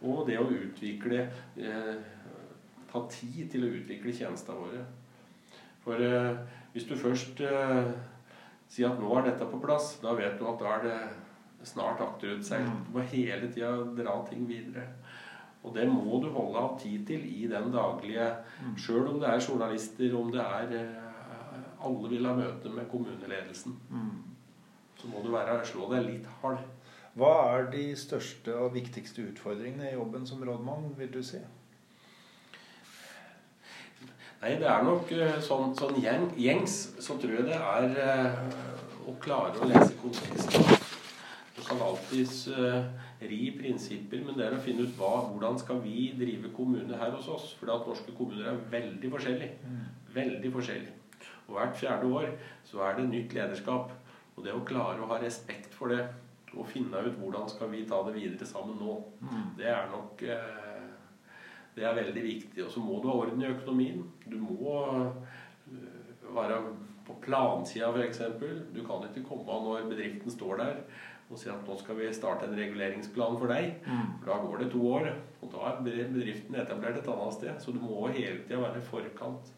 Og 0.03 0.27
det 0.27 0.37
å 0.39 0.51
utvikle 0.51 1.25
eh, 1.57 1.95
Ta 2.87 3.01
tid 3.11 3.49
til 3.51 3.65
å 3.65 3.69
utvikle 3.75 4.13
tjenestene 4.15 4.61
våre. 4.61 4.83
For 5.83 5.99
eh, 5.99 6.37
hvis 6.71 6.85
du 6.87 6.93
først 6.95 7.41
eh, 7.43 7.89
sier 8.71 8.93
at 8.93 9.01
nå 9.01 9.09
er 9.17 9.25
dette 9.27 9.47
på 9.51 9.59
plass, 9.59 9.97
da 9.99 10.13
vet 10.15 10.39
du 10.39 10.45
at 10.47 10.61
da 10.61 10.71
er 10.77 10.85
det 10.85 11.67
snart 11.67 11.99
akterutseilt. 12.05 12.69
Mm. 12.71 12.85
Du 12.87 12.95
må 12.95 13.03
hele 13.11 13.49
tida 13.51 13.73
dra 13.97 14.15
ting 14.29 14.47
videre. 14.47 14.87
Og 15.63 15.73
det 15.75 15.87
må 15.89 16.19
du 16.21 16.29
holde 16.31 16.61
av 16.61 16.77
tid 16.79 17.05
til 17.07 17.25
i 17.25 17.47
den 17.49 17.71
daglige 17.73 18.29
mm. 18.61 18.77
Sjøl 18.79 19.09
om 19.09 19.19
det 19.21 19.29
er 19.31 19.43
journalister, 19.43 20.15
om 20.15 20.31
det 20.31 20.43
er 20.43 20.73
eh, 20.77 21.85
Alle 21.87 22.09
vil 22.09 22.25
ha 22.25 22.33
møte 22.37 22.71
med 22.73 22.89
kommuneledelsen. 22.91 23.75
Mm. 23.89 24.15
Så 24.97 25.09
må 25.11 25.21
du 25.23 25.31
være, 25.33 25.59
slå 25.65 25.89
deg 25.93 26.07
litt 26.07 26.29
hard. 26.41 26.63
Hva 27.17 27.33
er 27.51 27.69
de 27.73 27.83
største 27.97 28.53
og 28.57 28.73
viktigste 28.73 29.25
utfordringene 29.31 29.91
i 29.91 29.93
jobben 29.95 30.25
som 30.25 30.41
rådmann, 30.45 30.91
vil 30.97 31.11
du 31.13 31.21
si? 31.25 31.41
Nei, 34.41 34.51
det 34.61 34.67
er 34.69 34.83
nok 34.85 35.09
sånn, 35.41 35.71
sånn, 35.77 35.95
gjeng, 36.01 36.27
gjengs 36.37 36.75
så 37.01 37.15
tror 37.17 37.39
jeg 37.39 37.47
det 37.47 37.57
er 37.57 37.95
eh, 38.03 38.67
å 39.09 39.15
klare 39.21 39.57
å 39.57 39.69
lese 39.69 39.95
konteksten. 40.01 40.77
Du 41.57 41.63
kan 41.65 41.81
alltids 41.81 42.43
ri 43.21 43.39
prinsipper, 43.57 44.21
men 44.25 44.37
det 44.37 44.45
er 44.45 44.57
å 44.57 44.61
finne 44.61 44.85
ut 44.85 44.99
hva, 44.99 45.13
hvordan 45.31 45.57
skal 45.61 45.81
vi 45.81 46.11
drive 46.17 46.51
kommune 46.55 46.99
her 46.99 47.15
hos 47.15 47.29
oss. 47.33 47.49
For 47.57 47.71
at 47.73 47.87
norske 47.89 48.13
kommuner 48.17 48.51
er 48.51 48.61
veldig 48.71 49.11
forskjellige. 49.15 49.57
Mm. 49.65 49.81
Veldig 50.13 50.53
forskjellige. 50.53 50.93
Og 51.47 51.57
hvert 51.57 51.79
fjerde 51.79 52.11
år 52.13 52.29
så 52.67 52.83
er 52.85 52.97
det 52.97 53.09
nytt 53.09 53.33
lederskap. 53.33 53.93
Og 54.35 54.45
det 54.45 54.53
å 54.53 54.65
klare 54.67 55.01
å 55.01 55.09
ha 55.09 55.19
respekt 55.21 55.73
for 55.73 55.93
det 55.93 56.03
og 56.57 56.65
finne 56.71 57.01
ut 57.05 57.17
hvordan 57.19 57.49
skal 57.51 57.69
vi 57.69 57.83
ta 57.85 57.99
det 58.07 58.15
videre 58.15 58.47
sammen 58.47 58.79
nå, 58.81 58.93
mm. 59.21 59.41
det 59.59 59.67
er 59.69 59.89
nok 59.91 60.23
eh, 60.25 60.85
Det 61.77 61.85
er 61.85 61.93
veldig 61.93 62.23
viktig. 62.23 62.63
Og 62.65 62.71
så 62.73 62.81
må 62.81 62.97
du 63.01 63.09
ha 63.11 63.17
orden 63.19 63.41
i 63.43 63.49
økonomien. 63.51 63.99
Du 64.25 64.37
må 64.41 64.77
eh, 64.95 66.31
være 66.33 66.61
på 67.05 67.15
plansida, 67.21 67.91
f.eks. 67.93 68.23
Du 68.73 68.81
kan 68.87 69.05
ikke 69.05 69.25
komme 69.27 69.59
når 69.63 69.85
bedriften 69.91 70.33
står 70.33 70.57
der 70.63 70.81
og 71.27 71.39
si 71.39 71.49
at 71.51 71.67
nå 71.67 71.75
skal 71.75 71.97
vi 71.99 72.07
starte 72.15 72.47
en 72.47 72.55
reguleringsplan 72.55 73.37
for 73.39 73.51
deg. 73.51 73.81
Mm. 73.83 74.11
For 74.21 74.31
da 74.31 74.37
går 74.45 74.61
det 74.63 74.69
to 74.71 74.83
år, 74.93 75.09
og 75.41 75.49
da 75.51 75.63
er 75.69 75.81
bedriften 75.83 76.55
etablert 76.55 76.99
et 77.01 77.09
annet 77.13 77.35
sted. 77.35 77.57
Så 77.63 77.75
du 77.75 77.81
må 77.83 78.07
hele 78.07 78.43
tida 78.45 78.61
være 78.61 78.79
i 78.79 78.85
forkant. 78.87 79.51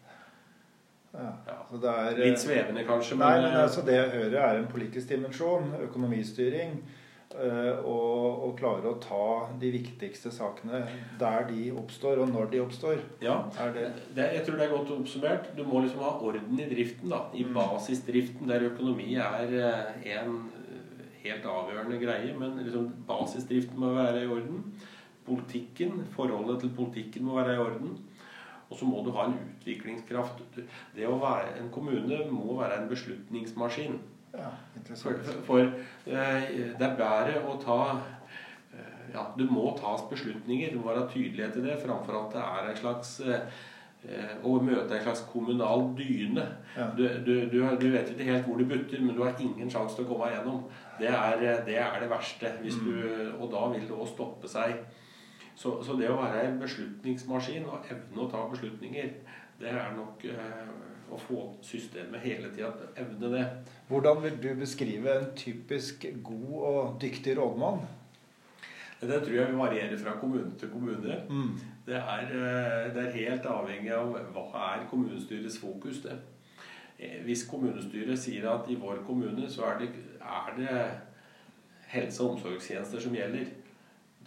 Ja. 1.14 1.28
Ja. 1.46 1.58
Er, 1.74 2.18
Litt 2.18 2.42
svevende, 2.42 2.82
kanskje. 2.86 3.18
Nei, 3.18 3.36
men, 3.42 3.52
eh, 3.52 3.62
altså, 3.62 3.84
det 3.86 3.98
jeg 3.98 4.10
hører, 4.16 4.40
er 4.40 4.58
en 4.58 4.70
politisk 4.70 5.10
dimensjon. 5.10 5.72
Økonomistyring. 5.88 6.82
Uh, 7.30 7.78
og, 7.86 8.40
og, 8.42 8.52
klare 8.58 8.90
å 8.90 8.96
ta 8.98 9.26
de 9.60 9.68
viktigste 9.70 10.32
sakene 10.34 10.80
der 11.20 11.44
de 11.46 11.68
oppstår, 11.78 12.18
og 12.18 12.32
når 12.32 12.48
de 12.50 12.62
oppstår. 12.64 13.04
Ja, 13.22 13.36
det... 13.76 13.84
Det, 14.16 14.24
jeg 14.34 14.42
tror 14.48 14.58
det 14.58 14.64
er 14.64 14.72
godt 14.72 14.90
oppsummert. 14.96 15.46
Du 15.54 15.62
må 15.62 15.84
liksom 15.84 16.02
ha 16.02 16.16
orden 16.18 16.58
i 16.58 16.66
driften. 16.72 17.06
da, 17.12 17.20
I 17.30 17.44
mm. 17.46 17.52
basisdriften, 17.54 18.50
der 18.50 18.66
økonomi 18.72 19.14
er 19.14 19.54
uh, 19.62 20.08
en 20.10 20.40
helt 21.24 21.46
avgjørende 21.46 21.98
greie, 22.00 22.32
men 22.38 22.60
liksom 22.64 22.88
basisdriften 23.08 23.80
må 23.80 23.94
være 23.96 24.24
i 24.24 24.30
orden. 24.30 24.64
politikken. 25.26 26.06
Forholdet 26.10 26.60
til 26.60 26.70
politikken 26.74 27.24
må 27.24 27.36
være 27.36 27.54
i 27.54 27.58
orden. 27.58 27.98
Og 28.70 28.78
så 28.78 28.84
må 28.84 29.02
du 29.04 29.10
ha 29.14 29.26
en 29.28 29.36
utviklingskraft. 29.38 30.40
Det 30.96 31.06
å 31.06 31.18
være 31.20 31.60
En 31.60 31.68
kommune 31.70 32.24
må 32.30 32.56
være 32.60 32.80
en 32.80 32.88
beslutningsmaskin. 32.88 33.98
Ja, 34.32 34.50
for, 34.94 35.18
for 35.46 35.60
eh, 35.60 36.48
det 36.78 36.86
er 36.86 36.98
bedre 36.98 37.40
å 37.50 37.56
ta 37.62 37.78
eh, 38.72 39.14
ja, 39.14 39.24
Det 39.36 39.48
må 39.50 39.76
tas 39.78 40.06
beslutninger. 40.10 40.70
Det 40.70 40.78
må 40.78 40.88
være 40.88 41.08
tydelighet 41.10 41.58
i 41.58 41.66
det, 41.66 41.80
framfor 41.82 42.20
at 42.24 42.36
det 42.36 42.44
er 42.46 42.70
en 42.70 42.80
slags 42.80 43.16
å 44.42 44.54
møte 44.64 44.96
en 44.96 45.02
slags 45.04 45.22
kommunal 45.28 45.90
dyne. 45.98 46.46
Ja. 46.76 46.86
Du, 46.96 47.02
du, 47.26 47.34
du, 47.52 47.58
du, 47.80 47.86
vet 47.92 48.08
ikke 48.14 48.28
helt 48.30 48.46
hvor 48.48 48.56
du 48.56 48.64
butter, 48.64 49.02
men 49.04 49.16
du 49.16 49.22
har 49.24 49.36
ingen 49.38 49.70
sjanse 49.70 49.98
til 49.98 50.06
å 50.06 50.12
komme 50.14 50.30
igjennom. 50.30 50.62
Det 51.00 51.10
er 51.12 51.36
det, 51.66 51.76
er 51.76 52.00
det 52.00 52.08
verste. 52.10 52.54
Mm. 52.62 53.36
og 53.38 53.50
da 53.52 53.66
vil 53.74 53.84
det 53.88 53.96
òg 53.96 54.08
stoppe 54.08 54.48
seg. 54.48 54.80
Så, 55.54 55.74
så, 55.84 55.96
det 55.98 56.08
å 56.08 56.16
være 56.16 56.46
en 56.48 56.60
beslutningsmaskin 56.62 57.66
og 57.68 57.88
evne 57.92 58.22
å 58.24 58.30
ta 58.32 58.46
beslutninger, 58.48 59.10
det 59.60 59.68
er 59.68 59.90
nok 59.92 60.24
eh, 60.24 60.70
å 61.12 61.18
få 61.20 61.42
systemet 61.66 62.22
hele 62.24 62.48
tida 62.54 62.70
evne 62.96 63.32
det. 63.34 63.42
Hvordan 63.90 64.22
vil 64.24 64.38
du 64.40 64.48
beskrive 64.62 65.18
en 65.18 65.32
typisk 65.36 66.06
god 66.24 66.54
og 66.70 66.94
dyktig 67.02 67.36
rådmann? 67.36 67.84
Det 69.00 69.20
tror 69.24 69.36
jeg 69.36 69.56
varierer 69.56 69.96
fra 69.98 70.12
kommune 70.20 70.50
til 70.58 70.68
kommune. 70.68 71.22
Mm. 71.28 71.54
Det, 71.86 71.96
er, 71.96 72.26
eh, 72.26 72.94
det, 72.94 73.06
er, 73.06 73.14
helt 73.14 73.46
avhengig 73.48 73.94
av 73.96 74.12
hva 74.34 74.64
er 74.74 74.84
kommunestyrets 74.90 75.58
fokus. 75.60 76.02
det. 76.04 76.18
Eh, 76.98 77.22
hvis 77.24 77.46
kommunestyret 77.48 78.18
sier 78.18 78.50
at 78.50 78.68
i 78.68 78.76
vår 78.80 79.00
kommune 79.06 79.48
så 79.48 79.70
er 79.70 79.78
det, 79.78 79.88
er 80.20 80.52
det 80.58 80.84
helse- 81.88 82.22
og 82.22 82.36
omsorgstjenester 82.36 83.00
som 83.00 83.16
gjelder, 83.16 83.48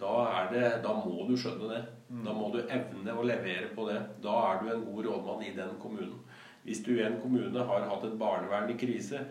da, 0.00 0.48
det, 0.50 0.64
da, 0.82 0.92
må 1.06 1.28
du 1.28 1.36
skjønne 1.38 1.70
det. 1.70 1.82
Da 2.24 2.34
må 2.34 2.50
du 2.50 2.60
evne 2.66 3.14
å 3.14 3.22
levere 3.22 3.70
på 3.76 3.86
det. 3.88 4.00
Da 4.22 4.34
er 4.50 4.62
du 4.62 4.70
en 4.72 4.84
god 4.88 5.06
rådmann 5.06 5.44
i 5.46 5.54
den 5.54 5.78
kommunen. 5.82 6.18
Hvis 6.64 6.82
du 6.82 6.96
i 6.96 7.04
en 7.04 7.20
kommune 7.22 7.66
har 7.68 7.86
hatt 7.86 8.04
et 8.08 8.18
barnevern 8.18 8.70
i 8.72 8.78
krise, 8.80 9.22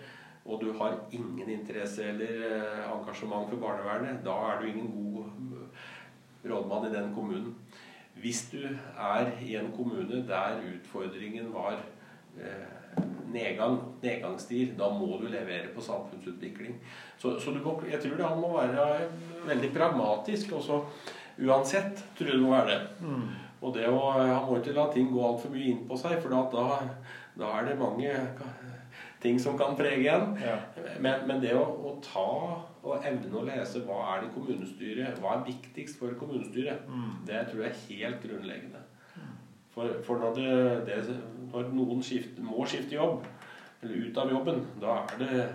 og 0.46 0.60
du 0.62 0.74
har 0.76 0.98
ingen 1.12 1.50
interesse 1.50 2.04
eller 2.04 2.44
eh, 2.50 2.92
engasjement 2.92 3.50
for 3.50 3.62
barnevernet, 3.62 4.24
da 4.26 4.36
er 4.50 4.60
du 4.60 4.68
ingen 4.68 4.92
god 4.92 5.24
eh, 5.60 5.84
rådmann 6.52 6.90
i 6.90 6.94
den 6.96 7.14
kommunen. 7.16 7.56
Hvis 8.20 8.50
du 8.52 8.62
er 8.68 9.32
i 9.42 9.56
en 9.56 9.72
kommune 9.76 10.24
der 10.28 10.60
utfordringen 10.68 11.54
var 11.54 11.80
eh, 12.38 13.00
nedgang, 13.32 13.80
nedgangstid, 14.04 14.76
da 14.78 14.90
må 14.94 15.18
du 15.22 15.28
levere 15.32 15.72
på 15.76 15.82
samfunnsutvikling. 15.82 16.76
Så, 17.18 17.40
så 17.40 17.52
må, 17.52 17.80
jeg 17.90 18.02
tror 18.04 18.20
det 18.20 18.36
må 18.42 18.52
være 18.58 19.10
veldig 19.48 19.72
pragmatisk 19.74 20.52
også. 20.60 20.84
Uansett 21.40 22.04
tror 22.18 22.30
jeg 22.30 22.38
det 22.38 22.44
må 22.44 22.52
være 22.52 22.70
det. 22.76 22.82
Mm. 23.02 23.26
Og 23.64 23.74
det 23.74 23.88
å, 23.88 24.12
Han 24.20 24.46
må 24.50 24.60
ikke 24.60 24.76
la 24.76 24.90
ting 24.92 25.08
gå 25.12 25.24
altfor 25.24 25.54
mye 25.56 25.72
inn 25.72 25.86
på 25.88 25.98
seg, 25.98 26.20
for 26.22 26.36
da, 26.36 26.68
da, 27.40 27.52
er 27.56 27.70
det 27.70 27.80
mange 27.80 28.12
ting 29.24 29.40
som 29.40 29.58
kan 29.58 29.76
prege 29.80 30.12
en. 30.12 30.38
Ja. 30.42 30.58
Men, 31.00 31.28
men, 31.28 31.42
det 31.44 31.54
å, 31.58 31.64
å, 31.64 31.96
ta 32.04 32.30
og 32.84 33.06
evne 33.08 33.40
å 33.40 33.46
lese 33.48 33.84
hva 33.88 34.00
er 34.14 34.26
det 34.26 34.34
kommunestyret, 34.36 35.20
hva 35.24 35.38
er 35.38 35.46
viktigst 35.48 36.00
for 36.02 36.16
kommunestyret, 36.20 36.84
mm. 36.88 37.22
det 37.28 37.46
tror 37.50 37.64
jeg 37.64 37.72
er 37.72 37.86
helt 37.88 38.26
grunnleggende. 38.28 38.84
For, 39.74 39.90
for 40.06 40.22
når, 40.22 40.36
det, 40.38 40.98
det, 41.08 41.16
når, 41.50 41.72
noen 41.74 42.04
skifter, 42.06 42.44
må 42.46 42.66
skifte 42.70 43.00
jobb, 43.00 43.24
eller 43.82 44.04
ut 44.06 44.20
av 44.22 44.32
jobben, 44.32 44.60
da 44.82 45.00
er 45.16 45.24
det 45.24 45.46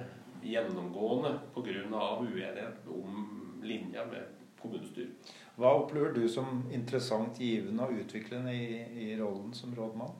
gjennomgående 0.48 1.36
pga. 1.54 2.08
uenighet 2.22 2.88
om 2.90 3.60
linja 3.62 4.04
med 4.10 4.34
kommunestyret. 4.58 5.34
Hva 5.58 5.74
opplever 5.74 6.12
du 6.14 6.28
som 6.30 6.64
interessant, 6.70 7.38
givende 7.38 7.86
og 7.86 7.94
utviklende 7.98 8.54
i, 8.54 8.82
i 9.06 9.08
rollen 9.18 9.54
som 9.54 9.74
rådmann? 9.74 10.14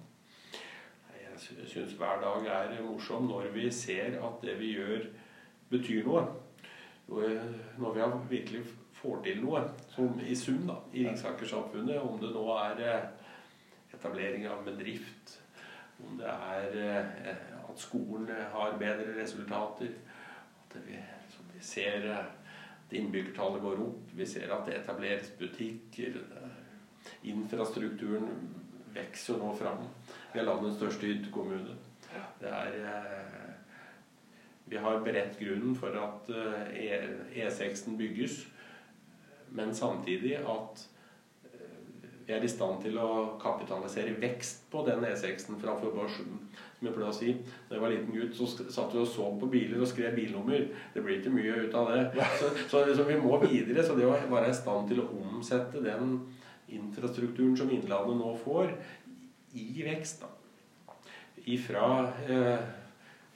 Syns 1.49 1.95
hver 1.97 2.21
dag 2.23 2.47
er 2.53 2.83
morsom 2.85 3.29
når 3.29 3.51
vi 3.55 3.71
ser 3.73 4.19
at 4.21 4.43
det 4.45 4.59
vi 4.61 4.75
gjør, 4.77 5.07
betyr 5.71 6.05
noe. 6.09 6.27
Når 7.09 7.95
vi 7.95 8.09
virkelig 8.37 8.65
får 8.99 9.23
til 9.25 9.43
noe, 9.45 9.63
som 9.95 10.19
i 10.21 10.37
sum 10.37 10.67
da, 10.69 10.79
i 10.93 11.07
Ringsaker-samfunnet, 11.07 12.01
om 12.03 12.19
det 12.21 12.33
nå 12.35 12.45
er 12.59 12.83
etablering 13.95 14.47
av 14.51 14.65
bedrift, 14.67 15.39
om 16.05 16.19
det 16.19 16.31
er 16.31 16.77
eh, 16.79 17.39
at 17.69 17.81
skolen 17.81 18.29
har 18.53 18.77
bedre 18.79 19.17
resultater, 19.17 19.95
at 20.69 20.77
vi, 20.87 20.99
vi 21.55 21.63
ser 21.65 22.07
eh, 22.07 22.29
at 22.89 22.95
innbyggertallet 22.97 23.63
går 23.65 23.83
opp, 23.85 24.13
vi 24.17 24.27
ser 24.27 24.53
at 24.55 24.69
det 24.69 24.79
etableres 24.79 25.33
butikker, 25.39 26.21
infrastrukturen 27.29 28.29
vokser 28.95 29.41
nå 29.41 29.51
fram. 29.59 29.83
Vi 30.33 30.41
er 30.41 30.47
landets 30.49 30.77
største 30.77 31.09
hyttekommune. 31.09 31.77
Det 32.41 32.53
er 32.53 32.77
eh, 32.93 33.49
Vi 34.69 34.77
har 34.77 35.01
beredt 35.05 35.39
grunnen 35.41 35.75
for 35.77 35.95
at 35.97 36.29
E6-en 36.29 37.95
e 37.95 37.99
bygges, 37.99 38.43
men 39.57 39.75
samtidig 39.75 40.37
at 40.37 40.89
vi 42.29 42.35
er 42.37 42.43
i 42.45 42.49
stand 42.53 42.83
til 42.85 42.99
å 43.01 43.39
kapitalisere 43.41 44.13
vekst 44.21 44.67
på 44.69 44.83
den 44.85 45.01
E6-en 45.09 45.57
framfor 45.63 45.95
Bosch. 45.95 46.19
Som 46.77 46.85
jeg 46.85 46.93
pleier 46.93 47.09
å 47.09 47.15
si. 47.17 47.31
Da 47.71 47.79
jeg 47.79 47.81
var 47.81 47.95
liten 47.95 48.13
gutt, 48.13 48.35
så 48.37 48.49
satt 48.69 48.93
vi 48.93 49.01
og 49.01 49.09
så 49.09 49.31
på 49.41 49.49
biler 49.49 49.81
og 49.81 49.89
skrev 49.89 50.13
bilnummer. 50.19 50.67
Det 50.93 51.05
blir 51.07 51.23
ikke 51.23 51.33
mye 51.33 51.55
ut 51.65 51.79
av 51.81 51.89
det. 51.89 52.27
Så, 52.37 52.51
så, 52.69 52.83
så, 52.99 53.07
vi 53.09 53.17
må 53.23 53.39
videre. 53.47 53.81
Så 53.81 53.97
det 53.97 54.05
å 54.05 54.13
være 54.29 54.51
i 54.53 54.59
stand 54.59 54.93
til 54.93 55.01
å 55.01 55.09
omsette 55.23 55.81
den 55.81 56.19
infrastrukturen 56.69 57.57
som 57.57 57.73
Innlandet 57.73 58.21
nå 58.21 58.35
får, 58.45 58.75
i 59.53 59.83
vekst, 59.85 60.23
da. 60.23 60.27
Ifra 61.49 62.13
eh, 62.29 62.59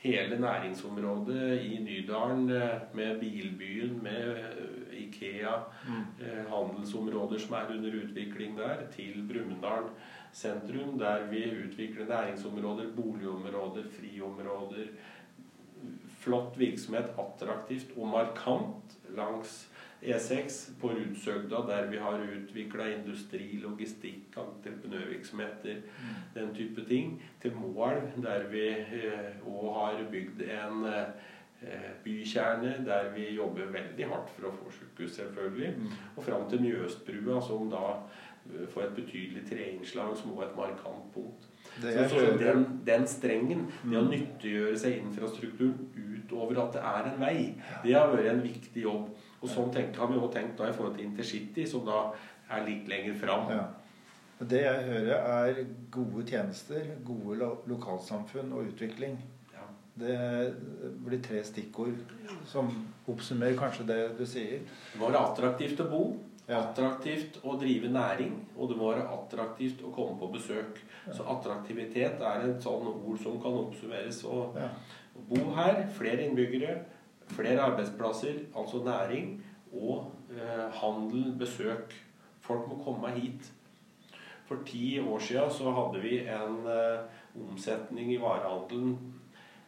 hele 0.03 0.39
næringsområdet 0.41 1.61
i 1.63 1.79
Nydalen 1.79 2.51
eh, 2.51 2.81
med 2.95 3.21
bilbyen, 3.21 4.01
med 4.03 4.37
eh, 4.37 5.05
Ikea, 5.05 5.55
mm. 5.89 6.05
Eh, 6.21 6.45
handelsområder 6.51 7.39
som 7.39 7.55
er 7.55 7.71
under 7.77 8.03
utvikling 8.05 8.59
der, 8.59 8.87
til 8.97 9.25
Brumunddal 9.29 9.89
sentrum, 10.33 10.99
der 10.99 11.27
vi 11.31 11.45
utvikler 11.65 12.07
næringsområder, 12.07 12.85
boligområder, 12.97 13.83
friområder. 13.99 14.87
Flott 16.19 16.59
virksomhet, 16.59 17.11
attraktivt 17.19 17.97
og 17.97 18.09
markant 18.09 18.99
langs 19.17 19.72
E6 20.03 20.71
på 20.81 20.89
Rudsøgda, 20.89 21.57
der 21.69 21.91
vi 21.91 21.97
har 21.97 22.19
utvikla 22.37 22.89
industri, 22.91 23.59
logistikk, 23.63 24.35
entreprenørvirksomheter, 24.37 25.75
mm. 25.75 26.41
den 26.41 26.55
type 26.55 26.85
ting. 26.89 27.23
Til 27.43 27.55
Moelv, 27.57 28.09
der 28.23 28.49
vi 28.51 28.67
òg 29.47 29.69
eh, 29.69 29.77
har 29.77 30.03
bygd 30.11 30.43
en 30.43 30.85
eh, 30.91 31.93
bykjerne 32.05 32.75
der 32.87 33.13
vi 33.15 33.31
jobber 33.37 33.71
veldig 33.71 34.11
hardt 34.11 34.35
for 34.35 34.51
å 34.51 34.53
få 34.57 34.75
sykehus, 34.81 35.15
selvfølgelig. 35.21 35.73
Mm. 35.79 35.97
Og 36.17 36.27
fram 36.27 36.51
til 36.51 36.67
Mjøsbrua, 36.67 37.39
som 37.47 37.71
da 37.71 37.87
eh, 37.95 38.67
får 38.75 38.89
et 38.89 38.95
betydelig 38.99 39.47
treinnslag, 39.51 40.17
som 40.19 40.35
òg 40.35 40.43
er 40.43 40.51
et 40.51 40.63
markant 40.65 41.11
punkt. 41.15 41.49
Så, 41.79 42.09
så 42.11 42.25
den, 42.41 42.67
den, 42.87 43.07
strengen, 43.07 43.69
det 43.85 43.97
å 43.97 44.03
mm. 44.03 44.11
nyttiggjøre 44.17 44.79
seg 44.83 44.99
infrastrukturen 44.99 45.79
utover 45.95 46.59
at 46.67 46.75
det 46.75 46.83
er 46.91 47.13
en 47.13 47.21
vei, 47.23 47.37
det 47.85 47.95
har 47.95 48.11
vært 48.11 48.35
en 48.35 48.43
viktig 48.45 48.83
jobb. 48.83 49.13
Og 49.43 49.51
sånn 49.51 49.73
tenkt, 49.75 49.99
har 49.99 50.11
vi 50.11 50.19
også 50.19 50.37
tenkt 50.37 50.59
da 50.61 50.69
i 50.71 50.75
forhold 50.75 50.97
til 50.97 51.09
intercity, 51.09 51.67
som 51.67 51.83
da 51.87 52.05
er 52.53 52.67
litt 52.67 52.91
lenger 52.91 53.17
fram. 53.19 53.49
Ja. 53.51 53.65
Det 54.43 54.63
jeg 54.63 54.87
hører, 54.89 55.15
er 55.23 55.61
gode 55.95 56.25
tjenester, 56.27 56.87
gode 57.07 57.39
lo 57.41 57.51
lokalsamfunn 57.71 58.55
og 58.55 58.73
utvikling. 58.73 59.17
Ja. 59.55 59.67
Det 59.99 60.17
blir 61.05 61.23
tre 61.23 61.43
stikkord 61.47 62.15
som 62.49 62.71
oppsummerer 63.11 63.59
kanskje 63.59 63.87
det 63.91 64.01
du 64.19 64.25
sier. 64.27 64.63
Det 64.93 65.01
må 65.01 65.11
være 65.11 65.25
attraktivt 65.31 65.83
å 65.85 65.91
bo, 65.91 66.03
ja. 66.47 66.63
attraktivt 66.63 67.39
å 67.43 67.59
drive 67.61 67.91
næring, 67.93 68.35
og 68.57 68.73
det 68.73 68.79
må 68.79 68.91
være 68.91 69.11
attraktivt 69.19 69.85
å 69.87 69.93
komme 69.95 70.19
på 70.23 70.33
besøk. 70.39 70.83
Så 71.11 71.27
attraktivitet 71.27 72.23
er 72.23 72.49
et 72.49 72.63
sånn 72.63 72.87
ord 72.93 73.23
som 73.23 73.39
kan 73.43 73.59
oppsummeres. 73.65 74.23
Og 74.27 74.59
bo 75.29 75.49
her, 75.59 75.85
flere 75.99 76.27
innbyggere, 76.27 76.77
Flere 77.33 77.65
arbeidsplasser, 77.65 78.45
altså 78.57 78.83
næring, 78.85 79.39
og 79.73 80.13
eh, 80.31 80.69
handel, 80.83 81.33
besøk. 81.39 81.95
Folk 82.41 82.69
må 82.69 82.83
komme 82.85 83.11
hit. 83.17 83.53
For 84.47 84.59
ti 84.67 84.99
år 85.01 85.19
siden 85.19 85.51
så 85.51 85.73
hadde 85.73 86.03
vi 86.03 86.19
en 86.19 86.67
eh, 86.69 87.05
omsetning 87.41 88.13
i 88.13 88.21
varehandelen 88.21 88.99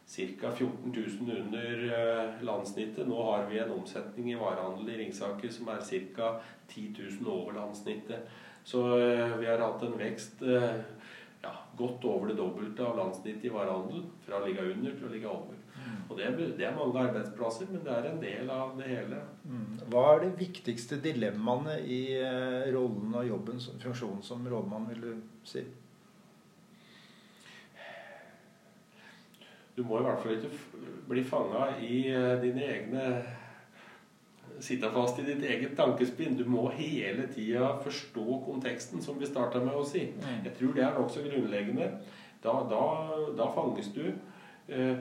ca. 0.06 0.50
14 0.50 0.92
000 1.20 1.36
under 1.40 1.84
eh, 1.98 2.42
landssnittet. 2.44 3.08
Nå 3.08 3.22
har 3.22 3.46
vi 3.50 3.58
en 3.58 3.70
omsetning 3.70 4.32
i 4.32 4.38
varehandel 4.38 4.90
i 4.90 4.98
Ringsaker 4.98 5.50
som 5.50 5.70
er 5.72 5.80
ca. 6.16 6.34
10 6.68 6.94
000 7.20 7.30
over 7.32 7.52
landssnittet. 7.52 8.28
Så 8.64 8.84
eh, 8.98 9.36
vi 9.40 9.46
har 9.46 9.62
hatt 9.64 9.82
en 9.82 9.98
vekst 9.98 10.42
eh, 10.42 10.80
ja, 11.42 11.54
godt 11.76 12.04
over 12.04 12.28
det 12.28 12.38
dobbelte 12.40 12.84
av 12.84 12.98
landssnittet 13.00 13.48
i 13.48 13.54
varehandel. 13.54 14.04
Fra 14.26 14.40
å 14.40 14.46
ligge 14.46 14.68
under 14.74 14.96
til 14.96 15.08
å 15.08 15.14
ligge 15.14 15.32
over. 15.32 15.63
Og 16.08 16.18
det, 16.18 16.32
det, 16.58 16.66
er 16.66 16.76
mange 16.76 17.00
arbeidsplasser, 17.00 17.70
men 17.70 17.84
det 17.84 17.92
er 17.92 18.08
en 18.10 18.20
del 18.22 18.50
av 18.52 18.74
det 18.78 18.88
hele. 18.90 19.20
Mm. 19.44 19.78
Hva 19.92 20.04
er 20.14 20.24
de 20.24 20.32
viktigste 20.38 21.00
dilemmaene 21.04 21.78
i 21.82 22.02
eh, 22.18 22.68
rollen 22.74 23.14
og 23.14 23.28
jobben, 23.28 23.62
funksjonen 23.82 24.22
som 24.24 24.44
rådmann, 24.48 24.88
vil 24.92 25.06
du 25.06 25.14
si? 25.48 25.64
Du 29.74 29.82
må 29.82 29.98
i 29.98 30.04
hvert 30.06 30.20
fall 30.22 30.36
ikke 30.36 30.84
bli 31.08 31.24
fanga 31.26 31.72
i 31.82 32.04
eh, 32.12 32.36
dine 32.44 32.68
egne 32.76 33.08
Sitte 34.62 34.86
fast 34.94 35.18
i 35.18 35.24
ditt 35.26 35.42
eget 35.42 35.72
tankespinn. 35.74 36.36
Du 36.38 36.44
må 36.46 36.68
hele 36.76 37.24
tida 37.26 37.72
forstå 37.82 38.36
konteksten, 38.44 39.02
som 39.02 39.18
vi 39.18 39.26
starta 39.26 39.58
med 39.58 39.74
å 39.74 39.82
si. 39.82 40.04
Mm. 40.14 40.44
Jeg 40.44 40.52
tror 40.60 40.76
det 40.76 40.84
er 40.86 40.94
nokså 40.94 41.24
grunnleggende. 41.24 41.88
Da, 42.44 42.52
da, 42.70 42.84
da, 43.34 43.48
fanges 43.56 43.88
du 43.96 44.04
eh, 44.06 45.00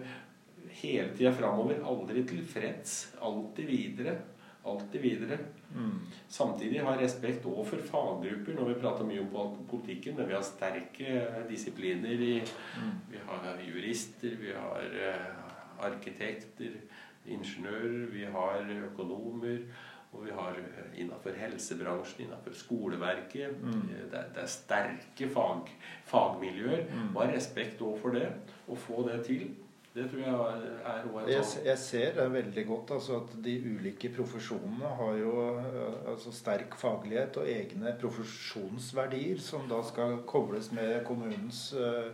hele 0.82 1.12
tida 1.18 1.34
framover. 1.36 1.82
Aldri 1.86 2.24
tilfreds. 2.28 3.16
Alltid 3.20 3.70
videre. 3.70 4.18
Alltid 4.64 5.02
videre. 5.02 5.38
Mm. 5.76 6.00
Samtidig 6.28 6.84
ha 6.86 6.96
respekt 6.96 7.46
òg 7.50 7.66
for 7.68 7.84
faggrupper. 7.84 8.56
Når 8.56 8.70
vi 8.72 8.76
prater 8.80 9.08
mye 9.08 9.24
om 9.24 9.58
politikken, 9.70 10.16
men 10.18 10.30
vi 10.30 10.38
har 10.38 10.46
sterke 10.48 11.24
disipliner. 11.50 12.28
I, 12.28 12.36
mm. 12.80 12.94
Vi 13.12 13.24
har 13.28 13.64
jurister, 13.68 14.38
vi 14.40 14.54
har 14.56 15.00
uh, 15.00 15.88
arkitekter, 15.90 16.78
ingeniører, 17.26 18.06
vi 18.14 18.24
har 18.38 18.72
økonomer. 18.92 19.66
Og 20.14 20.28
vi 20.28 20.34
har 20.38 20.58
eh, 20.62 21.02
innenfor 21.02 21.34
helsebransjen, 21.38 22.28
innenfor 22.28 22.54
skoleverket. 22.54 23.56
Mm. 23.58 23.88
Det, 24.12 24.20
er, 24.20 24.28
det, 24.36 24.44
er, 24.44 24.52
sterke 24.52 25.30
fag, 25.34 25.72
fagmiljøer. 26.06 26.84
Mm. 26.92 27.08
Har 27.18 27.34
respekt 27.34 27.82
òg 27.82 27.98
for 28.02 28.14
det. 28.14 28.28
Å 28.70 28.78
få 28.78 29.08
det 29.08 29.24
til. 29.26 29.48
Det 29.94 30.08
tror 30.10 30.22
jeg 30.26 30.70
er 30.90 31.04
òg 31.06 31.28
jeg, 31.30 31.44
jeg 31.68 31.78
ser 31.78 32.16
det 32.18 32.24
veldig 32.34 32.62
godt. 32.66 32.94
Altså 32.96 33.20
at 33.22 33.34
de 33.46 33.52
ulike 33.62 34.10
profesjonene 34.16 34.94
har 34.98 35.20
jo 35.20 35.34
eh, 35.52 36.00
altså 36.10 36.34
sterk 36.34 36.74
faglighet 36.82 37.38
og 37.38 37.50
egne 37.50 37.94
profesjonsverdier 38.02 39.42
som 39.42 39.68
da 39.70 39.84
skal 39.86 40.24
kobles 40.30 40.72
med 40.74 41.04
kommunens 41.06 41.68
uh, 41.78 42.10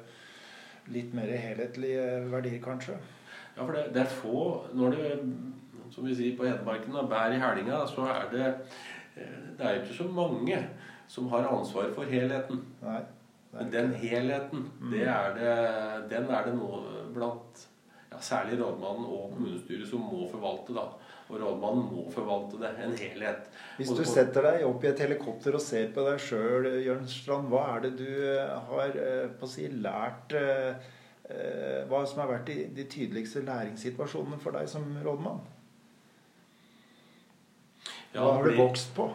litt 0.92 1.16
mer 1.16 1.32
helhetlige 1.32 2.04
verdier, 2.34 2.60
kanskje. 2.64 2.98
Ja, 3.56 3.64
for 3.64 3.72
det, 3.78 3.86
det 3.96 4.04
er 4.04 4.12
få 4.12 4.44
Når 4.76 4.98
det, 4.98 5.14
som 5.96 6.06
vi 6.08 6.20
sier 6.20 6.36
på 6.38 6.48
Hedmarken, 6.50 7.00
bærer 7.10 7.38
i 7.38 7.40
hælinga, 7.40 7.80
så 7.88 8.10
er 8.12 8.28
det 8.34 8.46
eh, 9.16 9.40
Det 9.56 9.66
er 9.66 9.78
jo 9.78 9.82
ikke 9.86 10.02
så 10.02 10.10
mange 10.20 10.60
som 11.08 11.32
har 11.32 11.48
ansvar 11.48 11.96
for 11.96 12.04
helheten. 12.04 12.60
Nei. 12.84 13.00
Men 13.56 13.72
den 13.74 13.94
helheten, 13.98 14.68
mm. 14.82 14.94
er 14.94 15.34
det, 15.40 15.58
den 16.12 16.30
er 16.30 16.46
det 16.46 16.56
nå 16.60 16.84
blant 17.16 17.69
ja, 18.10 18.20
særlig 18.22 18.60
rådmannen 18.60 19.06
og 19.06 19.34
kommunestyret 19.36 19.88
som 19.90 20.02
må 20.02 20.28
forvalte. 20.32 20.74
da. 20.74 20.88
Og 21.30 21.42
rådmannen 21.42 21.90
må 21.92 22.06
forvalte 22.12 22.58
det. 22.62 22.72
En 22.84 22.96
helhet. 22.98 23.50
Hvis 23.78 23.92
du 23.94 24.04
setter 24.08 24.48
deg 24.48 24.64
opp 24.66 24.84
i 24.84 24.90
et 24.90 25.04
helikopter 25.04 25.58
og 25.58 25.62
ser 25.62 25.92
på 25.94 26.06
deg 26.08 26.22
sjøl, 26.24 26.72
Jørn 26.82 27.06
Strand, 27.08 27.52
hva 27.52 27.68
er 27.76 27.86
det 27.86 27.92
du 28.00 28.08
eh, 28.10 28.56
har 28.72 28.98
eh, 28.98 29.46
si, 29.50 29.68
lært 29.70 30.34
eh, 30.38 30.90
Hva 31.86 32.00
som 32.10 32.24
har 32.24 32.32
vært 32.32 32.48
de, 32.50 32.64
de 32.74 32.88
tydeligste 32.90 33.44
læringssituasjonene 33.46 34.40
for 34.42 34.58
deg 34.58 34.66
som 34.72 34.88
rådmann? 35.06 35.44
Hva 38.16 38.32
har 38.40 38.50
du 38.50 38.58
vokst 38.58 38.96
på? 38.96 39.06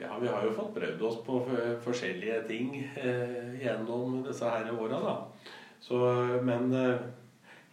Ja, 0.00 0.16
vi 0.20 0.28
har 0.28 0.42
jo 0.42 0.54
fått 0.56 0.72
prøvd 0.74 1.02
oss 1.06 1.20
på 1.26 1.42
forskjellige 1.84 2.40
ting 2.48 2.72
eh, 2.80 3.52
gjennom 3.60 4.24
disse 4.24 4.48
her 4.48 4.72
åra, 4.72 5.02
da. 5.04 5.14
Så, 5.84 5.96
men 6.42 6.72
eh, 6.72 7.00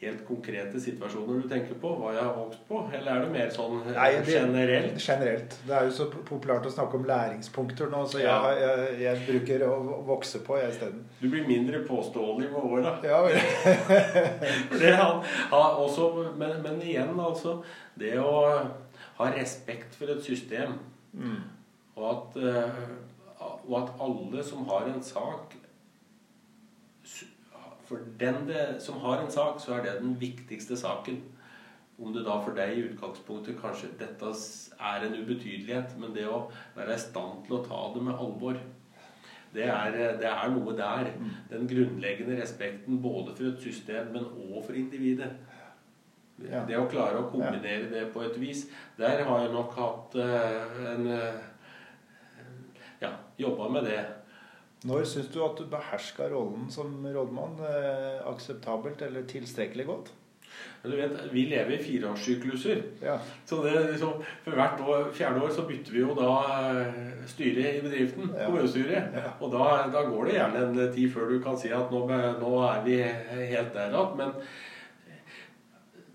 helt 0.02 0.28
konkrete 0.28 0.80
situasjoner 0.84 1.38
du 1.40 1.46
tenker 1.48 1.78
på? 1.80 1.94
Hva 1.96 2.10
jeg 2.12 2.26
har 2.26 2.34
vokst 2.36 2.66
på? 2.68 2.82
Eller 2.98 3.12
er 3.14 3.22
det 3.24 3.30
mer 3.32 3.54
sånn 3.56 3.78
eh, 3.86 3.94
Nei, 3.96 4.10
det, 4.18 4.34
generelt? 4.36 4.98
Generelt. 5.00 5.56
Det 5.68 5.78
er 5.78 5.88
jo 5.88 5.94
så 5.96 6.08
populært 6.12 6.68
å 6.68 6.74
snakke 6.74 7.00
om 7.00 7.08
læringspunkter 7.08 7.88
nå, 7.94 8.02
så 8.12 8.20
jeg, 8.20 8.28
ja. 8.28 8.52
jeg, 8.60 8.98
jeg 9.06 9.22
bruker 9.30 9.64
å 9.70 9.78
vokse 10.10 10.42
på 10.44 10.60
jeg 10.60 10.74
isteden. 10.74 11.06
Du 11.22 11.30
blir 11.30 11.48
mindre 11.48 11.80
påståelig 11.88 12.50
med 12.52 12.68
åra. 12.74 12.98
Ja, 13.08 13.22
det 14.82 14.92
han, 15.00 15.24
han 15.54 15.82
også, 15.86 16.12
men, 16.36 16.60
men, 16.66 16.84
igjen, 16.84 17.16
altså 17.16 17.62
Det 17.96 18.18
å 18.20 18.36
ha 19.22 19.32
respekt 19.38 19.96
for 19.96 20.12
et 20.12 20.20
system, 20.26 20.76
mm. 21.16 21.42
og, 21.96 22.06
at, 22.12 22.38
og 23.40 23.74
at 23.86 23.98
alle 24.04 24.44
som 24.44 24.68
har 24.68 24.92
en 24.92 25.04
sak 25.06 25.61
for 27.92 28.04
den 28.20 28.48
det, 28.48 28.66
som 28.80 29.00
har 29.04 29.20
en 29.20 29.32
sak, 29.32 29.60
så 29.60 29.76
er 29.76 29.84
det 29.86 30.00
den 30.00 30.16
viktigste 30.20 30.78
saken. 30.80 31.22
Om 32.00 32.14
det 32.16 32.24
da 32.26 32.38
for 32.42 32.56
deg 32.56 32.78
i 32.78 32.86
utgangspunktet 32.88 33.60
kanskje 33.60 33.92
dette 34.00 34.30
er 34.80 35.04
en 35.06 35.18
ubetydelighet, 35.20 35.98
men 36.00 36.16
det 36.16 36.24
å 36.26 36.46
være 36.78 36.96
i 36.96 37.04
stand 37.04 37.44
til 37.46 37.60
å 37.60 37.66
ta 37.66 37.82
det 37.94 38.06
med 38.08 38.16
alvor, 38.16 38.62
det 39.52 39.68
er, 39.68 39.98
det 40.22 40.30
er 40.30 40.54
noe 40.54 40.74
der. 40.78 41.12
Den 41.52 41.68
grunnleggende 41.68 42.40
respekten 42.40 43.02
både 43.04 43.36
for 43.36 43.52
et 43.52 43.60
system, 43.60 44.14
men 44.16 44.30
òg 44.48 44.64
for 44.70 44.80
individet. 44.80 45.34
Ja. 46.48 46.64
Det 46.66 46.80
å 46.80 46.88
klare 46.90 47.20
å 47.20 47.28
kombinere 47.30 47.92
det 47.92 48.08
på 48.16 48.24
et 48.26 48.38
vis 48.42 48.64
Der 48.98 49.20
har 49.28 49.44
jeg 49.44 49.52
nok 49.54 49.76
hatt 49.78 50.16
uh, 50.18 50.80
en 50.90 51.04
Ja, 53.04 53.12
jobba 53.38 53.68
med 53.76 53.86
det. 53.86 54.00
Når 54.88 55.04
syns 55.06 55.30
du 55.30 55.44
at 55.46 55.60
du 55.60 55.68
beherska 55.70 56.26
rollen 56.32 56.72
som 56.74 57.04
rådmann 57.06 57.60
eh, 57.68 58.18
akseptabelt 58.32 59.02
eller 59.06 59.28
tilstrekkelig 59.30 59.86
godt? 59.86 60.10
Du 60.84 60.96
vet, 60.98 61.12
Vi 61.32 61.46
lever 61.46 61.76
i 61.76 61.84
fireårssykluser. 61.84 62.82
Ja. 63.02 63.20
Så 63.46 63.62
det, 63.64 63.76
liksom, 63.92 64.24
for 64.44 64.58
hvert 64.58 64.82
år, 64.82 65.12
fjerde 65.14 65.44
år 65.46 65.54
så 65.54 65.68
bytter 65.68 65.94
vi 65.94 66.02
jo 66.02 66.16
da 66.18 66.32
eh, 66.82 67.14
styre 67.30 67.76
i 67.78 67.84
bedriften. 67.86 68.34
Ja. 68.34 68.48
Kommunestyret. 68.50 69.14
Ja. 69.16 69.36
Og 69.40 69.54
da, 69.54 69.70
da, 69.94 70.04
går 70.10 70.26
det 70.26 70.36
gjerne 70.40 70.66
en 70.66 70.82
tid 70.96 71.14
før 71.14 71.30
du 71.30 71.38
kan 71.46 71.60
si 71.62 71.70
at 71.70 71.94
nå, 71.94 72.02
nå 72.42 72.52
er 72.66 72.84
vi 72.88 72.98
helt 73.54 73.74
der 73.78 73.94
igjen. 73.94 74.18
Men 74.18 74.36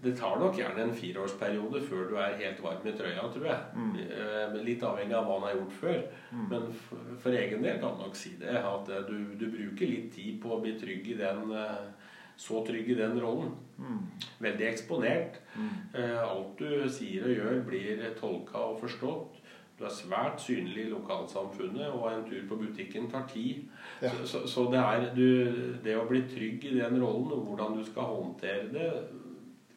det 0.02 0.12
tar 0.16 0.36
nok 0.40 0.58
gjerne 0.58 0.82
en 0.84 0.94
fireårsperiode 0.94 1.80
før 1.88 2.10
du 2.10 2.16
er 2.20 2.36
helt 2.40 2.60
varm 2.62 2.84
i 2.86 2.92
trøya, 2.96 3.24
tror 3.32 3.46
jeg. 3.48 3.60
Mm. 3.76 3.94
Eh, 4.04 4.58
litt 4.66 4.84
avhengig 4.84 5.16
av 5.16 5.24
hva 5.24 5.38
han 5.38 5.48
har 5.48 5.56
gjort 5.56 5.78
før. 5.80 6.02
Mm. 6.32 6.42
Men 6.50 6.66
for, 6.82 7.14
for, 7.22 7.38
egen 7.40 7.64
del 7.64 7.80
kan 7.80 7.94
jeg 7.94 8.02
nok 8.04 8.20
si 8.20 8.34
det. 8.42 8.58
At 8.60 8.92
eh, 8.92 9.06
du, 9.08 9.32
du, 9.40 9.46
bruker 9.54 9.88
litt 9.88 10.12
tid 10.14 10.36
på 10.42 10.52
å 10.52 10.60
bli 10.60 10.76
trygg 10.80 11.08
i 11.14 11.18
den 11.22 11.56
eh, 11.56 12.12
så 12.36 12.60
trygg 12.66 12.92
i 12.92 12.98
den 12.98 13.16
rollen. 13.24 13.56
Mm. 13.80 14.04
Veldig 14.44 14.68
eksponert. 14.68 15.40
Mm. 15.56 15.74
Alt 16.20 16.60
du 16.60 16.84
sier 16.92 17.24
og 17.24 17.32
gjør, 17.32 17.60
blir 17.64 18.02
tolka 18.20 18.60
og 18.60 18.82
forstått. 18.84 19.40
Du 19.76 19.84
er 19.84 19.92
svært 19.92 20.40
synlig 20.40 20.86
i 20.86 20.90
lokalsamfunnet, 20.92 21.88
og 21.92 22.06
en 22.08 22.24
tur 22.28 22.44
på 22.48 22.56
butikken 22.60 23.10
tar 23.12 23.24
tid. 23.28 23.64
Ja. 24.00 24.12
Så, 24.12 24.26
så, 24.28 24.46
så, 24.48 24.64
det 24.72 24.80
er 24.80 25.08
du, 25.16 25.76
det 25.84 25.96
å 25.96 26.06
bli 26.08 26.22
trygg 26.28 26.64
i 26.68 26.76
den 26.78 27.00
rollen, 27.00 27.32
og 27.32 27.48
hvordan 27.48 27.76
du 27.76 27.82
skal 27.84 28.12
håndtere 28.12 28.68
det 28.72 28.90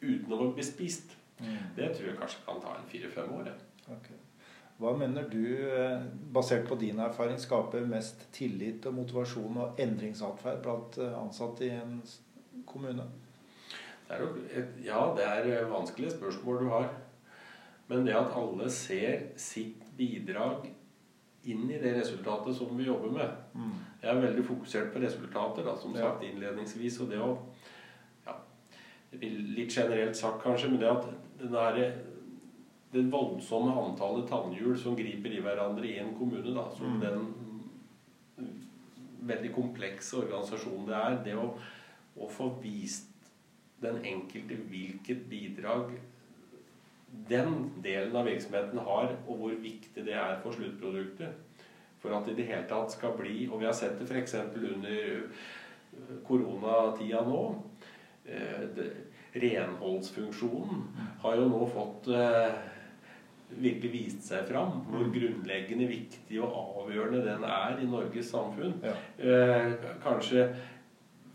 uten 0.00 0.34
å 0.34 0.50
bli 0.54 0.64
spist. 0.64 1.16
Mm. 1.40 1.56
Det 1.76 1.92
tror 1.94 2.08
jeg 2.10 2.18
kanskje 2.18 2.42
kan 2.46 2.60
ta 2.62 2.74
en 2.76 2.90
fire-fem 2.90 3.32
år. 3.38 3.52
Okay. 3.86 4.18
Hva 4.80 4.94
mener 4.96 5.26
du, 5.28 5.44
eh, 5.68 6.02
basert 6.32 6.68
på 6.68 6.78
din 6.80 6.98
erfaring, 6.98 7.38
skaper 7.38 7.84
mest 7.86 8.32
tillit 8.32 8.86
og 8.86 8.94
motivasjon 8.94 9.56
og 9.60 9.80
endringsatferd 9.80 10.62
blant 10.64 10.98
eh, 10.98 11.16
ansatte 11.20 11.66
i 11.66 11.74
en 11.76 12.00
kommune? 12.66 13.04
Det 14.08 14.18
et, 14.56 14.72
ja, 14.84 15.02
det 15.16 15.26
er 15.26 15.68
vanskelige 15.70 16.16
spørsmål 16.16 16.64
du 16.64 16.68
har. 16.72 16.88
Men 17.88 18.06
det 18.06 18.14
at 18.16 18.32
alle 18.38 18.70
ser 18.70 19.32
sitt 19.36 19.84
bidrag 19.98 20.70
inn 21.44 21.70
i 21.70 21.78
det 21.80 21.94
resultatet 21.96 22.56
som 22.56 22.72
vi 22.76 22.84
jobber 22.84 23.12
med 23.14 23.30
mm. 23.56 23.76
Jeg 24.02 24.10
er 24.12 24.20
veldig 24.20 24.44
fokusert 24.44 24.92
på 24.92 25.00
resultater, 25.02 25.64
da, 25.64 25.74
som 25.76 25.96
sagt 25.96 26.24
innledningsvis. 26.24 27.00
og 27.00 27.10
det 27.10 27.20
å 27.20 27.34
Litt 29.10 29.74
generelt 29.74 30.16
sagt, 30.16 30.42
kanskje, 30.44 30.70
men 30.70 30.80
det 30.80 30.90
at 30.90 31.08
der, 31.40 31.80
det 32.92 33.04
voldsomme 33.10 33.74
antallet 33.74 34.28
tannhjul 34.30 34.76
som 34.78 34.96
griper 34.98 35.34
i 35.34 35.42
hverandre 35.42 35.88
i 35.88 35.98
en 35.98 36.14
kommune, 36.18 36.54
da, 36.54 36.68
som 36.76 36.98
mm. 36.98 37.00
den 37.02 37.26
veldig 39.30 39.50
komplekse 39.54 40.22
organisasjonen 40.22 40.86
det 40.88 41.00
er, 41.00 41.18
det 41.26 41.34
å, 41.38 41.50
å 42.20 42.28
få 42.30 42.52
vist 42.62 43.10
den 43.80 44.00
enkelte 44.04 44.58
hvilket 44.70 45.26
bidrag 45.30 45.92
den 47.28 47.70
delen 47.82 48.16
av 48.16 48.28
virksomheten 48.28 48.78
har, 48.86 49.14
og 49.26 49.40
hvor 49.40 49.54
viktig 49.62 50.04
det 50.06 50.14
er 50.14 50.36
for 50.44 50.54
sluttproduktet. 50.54 51.64
For 52.00 52.14
at 52.16 52.26
det 52.26 52.36
i 52.36 52.40
det 52.40 52.48
hele 52.48 52.68
tatt 52.68 52.94
skal 52.94 53.12
bli 53.12 53.42
Og 53.50 53.58
vi 53.60 53.66
har 53.68 53.74
sett 53.76 53.98
det 54.00 54.06
f.eks. 54.08 54.34
under 54.56 55.26
koronatida 56.24 57.20
nå. 57.26 57.42
Eh, 58.24 58.84
renholdsfunksjonen 59.32 60.82
har 61.22 61.38
jo 61.38 61.46
nå 61.48 61.60
fått 61.70 62.10
eh, 62.12 62.58
virkelig 63.50 63.92
vist 63.92 64.26
seg 64.26 64.48
fram. 64.50 64.82
Hvor 64.90 65.06
mm. 65.06 65.14
grunnleggende 65.14 65.88
viktig 65.90 66.42
og 66.42 66.58
avgjørende 66.84 67.22
den 67.26 67.46
er 67.48 67.80
i 67.80 67.88
Norges 67.88 68.30
samfunn. 68.34 68.76
Ja. 68.84 68.96
Eh, 69.18 69.88
kanskje 70.04 70.50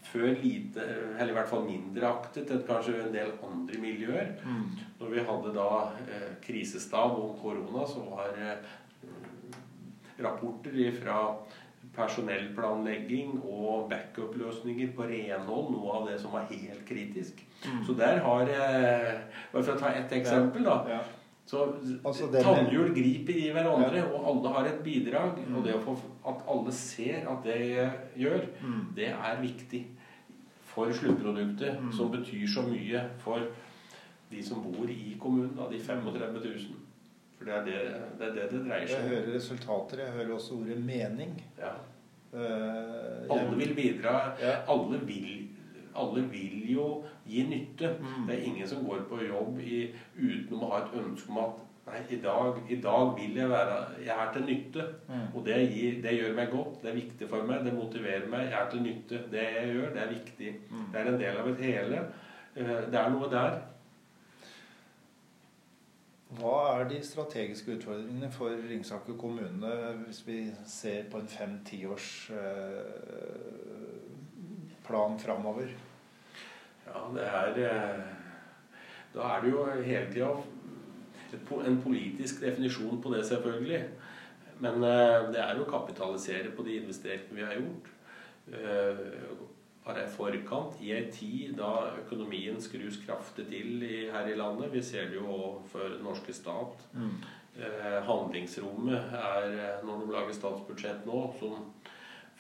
før 0.06 0.30
lite, 0.38 0.84
eller 1.18 1.34
i 1.34 1.36
hvert 1.36 1.50
fall 1.50 1.66
mindre 1.66 2.08
aktet 2.08 2.52
enn 2.54 2.62
kanskje 2.68 3.00
en 3.02 3.16
del 3.16 3.34
andre 3.44 3.80
miljøer. 3.82 4.36
Mm. 4.46 4.68
Når 5.00 5.12
vi 5.12 5.24
hadde 5.28 5.54
da 5.56 5.70
krisestab 6.46 7.18
om 7.20 7.34
korona, 7.42 7.88
så 7.90 8.04
var 8.12 8.38
rapporter 10.22 10.92
fra 11.02 11.18
personellplanlegging 11.96 13.40
og 13.44 13.90
backup-løsninger 13.92 14.94
på 14.96 15.08
renhold 15.10 15.72
noe 15.74 15.94
av 16.00 16.08
det 16.10 16.20
som 16.22 16.32
var 16.36 16.48
helt 16.50 16.86
kritisk. 16.88 17.44
Mm. 17.66 17.84
Så 17.88 17.94
der 17.98 18.20
har 18.26 18.42
eh, 18.42 19.12
Bare 19.54 19.64
for 19.64 19.74
å 19.76 19.80
ta 19.80 19.92
ett 19.96 20.12
eksempel, 20.12 20.64
da. 20.68 20.78
Ja. 20.90 21.00
Så 21.46 21.60
Altså, 22.06 22.28
tannhjul 22.34 22.94
griper 22.96 23.34
i 23.38 23.52
hverandre, 23.54 23.98
Ja. 23.98 24.06
og 24.14 24.26
alle 24.32 24.54
har 24.56 24.66
et 24.66 24.84
bidrag. 24.84 25.38
Mm. 25.48 25.56
Og 25.58 25.64
det 25.64 25.76
å 25.76 25.84
få 25.84 25.98
at 26.28 26.42
alle 26.50 26.72
ser 26.72 27.28
at 27.30 27.44
det 27.44 27.92
gjør, 28.18 28.42
Mm. 28.64 28.96
det 28.96 29.10
er 29.10 29.42
viktig 29.42 29.86
for 30.64 30.86
sluttproduktet, 30.92 31.80
Mm. 31.80 31.92
som 31.94 32.12
betyr 32.12 32.48
så 32.48 32.62
mye 32.68 33.10
for 33.20 33.40
de 34.32 34.42
som 34.44 34.64
bor 34.64 34.90
i 34.90 35.16
kommunen, 35.20 35.56
da, 35.56 35.70
de 35.70 35.80
35 35.80 36.34
000. 36.34 36.76
For 37.38 37.46
det 37.50 37.54
er 37.54 37.66
det 37.66 37.80
det, 38.20 38.28
er 38.30 38.34
det, 38.38 38.46
det 38.52 38.62
dreier 38.68 38.88
seg 38.88 39.02
om. 39.02 39.10
Jeg 39.10 39.10
hører 39.18 39.34
resultater. 39.36 40.04
Jeg 40.06 40.14
hører 40.20 40.34
også 40.38 40.56
ordet 40.62 40.80
mening. 40.86 41.36
Ja. 41.60 41.74
Eh, 42.34 43.32
Alle 43.32 43.58
vil 43.60 43.76
bidra. 43.76 44.16
Ja. 44.42 44.56
Alle 44.72 45.00
vil, 45.08 45.48
alle 45.96 46.24
vil 46.32 46.64
jo 46.74 46.88
gi 47.28 47.44
nytte. 47.50 47.94
Mm. 48.00 48.26
Det 48.28 48.36
er 48.40 48.44
ingen 48.50 48.68
som 48.68 48.84
går 48.86 49.06
på 49.10 49.22
jobb 49.24 49.60
i, 49.64 49.86
uten 50.18 50.60
å 50.60 50.72
ha 50.74 50.82
et 50.86 50.98
ønske 51.04 51.32
om 51.32 51.44
at 51.46 51.62
Nei, 51.86 52.00
i 52.10 52.18
dag, 52.18 52.56
i 52.74 52.76
dag 52.82 53.12
vil 53.14 53.36
jeg 53.38 53.50
være 53.52 53.76
Jeg 54.02 54.16
er 54.24 54.30
til 54.34 54.42
nytte. 54.48 54.86
Mm. 55.06 55.26
Og 55.38 55.44
det, 55.46 55.58
gir, 55.70 56.00
det 56.02 56.16
gjør 56.16 56.32
meg 56.40 56.48
godt. 56.50 56.80
Det 56.82 56.90
er 56.90 56.96
viktig 56.98 57.28
for 57.30 57.46
meg. 57.46 57.60
Det 57.68 57.74
motiverer 57.76 58.26
meg. 58.32 58.48
Jeg 58.50 58.58
er 58.58 58.72
til 58.72 58.82
nytte. 58.88 59.20
Det 59.30 59.44
jeg 59.44 59.68
gjør, 59.76 59.92
det 59.94 60.02
er 60.02 60.10
viktig. 60.16 60.54
Mm. 60.72 60.88
Det 60.96 61.02
er 61.04 61.12
en 61.12 61.20
del 61.22 61.38
av 61.44 61.50
et 61.52 61.62
hele. 61.68 62.00
Eh, 62.56 62.72
Det 62.90 63.00
er 63.04 63.12
noe 63.14 63.30
der. 63.30 63.60
Hva 66.36 66.56
er 66.80 66.88
de 66.90 66.98
strategiske 67.06 67.78
utfordringene 67.78 68.30
for 68.34 68.56
Ringsaker 68.70 69.16
kommune 69.20 69.72
hvis 70.02 70.22
vi 70.28 70.40
ser 70.68 71.06
på 71.12 71.22
en 71.22 71.30
fem-ti 71.32 71.84
års 71.88 72.10
eh, 72.36 74.00
plan 74.88 75.20
framover? 75.22 75.70
Ja, 76.88 77.06
det 77.16 77.26
er 77.30 77.62
eh, 77.70 78.04
Da 79.14 79.30
er 79.32 79.46
det 79.46 79.54
jo 79.54 79.66
hele 79.86 80.12
tida 80.12 80.34
en 81.68 81.82
politisk 81.84 82.42
definisjon 82.42 83.02
på 83.02 83.14
det, 83.14 83.26
selvfølgelig. 83.28 83.84
Men 84.60 84.84
eh, 84.84 85.32
det 85.32 85.42
er 85.44 85.60
å 85.60 85.70
kapitalisere 85.70 86.52
på 86.56 86.66
de 86.68 86.80
investeringene 86.82 87.40
vi 87.40 87.48
har 87.48 87.60
gjort. 87.60 87.92
Være 89.86 90.04
i 90.08 90.10
forkant 90.10 90.80
i 90.82 90.92
ei 90.96 91.04
tid 91.14 91.58
da 91.60 91.68
økonomien 92.02 92.56
skrus 92.62 92.98
kraftig 93.06 93.46
til 93.52 93.84
i, 93.86 94.08
her 94.10 94.26
i 94.32 94.38
landet. 94.40 94.72
Vi 94.74 94.82
ser 94.82 95.12
det 95.12 95.20
jo 95.20 95.28
òg 95.30 95.68
for 95.70 95.86
den 95.94 96.02
norske 96.08 96.34
stat. 96.34 96.82
Eh, 97.56 98.00
handlingsrommet 98.08 99.14
er, 99.16 99.46
eh, 99.54 99.84
når 99.86 100.02
de 100.02 100.12
lager 100.16 100.34
statsbudsjett 100.34 101.06
nå, 101.08 101.20
som 101.40 101.70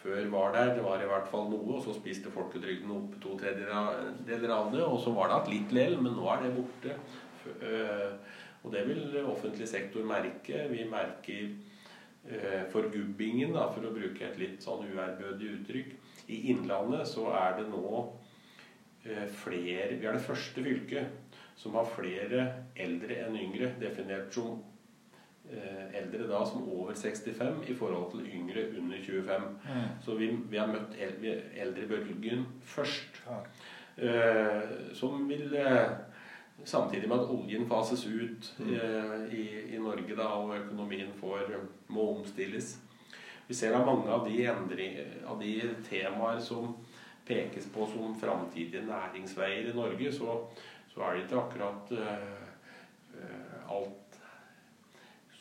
før 0.01 0.25
var 0.33 0.51
der, 0.57 0.73
det 0.75 0.83
var 0.83 1.01
i 1.01 1.07
hvert 1.07 1.29
fall 1.31 1.47
noe, 1.49 1.77
og 1.77 1.85
så 1.85 1.93
spiste 1.95 2.33
folketrygden 2.33 2.91
opp 2.93 3.13
to 3.23 3.37
tredjedeler 3.39 4.51
av 4.57 4.73
det, 4.73 4.81
og 4.83 4.99
så 5.05 5.13
var 5.15 5.29
det 5.31 5.37
igjen 5.39 5.53
litt 5.55 5.71
lell, 5.77 5.95
men 6.01 6.17
nå 6.17 6.27
er 6.33 6.43
det 6.43 6.55
borte. 6.57 6.97
Eh, 7.61 8.17
Og 8.65 8.71
det 8.73 8.81
vil 8.87 9.19
offentlig 9.29 9.67
sektor 9.69 10.01
merke. 10.09 10.63
Vi 10.71 10.87
merker 10.89 11.51
eh, 12.25 12.63
forgubbingen, 12.73 13.51
da, 13.53 13.67
for 13.69 13.85
å 13.85 13.91
bruke 13.93 14.25
et 14.25 14.39
litt 14.41 14.63
sånn 14.65 14.87
uærbødig 14.89 15.51
uttrykk. 15.59 15.91
I 16.27 16.39
Innlandet 16.51 17.07
så 17.07 17.27
er 17.37 17.57
det 17.59 17.67
nå 17.69 17.89
eh, 19.05 19.27
flere 19.43 19.97
Vi 19.99 20.05
er 20.07 20.13
det 20.17 20.23
første 20.25 20.63
fylket 20.65 21.35
som 21.55 21.75
har 21.77 21.85
flere 21.87 22.45
eldre 22.75 23.15
enn 23.25 23.35
yngre, 23.39 23.69
definert 23.79 24.33
som 24.35 24.57
eh, 25.51 25.93
eldre 26.01 26.25
da 26.27 26.41
som 26.45 26.65
over 26.67 26.93
65 26.97 27.61
i 27.71 27.75
forhold 27.77 28.09
til 28.11 28.25
yngre 28.27 28.65
under 28.79 28.97
25. 29.05 29.45
Mm. 29.63 29.85
Så 30.03 30.15
vi, 30.19 30.27
vi 30.51 30.57
har 30.59 30.67
møtt 30.67 30.97
el- 30.99 31.43
eldrebølgen 31.55 32.43
først. 32.63 33.21
Ja. 33.29 33.39
Eh, 33.97 34.93
som 34.93 35.27
vil 35.29 35.53
eh, 35.55 35.87
Samtidig 36.65 37.09
med 37.11 37.19
at 37.19 37.29
oljen 37.29 37.65
fases 37.67 38.05
ut 38.07 38.45
Mm. 38.59 38.69
eh, 38.73 39.33
i, 39.35 39.75
i 39.75 39.79
Norge 39.79 40.15
da, 40.15 40.23
og 40.39 40.53
økonomien 40.57 41.09
får, 41.19 41.49
må 41.91 42.05
omstilles. 42.17 42.77
Vi 43.47 43.53
ser 43.53 43.75
at 43.77 43.85
mange 43.85 44.09
av 44.11 44.25
de, 44.27 44.39
endring, 44.49 44.97
av 45.29 45.41
de 45.41 45.53
temaer 45.85 46.39
som 46.41 46.73
pekes 47.25 47.67
på 47.73 47.85
som 47.89 48.15
framtidige 48.21 48.85
næringsveier 48.85 49.69
i 49.69 49.75
Norge, 49.75 50.11
så, 50.13 50.39
så 50.93 51.03
er 51.05 51.13
det 51.13 51.25
ikke 51.25 51.41
akkurat 51.41 51.93
uh, 51.93 53.69
alt 53.75 54.05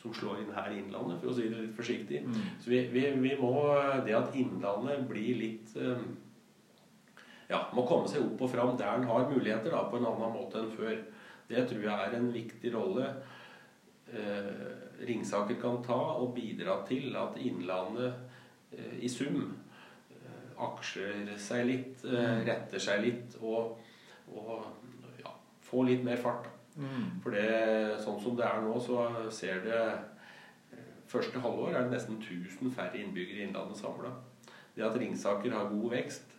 som 0.05 0.13
slår 0.13 0.43
inn 0.43 0.53
her 0.53 0.69
i 0.69 0.79
Innlandet, 0.83 1.17
for 1.21 1.31
å 1.31 1.35
si 1.35 1.47
det 1.49 1.63
litt 1.63 1.77
forsiktig. 1.77 2.21
Mm. 2.27 2.41
Så 2.61 2.69
vi, 2.69 2.83
vi, 2.93 3.07
vi 3.23 3.33
må 3.39 3.53
Det 4.05 4.13
at 4.13 4.35
Innlandet 4.37 5.07
blir 5.09 5.39
litt 5.39 5.73
eh, 5.81 6.03
Ja, 7.49 7.63
må 7.73 7.85
komme 7.89 8.09
seg 8.09 8.25
opp 8.25 8.43
og 8.45 8.51
fram 8.51 8.75
der 8.77 8.99
en 8.99 9.07
har 9.09 9.25
muligheter 9.31 9.73
da, 9.73 9.81
på 9.89 9.97
en 9.97 10.05
annen 10.11 10.33
måte 10.33 10.61
enn 10.61 10.69
før. 10.77 10.99
Det 11.49 11.65
tror 11.69 11.87
jeg 11.87 12.05
er 12.05 12.17
en 12.17 12.29
viktig 12.33 12.73
rolle 12.73 13.09
eh, 14.13 14.84
Ringsaker 15.03 15.59
kan 15.61 15.81
ta 15.83 15.97
og 16.21 16.33
bidra 16.35 16.79
til 16.87 17.15
at 17.19 17.37
Innlandet 17.41 18.13
eh, 18.71 18.97
i 19.03 19.09
sum 19.11 19.41
eh, 20.11 20.49
aksjer 20.67 21.35
seg 21.41 21.65
litt, 21.67 22.05
eh, 22.07 22.41
retter 22.47 22.81
seg 22.81 23.03
litt 23.03 23.37
og, 23.41 23.75
og 24.31 24.51
ja, 25.19 25.33
får 25.67 25.89
litt 25.89 26.05
mer 26.07 26.21
fart. 26.21 26.49
Mm. 26.75 27.21
For 27.23 27.35
det, 27.35 27.47
sånn 28.03 28.19
som 28.23 28.35
det 28.35 28.47
er 28.47 28.61
nå, 28.63 28.75
så 28.83 29.07
ser 29.31 29.63
det 29.67 29.85
Første 31.05 31.37
halvår 31.37 31.75
er 31.75 31.83
det 31.85 31.93
nesten 31.93 32.15
1000 32.17 32.71
færre 32.73 32.97
innbyggere 32.97 33.43
i 33.43 33.43
Innlandet 33.45 33.77
samla. 33.77 34.09
Det 34.73 34.83
at 34.83 34.95
Ringsaker 34.97 35.53
har 35.53 35.69
god 35.69 35.91
vekst, 35.93 36.31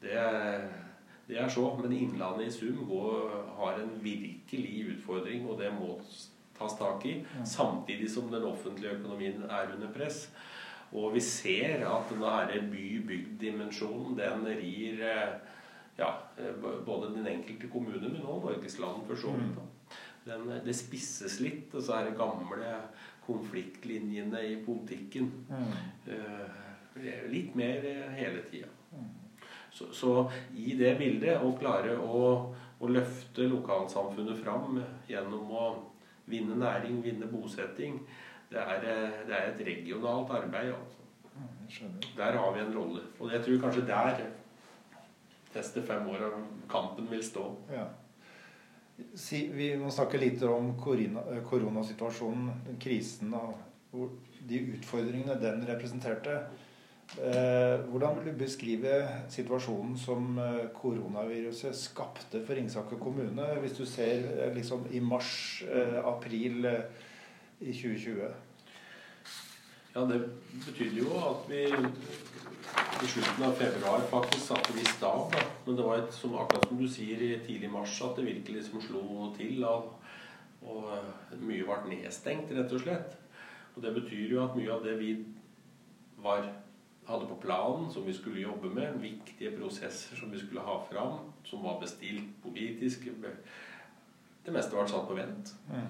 det, 0.00 0.20
det 1.26 1.40
er 1.42 1.50
så. 1.50 1.64
Men 1.80 1.92
Innlandet 1.92 2.46
i 2.46 2.52
sum 2.54 2.84
går, 2.88 3.34
har 3.58 3.80
en 3.82 3.90
virkelig 4.04 4.94
utfordring, 4.94 5.48
og 5.50 5.58
det 5.58 5.72
må 5.74 5.96
tas 6.58 6.76
tak 6.78 7.06
i. 7.06 7.16
Samtidig 7.46 8.10
som 8.10 8.30
den 8.32 8.46
offentlige 8.48 8.98
økonomien 8.98 9.42
er 9.48 9.72
under 9.74 9.90
press. 9.94 10.28
Og 10.94 11.14
vi 11.16 11.20
ser 11.24 11.82
at 11.88 12.12
denne 12.12 12.60
by-bygd-dimensjonen, 12.70 14.18
den 14.18 14.46
rir 14.46 15.00
eh, 15.02 15.32
ja, 15.98 16.10
eh, 16.38 16.54
både 16.86 17.14
den 17.16 17.26
enkelte 17.26 17.70
kommune, 17.72 18.08
men 18.08 18.22
også 18.22 18.46
Norgesland 18.46 19.06
for 19.06 19.14
så 19.18 19.32
vidt. 19.38 19.58
Den, 20.24 20.46
det 20.64 20.76
spisses 20.76 21.40
litt, 21.40 21.74
og 21.74 21.82
så 21.82 21.98
er 21.98 22.08
det 22.08 22.18
gamle 22.18 22.76
konfliktlinjene 23.26 24.40
i 24.46 24.54
politikken. 24.64 25.30
Mm. 25.50 25.74
Eh, 26.14 27.26
litt 27.30 27.54
mer 27.58 27.84
eh, 27.84 28.14
hele 28.14 28.44
tida. 28.50 28.70
Så, 29.74 29.90
så 29.92 30.30
i 30.54 30.76
det 30.78 30.94
bildet 31.00 31.42
å 31.42 31.50
klare 31.58 31.96
å, 31.98 32.20
å 32.78 32.90
løfte 32.90 33.48
lokalsamfunnet 33.50 34.38
fram 34.44 34.78
gjennom 35.10 35.50
å 35.50 35.64
vinne 36.26 36.58
næring, 36.58 37.02
vinne 37.04 37.28
bosetting, 37.28 38.00
det 38.50 38.60
er, 38.60 38.76
eh, 38.76 39.26
det 39.26 39.36
er 39.38 39.50
et 39.52 39.66
regionalt 39.66 40.30
arbeid. 40.30 40.72
Altså. 40.72 41.84
Der 42.16 42.38
har 42.38 42.52
vi 42.54 42.60
en 42.60 42.78
rolle. 42.78 43.00
Og 43.20 43.32
jeg 43.32 43.44
tror 43.44 43.60
kanskje 43.60 43.86
der 43.86 44.16
neste 45.54 45.82
fem 45.82 46.08
år 46.08 46.24
av 46.24 46.32
kampen 46.70 47.10
vil 47.10 47.24
stå. 47.24 47.44
Ja. 47.70 47.84
Si, 49.18 49.48
vi 49.50 49.72
må 49.78 49.90
snakke 49.90 50.18
litt 50.18 50.42
om 50.42 50.74
korona, 50.78 51.20
eh, 51.30 51.42
koronasituasjonen, 51.42 52.50
den 52.66 52.78
krisen 52.80 53.34
og 53.34 53.54
de 54.48 54.60
utfordringene 54.76 55.40
den 55.40 55.66
representerte. 55.68 56.38
Eh, 57.14 57.80
hvordan 57.90 58.16
vil 58.16 58.32
du 58.32 58.38
beskrive 58.38 58.94
situasjonen 59.30 59.94
som 59.98 60.38
eh, 60.38 60.64
koronaviruset 60.74 61.76
skapte 61.76 62.40
for 62.46 62.58
Ringsaker 62.58 62.98
kommune, 62.98 63.44
hvis 63.62 63.76
du 63.78 63.84
ser 63.86 64.24
eh, 64.32 64.54
liksom 64.54 64.88
i 64.90 65.00
mars-april 65.00 66.66
i 67.60 67.70
2020? 67.70 68.24
Ja, 69.94 70.00
det 70.10 70.24
betydde 70.66 71.04
jo 71.04 71.12
at 71.20 71.46
vi 71.46 71.62
i 73.04 73.12
slutten 73.12 73.46
av 73.46 73.54
februar 73.60 74.02
faktisk 74.10 74.48
satte 74.48 74.74
vi 74.74 74.82
stav. 74.88 75.28
Da. 75.30 75.44
Men 75.66 75.78
det 75.78 75.86
var 75.86 76.02
et, 76.02 76.10
som, 76.14 76.34
akkurat 76.34 76.66
som 76.66 76.80
du 76.80 76.88
sier 76.90 77.22
i 77.22 77.30
tidlig 77.46 77.70
mars, 77.70 77.94
at 78.02 78.18
det 78.18 78.26
virkelig 78.26 78.64
liksom 78.64 78.82
slo 78.82 79.30
til. 79.38 79.62
Og, 79.70 79.92
og 80.66 81.38
mye 81.44 81.62
ble 81.62 81.94
nedstengt, 81.94 82.50
rett 82.58 82.74
og 82.74 82.82
slett. 82.82 83.14
Og 83.76 83.86
det 83.86 83.94
betyr 83.94 84.34
jo 84.34 84.42
at 84.42 84.58
mye 84.58 84.74
av 84.74 84.82
det 84.82 84.98
vi 84.98 85.14
var, 86.24 86.48
hadde 87.06 87.26
på 87.26 87.36
planen, 87.42 87.90
som 87.90 88.06
vi 88.06 88.12
skulle 88.12 88.40
jobbe 88.40 88.70
med, 88.74 89.00
viktige 89.00 89.58
prosesser 89.58 90.16
som 90.16 90.32
vi 90.32 90.38
skulle 90.40 90.64
ha 90.64 90.78
fram, 90.90 91.18
som 91.44 91.62
var 91.62 91.80
bestilt 91.80 92.42
politisk 92.42 93.08
Det 94.44 94.52
meste 94.52 94.76
var 94.76 94.86
satt 94.86 95.08
på 95.08 95.14
vent. 95.14 95.54
Mm. 95.70 95.86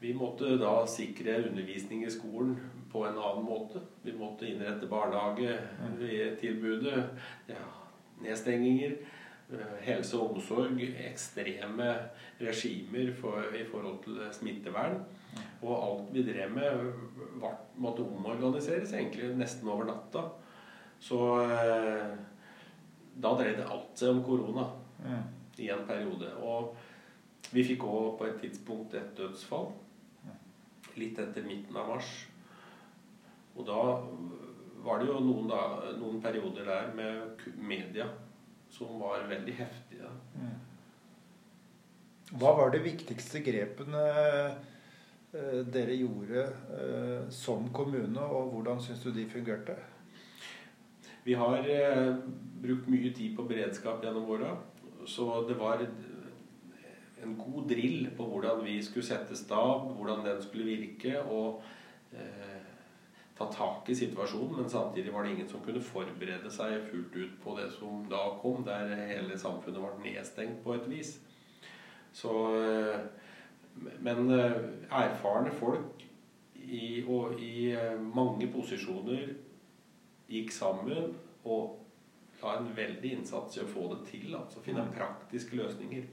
Vi 0.00 0.14
måtte 0.14 0.56
da 0.56 0.86
sikre 0.86 1.48
undervisning 1.48 2.04
i 2.04 2.10
skolen 2.10 2.60
på 2.92 3.06
en 3.06 3.18
annen 3.18 3.44
måte. 3.44 3.80
Vi 4.02 4.12
måtte 4.16 4.46
innrette 4.48 4.86
barnehagetilbudet. 4.86 7.04
Ja, 7.50 7.54
nedstenginger, 8.22 8.96
eh, 9.52 9.84
helse 9.84 10.16
og 10.16 10.30
omsorg, 10.36 10.80
ekstreme 11.04 11.98
regimer 12.40 13.12
for, 13.20 13.42
i 13.54 13.64
forhold 13.64 14.04
til 14.04 14.18
smittevern. 14.32 15.04
Og 15.62 15.84
alt 15.84 16.14
vi 16.14 16.32
drev 16.32 16.50
med, 16.54 16.92
måtte 17.76 18.00
omorganiseres 18.00 18.92
egentlig 18.92 19.36
nesten 19.36 19.68
over 19.68 19.84
natta. 19.84 20.22
Så 21.00 21.18
eh, 21.44 22.12
da 23.20 23.34
dreide 23.38 23.66
alt 23.68 23.96
seg 23.98 24.14
om 24.14 24.22
korona 24.24 24.68
Mm. 25.00 25.22
i 25.56 25.68
en 25.72 25.86
periode. 25.88 26.28
Og 26.44 26.74
vi 27.54 27.62
fikk 27.64 27.84
òg 27.88 28.18
på 28.18 28.26
et 28.28 28.40
tidspunkt 28.42 28.94
et 28.94 29.14
dødsfall. 29.16 29.70
Litt 31.00 31.18
etter 31.22 31.46
midten 31.46 31.76
av 31.80 31.88
mars. 31.88 32.10
Og 33.56 33.64
da 33.64 33.78
var 34.84 35.00
det 35.00 35.08
jo 35.08 35.20
noen, 35.24 35.48
da, 35.48 35.60
noen 35.96 36.20
perioder 36.20 36.66
der 36.68 36.90
med 36.96 37.46
media 37.56 38.06
som 38.70 39.00
var 39.00 39.24
veldig 39.30 39.54
heftige. 39.56 40.10
Hva 42.30 42.52
var 42.58 42.70
de 42.70 42.82
viktigste 42.84 43.40
grepene 43.42 44.02
eh, 45.32 45.62
dere 45.66 45.96
gjorde 45.96 46.44
eh, 46.76 47.30
som 47.34 47.72
kommune, 47.74 48.20
og 48.20 48.52
hvordan 48.52 48.80
syns 48.84 49.02
du 49.02 49.10
de 49.16 49.24
fungerte? 49.32 49.74
Vi 51.24 51.34
har 51.36 51.66
eh, 51.68 52.14
brukt 52.62 52.88
mye 52.88 53.12
tid 53.16 53.36
på 53.36 53.44
beredskap 53.48 54.04
gjennom 54.04 54.30
åra, 54.30 54.54
så 55.06 55.42
det 55.48 55.56
var 55.58 55.84
en 57.22 57.36
god 57.36 57.68
drill 57.68 58.08
på 58.16 58.26
hvordan 58.26 58.64
vi 58.64 58.78
skulle 58.82 59.06
sette 59.06 59.36
stab, 59.36 59.90
hvordan 59.96 60.24
den 60.24 60.42
skulle 60.42 60.68
virke, 60.68 61.20
og 61.22 61.62
eh, 62.12 62.60
ta 63.38 63.48
tak 63.52 63.88
i 63.88 63.96
situasjonen. 63.96 64.56
Men 64.60 64.70
samtidig 64.70 65.12
var 65.12 65.24
det 65.24 65.34
ingen 65.34 65.48
som 65.48 65.64
kunne 65.64 65.82
forberede 65.84 66.52
seg 66.52 66.80
fullt 66.90 67.16
ut 67.16 67.36
på 67.44 67.56
det 67.58 67.70
som 67.76 68.04
da 68.10 68.26
kom, 68.42 68.64
der 68.64 68.94
hele 69.12 69.38
samfunnet 69.38 69.82
var 69.82 69.98
nedstengt 70.04 70.62
på 70.64 70.76
et 70.76 70.88
vis. 70.90 71.18
Så 72.12 72.36
eh, 72.60 73.00
Men 74.00 74.30
eh, 74.34 74.56
erfarne 74.90 75.52
folk 75.52 76.02
i, 76.54 77.04
og 77.08 77.40
i 77.40 77.70
eh, 77.72 78.00
mange 78.00 78.50
posisjoner 78.52 79.30
gikk 80.30 80.52
sammen 80.54 81.14
og 81.44 81.76
la 82.42 82.54
en 82.56 82.70
veldig 82.76 83.10
innsats 83.18 83.58
i 83.58 83.64
å 83.64 83.68
få 83.68 83.88
det 83.94 84.04
til. 84.10 84.30
Altså 84.38 84.62
finne 84.64 84.86
praktiske 84.94 85.58
løsninger. 85.58 86.06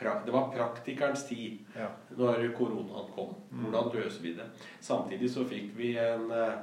Pra, 0.00 0.14
det 0.24 0.32
var 0.32 0.50
praktikerens 0.52 1.26
tid 1.28 1.58
Ja. 1.76 1.88
når 2.16 2.50
koronaen 2.56 3.10
kom. 3.14 3.34
Hvordan 3.52 3.90
løser 3.94 4.22
vi 4.24 4.34
det? 4.36 4.46
Samtidig 4.80 5.28
så 5.30 5.44
fikk 5.48 5.74
vi 5.76 5.94
en 6.00 6.30
eh, 6.32 6.54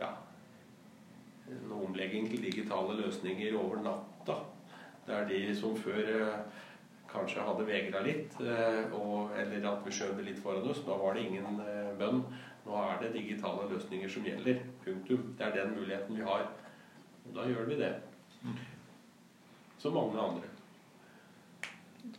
ja, 0.00 0.08
en 1.50 1.72
omlegging 1.74 2.28
til 2.30 2.42
digitale 2.42 2.96
løsninger 3.02 3.54
over 3.58 3.82
natta. 3.82 4.40
Der 5.06 5.24
de 5.28 5.54
som 5.54 5.76
før 5.78 6.10
eh, 6.16 6.42
kanskje 7.10 7.42
hadde 7.42 7.66
vegra 7.66 8.02
litt, 8.06 8.36
eh, 8.42 8.92
og, 8.94 9.30
eller 9.38 9.66
at 9.72 9.86
vi 9.86 9.94
skjøv 9.94 10.16
det 10.20 10.28
litt 10.30 10.42
foran 10.42 10.68
oss, 10.70 10.82
da 10.86 10.94
var 10.98 11.14
det 11.18 11.24
ingen 11.26 11.58
bønn. 11.98 12.22
Nå 12.66 12.76
er 12.84 13.00
det 13.02 13.14
digitale 13.16 13.68
løsninger 13.70 14.08
som 14.08 14.26
gjelder. 14.26 14.62
Punktum. 14.84 15.34
Det 15.38 15.46
er 15.46 15.56
den 15.56 15.74
muligheten 15.78 16.16
vi 16.16 16.26
har. 16.26 16.46
Og 17.26 17.34
da 17.36 17.48
gjør 17.48 17.68
vi 17.70 17.80
det. 17.80 17.94
Som 19.78 19.96
mange 19.96 20.20
andre. 20.20 20.48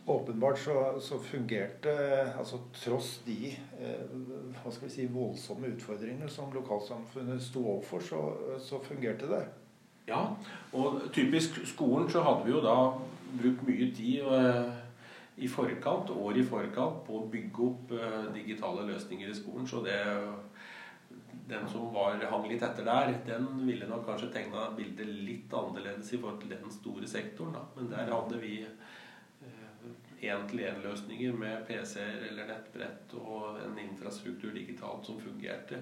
Åpenbart 0.06 0.58
så, 0.58 1.00
så 1.00 1.18
fungerte 1.18 1.90
altså 2.38 2.58
Tross 2.74 3.22
de 3.26 3.52
eh, 3.80 4.12
hva 4.62 4.70
skal 4.70 4.88
vi 4.88 4.94
si, 4.94 5.06
voldsomme 5.10 5.72
utfordringene 5.74 6.30
som 6.30 6.54
lokalsamfunnet 6.54 7.42
sto 7.42 7.64
overfor, 7.66 8.02
så, 8.06 8.20
så 8.62 8.78
fungerte 8.82 9.30
det. 9.30 9.42
Ja, 10.08 10.24
og 10.72 11.02
typisk 11.14 11.60
skolen 11.66 12.10
så 12.10 12.22
hadde 12.26 12.46
vi 12.46 12.54
jo 12.54 12.62
da 12.62 12.76
brukt 13.38 13.66
mye 13.66 13.90
tid 13.94 14.26
eh, 14.26 14.81
i 15.36 15.48
forkant, 15.48 16.10
år 16.10 16.38
i 16.38 16.44
forkant, 16.44 17.02
på 17.06 17.18
å 17.18 17.28
bygge 17.32 17.66
opp 17.68 17.94
eh, 17.96 18.18
digitale 18.34 18.86
løsninger 18.90 19.30
i 19.30 19.36
skolen. 19.36 19.68
Så 19.68 19.84
det 19.86 19.98
den 21.48 21.64
som 21.68 21.88
var, 21.92 22.20
hang 22.30 22.44
litt 22.48 22.62
etter 22.62 22.86
der, 22.86 23.14
den 23.26 23.48
ville 23.66 23.88
nok 23.88 24.04
kanskje 24.06 24.30
tegna 24.32 24.68
bildet 24.76 25.08
litt 25.26 25.52
annerledes 25.52 26.12
i 26.12 26.20
forhold 26.20 26.40
til 26.40 26.52
den 26.54 26.70
store 26.72 27.08
sektoren. 27.10 27.56
Da. 27.56 27.64
Men 27.76 27.90
der 27.90 28.12
hadde 28.12 28.38
vi 28.40 28.60
én-til-én-løsninger 30.22 31.34
med 31.34 31.64
PC-er 31.66 32.28
eller 32.28 32.46
nettbrett 32.46 33.14
og 33.18 33.58
en 33.64 33.78
infrastruktur 33.82 34.52
digitalt 34.54 35.06
som 35.06 35.18
fungerte. 35.20 35.80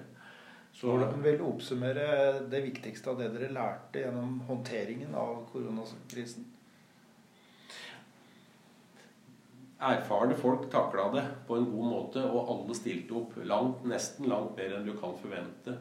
Så 0.73 0.87
Hvordan 0.87 1.23
vil 1.23 1.37
du 1.37 1.45
oppsummere 1.45 2.07
det 2.49 2.63
viktigste 2.63 3.11
av 3.11 3.19
det 3.19 3.29
dere 3.35 3.51
lærte 3.53 4.05
gjennom 4.05 4.39
håndteringen 4.47 5.13
av 5.15 5.43
koronakrisen? 5.51 6.47
Erfarne 9.81 10.35
folk 10.37 10.67
takla 10.71 11.07
det 11.15 11.23
på 11.47 11.57
en 11.57 11.67
god 11.71 11.87
måte, 11.89 12.23
og 12.29 12.51
alle 12.53 12.75
stilte 12.77 13.15
opp. 13.17 13.35
Langt, 13.49 13.85
nesten 13.89 14.29
langt 14.29 14.53
mer 14.57 14.77
enn 14.77 14.87
du 14.87 14.93
kan 14.99 15.15
forvente. 15.17 15.77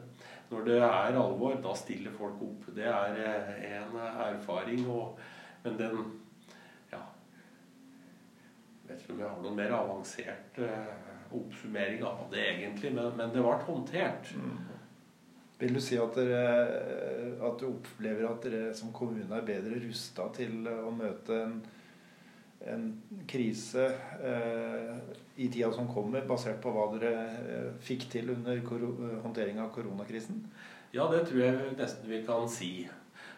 Når 0.50 0.64
det 0.66 0.78
er 0.82 1.18
alvor, 1.20 1.54
da 1.62 1.74
stiller 1.78 2.14
folk 2.16 2.40
opp. 2.46 2.70
Det 2.74 2.88
er 2.88 3.20
eh, 3.22 3.52
en 3.76 4.00
erfaring, 4.00 4.86
og, 4.90 5.20
men 5.64 5.78
den 5.78 6.02
Ja. 6.90 7.04
Jeg 8.82 8.96
vet 8.96 9.04
ikke 9.04 9.14
om 9.14 9.20
jeg 9.22 9.28
har 9.30 9.42
noen 9.44 9.60
mer 9.60 9.76
avansert 9.76 10.58
eh, 10.64 11.10
oppsummering 11.30 12.02
av 12.02 12.24
det, 12.32 12.42
egentlig, 12.56 12.94
men, 12.96 13.12
men 13.16 13.30
det 13.34 13.44
ble 13.44 13.58
håndtert. 13.68 14.32
Vil 15.60 15.76
du 15.76 15.80
si 15.84 15.98
at, 16.00 16.16
dere, 16.16 17.36
at 17.44 17.60
du 17.60 17.68
opplever 17.68 18.24
at 18.30 18.46
dere 18.48 18.72
som 18.74 18.94
kommune 18.96 19.36
er 19.36 19.44
bedre 19.46 19.76
rusta 19.84 20.30
til 20.34 20.64
å 20.72 20.88
møte 20.96 21.36
en, 21.36 21.60
en 22.66 23.02
krise 23.28 23.86
eh, 24.24 24.96
i 25.36 25.48
tida 25.48 25.72
som 25.72 25.88
kommer, 25.88 26.26
basert 26.28 26.60
på 26.62 26.72
hva 26.74 26.90
dere 26.94 27.12
eh, 27.40 27.68
fikk 27.84 28.08
til 28.12 28.34
under 28.34 28.60
koro 28.66 28.92
håndtering 29.24 29.60
av 29.62 29.72
koronakrisen? 29.74 30.42
Ja, 30.92 31.06
det 31.12 31.26
tror 31.28 31.44
jeg 31.44 31.76
nesten 31.78 32.10
vi 32.10 32.24
kan 32.26 32.48
si. 32.50 32.72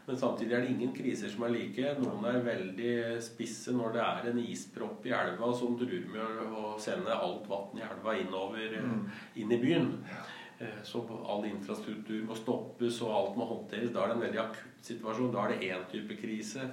Men 0.07 0.19
samtidig 0.19 0.57
er 0.57 0.65
det 0.65 0.73
ingen 0.73 0.95
kriser 0.97 1.31
som 1.31 1.45
er 1.47 1.53
like. 1.55 1.95
Noen 2.03 2.25
er 2.27 2.43
veldig 2.43 2.95
spisse 3.23 3.75
når 3.77 3.95
det 3.95 4.03
er 4.03 4.31
en 4.33 4.41
ispropp 4.43 5.07
i 5.07 5.15
elva 5.15 5.53
som 5.55 5.77
truer 5.79 6.09
med 6.11 6.57
å 6.59 6.73
sende 6.83 7.15
alt 7.15 7.47
vann 7.51 7.79
i 7.79 7.85
elva 7.87 8.17
innover 8.19 8.81
mm. 8.83 9.03
inn 9.39 9.55
i 9.55 9.61
byen. 9.63 9.93
Eh, 10.59 10.83
Så 10.87 11.05
all 11.31 11.47
infrastruktur 11.47 12.25
må 12.27 12.35
stoppes 12.39 12.99
og 13.07 13.15
alt 13.15 13.39
må 13.39 13.47
håndteres. 13.53 13.95
Da 13.95 14.03
er 14.03 14.11
det 14.11 14.19
en 14.19 14.27
veldig 14.27 14.43
akutt 14.49 14.91
situasjon. 14.91 15.33
Da 15.35 15.47
er 15.47 15.55
det 15.55 15.71
én 15.71 15.87
type 15.93 16.19
krise. 16.19 16.67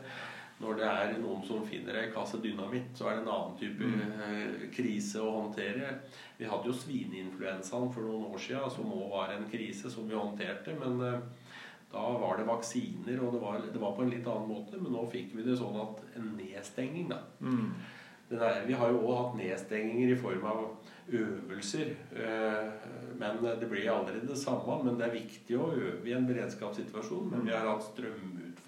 Når 0.59 0.75
det 0.75 0.87
er 0.91 1.13
noen 1.21 1.43
som 1.47 1.61
finner 1.63 1.95
ei 2.01 2.09
kasse 2.11 2.41
dynamitt, 2.43 2.91
så 2.97 3.07
er 3.07 3.15
det 3.15 3.21
en 3.23 3.31
annen 3.31 3.53
type 3.59 3.85
mm. 3.87 4.65
krise 4.75 5.21
å 5.23 5.29
håndtere. 5.37 5.93
Vi 6.35 6.49
hadde 6.51 6.67
jo 6.67 6.75
svineinfluensaen 6.75 7.87
for 7.95 8.03
noen 8.03 8.25
år 8.33 8.41
siden, 8.43 8.73
som 8.73 8.91
òg 8.91 9.05
var 9.13 9.31
en 9.35 9.47
krise 9.51 9.91
som 9.91 10.09
vi 10.09 10.17
håndterte. 10.19 10.75
Men 10.81 10.99
eh, 11.07 11.55
da 11.93 12.03
var 12.19 12.37
det 12.37 12.49
vaksiner, 12.49 13.23
og 13.23 13.37
det 13.37 13.41
var, 13.45 13.63
det 13.71 13.79
var 13.81 13.95
på 13.95 14.03
en 14.03 14.11
litt 14.11 14.27
annen 14.27 14.51
måte. 14.51 14.81
Men 14.81 14.91
nå 14.97 15.05
fikk 15.13 15.31
vi 15.37 15.47
det 15.47 15.55
sånn 15.61 15.79
at 15.79 16.03
en 16.19 16.33
nedstenging, 16.41 17.07
da. 17.15 17.23
Den 18.29 18.43
Der, 18.43 18.59
vi 18.67 18.75
har 18.77 18.91
jo 18.91 18.99
òg 19.07 19.15
hatt 19.17 19.37
nedstenginger 19.39 20.11
i 20.13 20.19
form 20.19 20.43
av 20.45 20.59
øvelser. 21.07 21.95
eh, 22.13 22.67
Men 23.17 23.39
det 23.41 23.71
blir 23.71 23.89
aldri 23.89 24.19
det 24.27 24.37
samme. 24.37 24.83
Men 24.83 24.99
det 24.99 25.07
er 25.07 25.15
viktig 25.15 25.55
å 25.57 25.71
øve 25.71 26.03
i 26.05 26.13
en 26.13 26.27
beredskapssituasjon. 26.27 27.31
Men 27.31 27.47
vi 27.47 27.55
har 27.55 27.65
hatt 27.65 28.03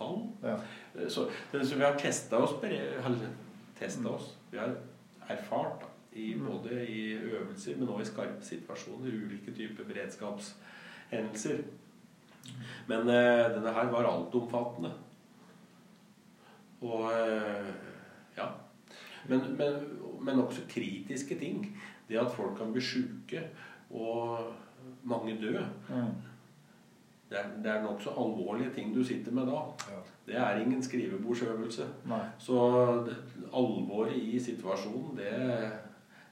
strømutfall. 0.02 0.30
Ja. 0.44 0.56
Eh, 0.96 1.10
Så, 1.10 1.30
så 1.52 1.76
vi 1.76 1.84
har 1.84 1.98
testa 1.98 2.38
oss, 2.38 2.54
testet 3.80 4.06
oss. 4.06 4.38
Vi 4.52 4.58
har 4.58 4.76
erfart 5.30 5.82
da, 5.82 5.88
i, 6.14 6.36
både 6.36 6.86
i 6.88 7.14
øvelser, 7.14 7.78
men 7.78 7.88
også 7.88 8.02
i 8.02 8.06
skarpe 8.06 8.46
situasjoner. 8.46 9.12
Ulike 9.12 9.52
typer 9.52 9.84
beredskapshendelser. 9.84 11.64
Men 12.88 13.08
uh, 13.08 13.56
denne 13.56 13.74
her 13.74 13.92
var 13.92 14.10
altomfattende. 14.10 14.92
Og 16.82 17.04
uh, 17.04 17.72
ja. 18.38 18.48
Men, 19.30 19.56
men, 19.58 19.74
men 20.22 20.40
også 20.40 20.62
kritiske 20.70 21.40
ting. 21.40 21.78
Det 22.10 22.18
at 22.20 22.32
folk 22.32 22.58
kan 22.58 22.74
bli 22.74 22.82
sjuke 22.82 23.44
og 23.90 24.52
mange 25.04 25.38
dø. 25.42 25.60
Mm. 25.90 26.12
Det 27.32 27.40
er, 27.40 27.46
det 27.64 27.70
er 27.72 27.84
nokså 27.86 28.12
alvorlige 28.20 28.74
ting 28.76 28.90
du 28.96 29.00
sitter 29.08 29.32
med 29.32 29.48
da. 29.48 29.62
Ja. 29.88 30.00
Det 30.28 30.36
er 30.36 30.60
ingen 30.60 30.82
skrivebordsøvelse. 30.84 31.86
Nei. 32.12 32.20
Så 32.44 32.58
det, 33.08 33.16
alvoret 33.56 34.18
i 34.20 34.36
situasjonen, 34.40 35.16
det, 35.16 35.72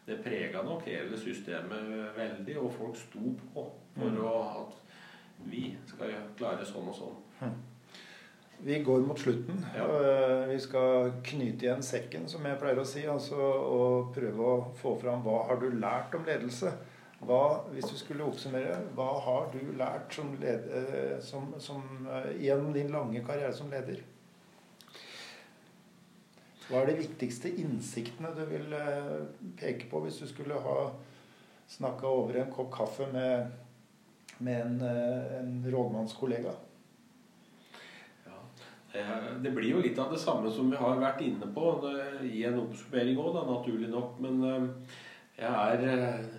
det 0.09 0.19
prega 0.25 0.61
nok 0.67 0.83
hele 0.89 1.15
systemet 1.17 1.87
veldig. 2.17 2.57
Og 2.59 2.73
folk 2.75 2.99
sto 2.99 3.31
på 3.53 3.63
for 3.95 4.09
Mm. 4.09 4.19
å, 4.23 4.35
at 4.61 4.75
vi 5.49 5.63
skal 5.87 6.11
klare 6.37 6.65
sånn 6.67 6.87
og 6.91 6.95
sånn. 6.95 7.55
Vi 8.59 8.77
går 8.83 8.99
mot 9.07 9.19
slutten. 9.19 9.59
Ja. 9.75 9.85
Eh, 9.87 10.47
Vi 10.49 10.59
skal 10.59 11.11
knyte 11.23 11.63
igjen 11.65 11.83
sekken, 11.83 12.27
som 12.27 12.43
jeg 12.45 12.59
pleier 12.59 12.79
å 12.81 12.85
si. 12.85 13.05
Altså, 13.07 13.35
og 13.39 14.13
prøve 14.15 14.39
å 14.51 14.75
få 14.75 14.97
fram 14.99 15.23
hva 15.23 15.45
har 15.47 15.59
du 15.61 15.69
lært 15.79 16.15
om 16.15 16.25
ledelse. 16.27 16.71
Hva, 17.19 17.65
hvis 17.73 17.89
du 17.89 17.97
skulle 17.99 18.23
oppsummere, 18.23 18.77
hva 18.95 19.09
har 19.25 19.49
du 19.51 19.59
lært 19.75 20.13
som 20.15 20.31
led, 20.39 20.69
eh, 20.71 21.17
som, 21.23 21.51
som, 21.59 21.83
eh, 22.07 22.31
gjennom 22.45 22.71
din 22.73 22.91
lange 22.93 23.23
karriere 23.27 23.51
som 23.55 23.71
leder? 23.71 23.99
Hva 26.69 26.83
er 26.83 26.91
de 26.91 27.01
viktigste 27.01 27.51
innsiktene 27.59 28.31
du 28.37 28.45
vil 28.47 28.71
eh, 28.77 29.17
peke 29.59 29.89
på 29.91 30.03
hvis 30.05 30.21
du 30.23 30.29
skulle 30.29 30.61
ha 30.63 30.77
snakka 31.69 32.07
over 32.07 32.39
en 32.39 32.53
kopp 32.53 32.71
kaffe 32.77 33.09
med, 33.11 33.51
med 34.39 34.63
en, 34.63 34.81
en 35.41 35.53
rådmannskollega? 35.67 36.55
Det 38.89 39.51
blir 39.53 39.75
jo 39.75 39.81
litt 39.83 39.99
av 40.01 40.09
det 40.09 40.17
samme 40.17 40.49
som 40.49 40.71
vi 40.71 40.79
har 40.79 40.95
vært 40.97 41.19
inne 41.21 41.45
på 41.53 41.75
i 42.25 42.39
en 42.47 42.57
oppsummering 42.63 43.19
òg, 43.21 43.35
naturlig 43.45 43.91
nok. 43.91 44.15
Men 44.23 44.39
jeg 45.37 45.45
er 45.45 46.38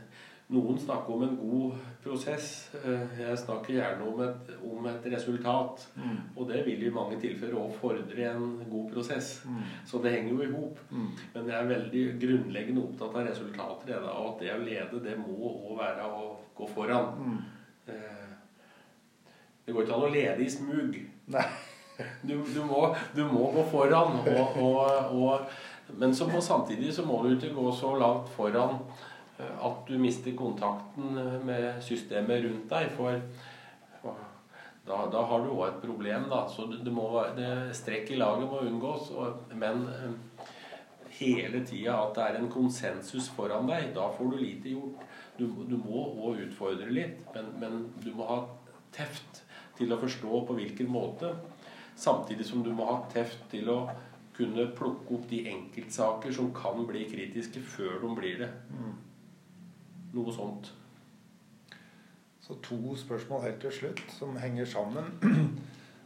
Noen 0.50 0.78
snakker 0.82 1.14
om 1.14 1.22
en 1.22 1.36
god 1.38 1.74
prosess. 2.02 2.48
Jeg 2.82 3.38
snakker 3.38 3.76
gjerne 3.76 4.06
om 4.08 4.22
et, 4.24 4.48
om 4.66 4.86
et 4.90 5.04
resultat. 5.12 5.84
Mm. 5.94 6.16
Og 6.34 6.48
det 6.48 6.64
vil 6.66 6.82
i 6.88 6.90
mange 6.94 7.20
tilfeller 7.22 7.54
òg 7.60 7.76
fordre 7.78 8.26
en 8.32 8.56
god 8.70 8.88
prosess. 8.90 9.44
Mm. 9.46 9.60
Så 9.86 10.00
det 10.02 10.16
henger 10.16 10.32
jo 10.34 10.42
i 10.42 10.50
hop. 10.50 10.80
Mm. 10.90 11.06
Men 11.36 11.52
jeg 11.52 11.56
er 11.58 11.70
veldig 11.70 12.04
grunnleggende 12.24 12.82
opptatt 12.82 13.14
av 13.14 13.28
resultater. 13.30 14.02
Og 14.10 14.26
at 14.32 14.42
det 14.42 14.52
å 14.56 14.60
lede, 14.64 15.04
det 15.06 15.16
må 15.22 15.38
òg 15.52 15.76
være 15.78 16.10
å 16.10 16.26
gå 16.58 16.70
foran. 16.74 17.14
Mm. 17.20 17.40
Det 19.66 19.74
går 19.76 19.86
ikke 19.86 19.98
an 20.00 20.08
å 20.08 20.14
lede 20.16 20.46
i 20.46 20.50
smug. 20.50 21.02
Du, 22.24 22.32
du, 22.32 22.62
må, 22.64 22.94
du, 23.12 23.26
må, 23.28 23.50
gå 23.52 23.62
foran. 23.68 24.22
Og, 24.24 24.54
og, 24.56 25.10
og, 25.12 25.50
men 26.00 26.14
så 26.16 26.24
må, 26.30 26.40
samtidig 26.40 26.94
så 26.96 27.04
må 27.04 27.18
du 27.26 27.34
ikke 27.34 27.52
gå 27.52 27.66
så 27.76 27.90
langt 28.00 28.30
foran 28.32 28.78
eh, 28.78 29.09
at 29.40 29.86
du 29.88 29.96
mister 30.00 30.34
kontakten 30.36 31.16
med 31.46 31.82
systemet 31.84 32.44
rundt 32.44 32.70
deg. 32.70 32.92
For 32.96 33.20
da, 34.86 35.04
da 35.12 35.24
har 35.28 35.44
du 35.44 35.52
òg 35.52 35.66
et 35.68 35.82
problem. 35.82 36.28
Da. 36.30 36.44
Så 36.50 36.66
det, 36.72 36.92
må, 36.94 37.06
det, 37.36 37.50
strekk 37.78 38.14
i 38.14 38.20
laget 38.20 38.48
må 38.50 38.62
unngås. 38.66 39.12
men 39.54 39.86
eh, 39.92 40.48
hele 41.20 41.62
tida 41.68 41.98
at 42.00 42.16
det 42.16 42.26
er 42.26 42.40
en 42.40 42.50
konsensus 42.52 43.28
foran 43.36 43.68
deg, 43.68 43.92
da 43.96 44.08
får 44.16 44.32
du 44.32 44.38
lite 44.40 44.74
gjort. 44.74 45.06
Du, 45.38 45.46
du 45.68 45.76
må 45.80 46.04
òg 46.26 46.42
utfordre 46.46 46.90
litt, 46.92 47.22
men, 47.34 47.52
men 47.60 47.80
du 48.04 48.12
må 48.16 48.26
ha 48.28 48.42
teft 48.92 49.44
til 49.78 49.92
å 49.92 50.00
forstå 50.00 50.44
på 50.48 50.56
hvilken 50.58 50.90
måte. 50.92 51.32
Samtidig 52.00 52.46
som 52.48 52.64
du 52.64 52.72
må 52.72 52.88
ha 52.88 53.02
teft 53.12 53.44
til 53.52 53.68
å 53.72 53.82
kunne 54.36 54.70
plukke 54.76 55.16
opp 55.16 55.28
de 55.28 55.42
enkeltsaker 55.52 56.32
som 56.32 56.50
kan 56.56 56.80
bli 56.88 57.04
kritiske, 57.10 57.60
før 57.60 58.00
de 58.02 58.12
blir 58.16 58.42
det. 58.44 58.50
Mm. 58.72 58.94
Noe 60.16 60.34
sånt. 60.34 60.72
Så 62.42 62.56
to 62.66 62.96
spørsmål 62.98 63.44
helt 63.46 63.60
til 63.62 63.74
slutt 63.74 64.02
som 64.16 64.38
henger 64.40 64.66
sammen. 64.66 65.12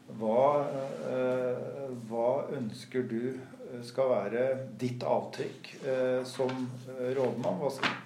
Hva, 0.04 0.68
eh, 1.08 1.86
hva 2.10 2.26
ønsker 2.52 3.06
du 3.08 3.38
skal 3.88 4.10
være 4.10 4.42
ditt 4.78 5.02
avtrykk 5.08 5.70
eh, 5.80 6.20
som 6.28 6.52
rådmann? 7.16 7.56
Hva 7.62 7.70
skal, 7.72 7.96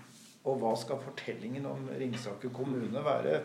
og 0.46 0.62
hva 0.62 0.76
skal 0.78 1.03
fortellingen 1.03 1.66
om 1.66 1.90
Ringsaker 1.99 2.55
kommune 2.55 3.03
være? 3.05 3.40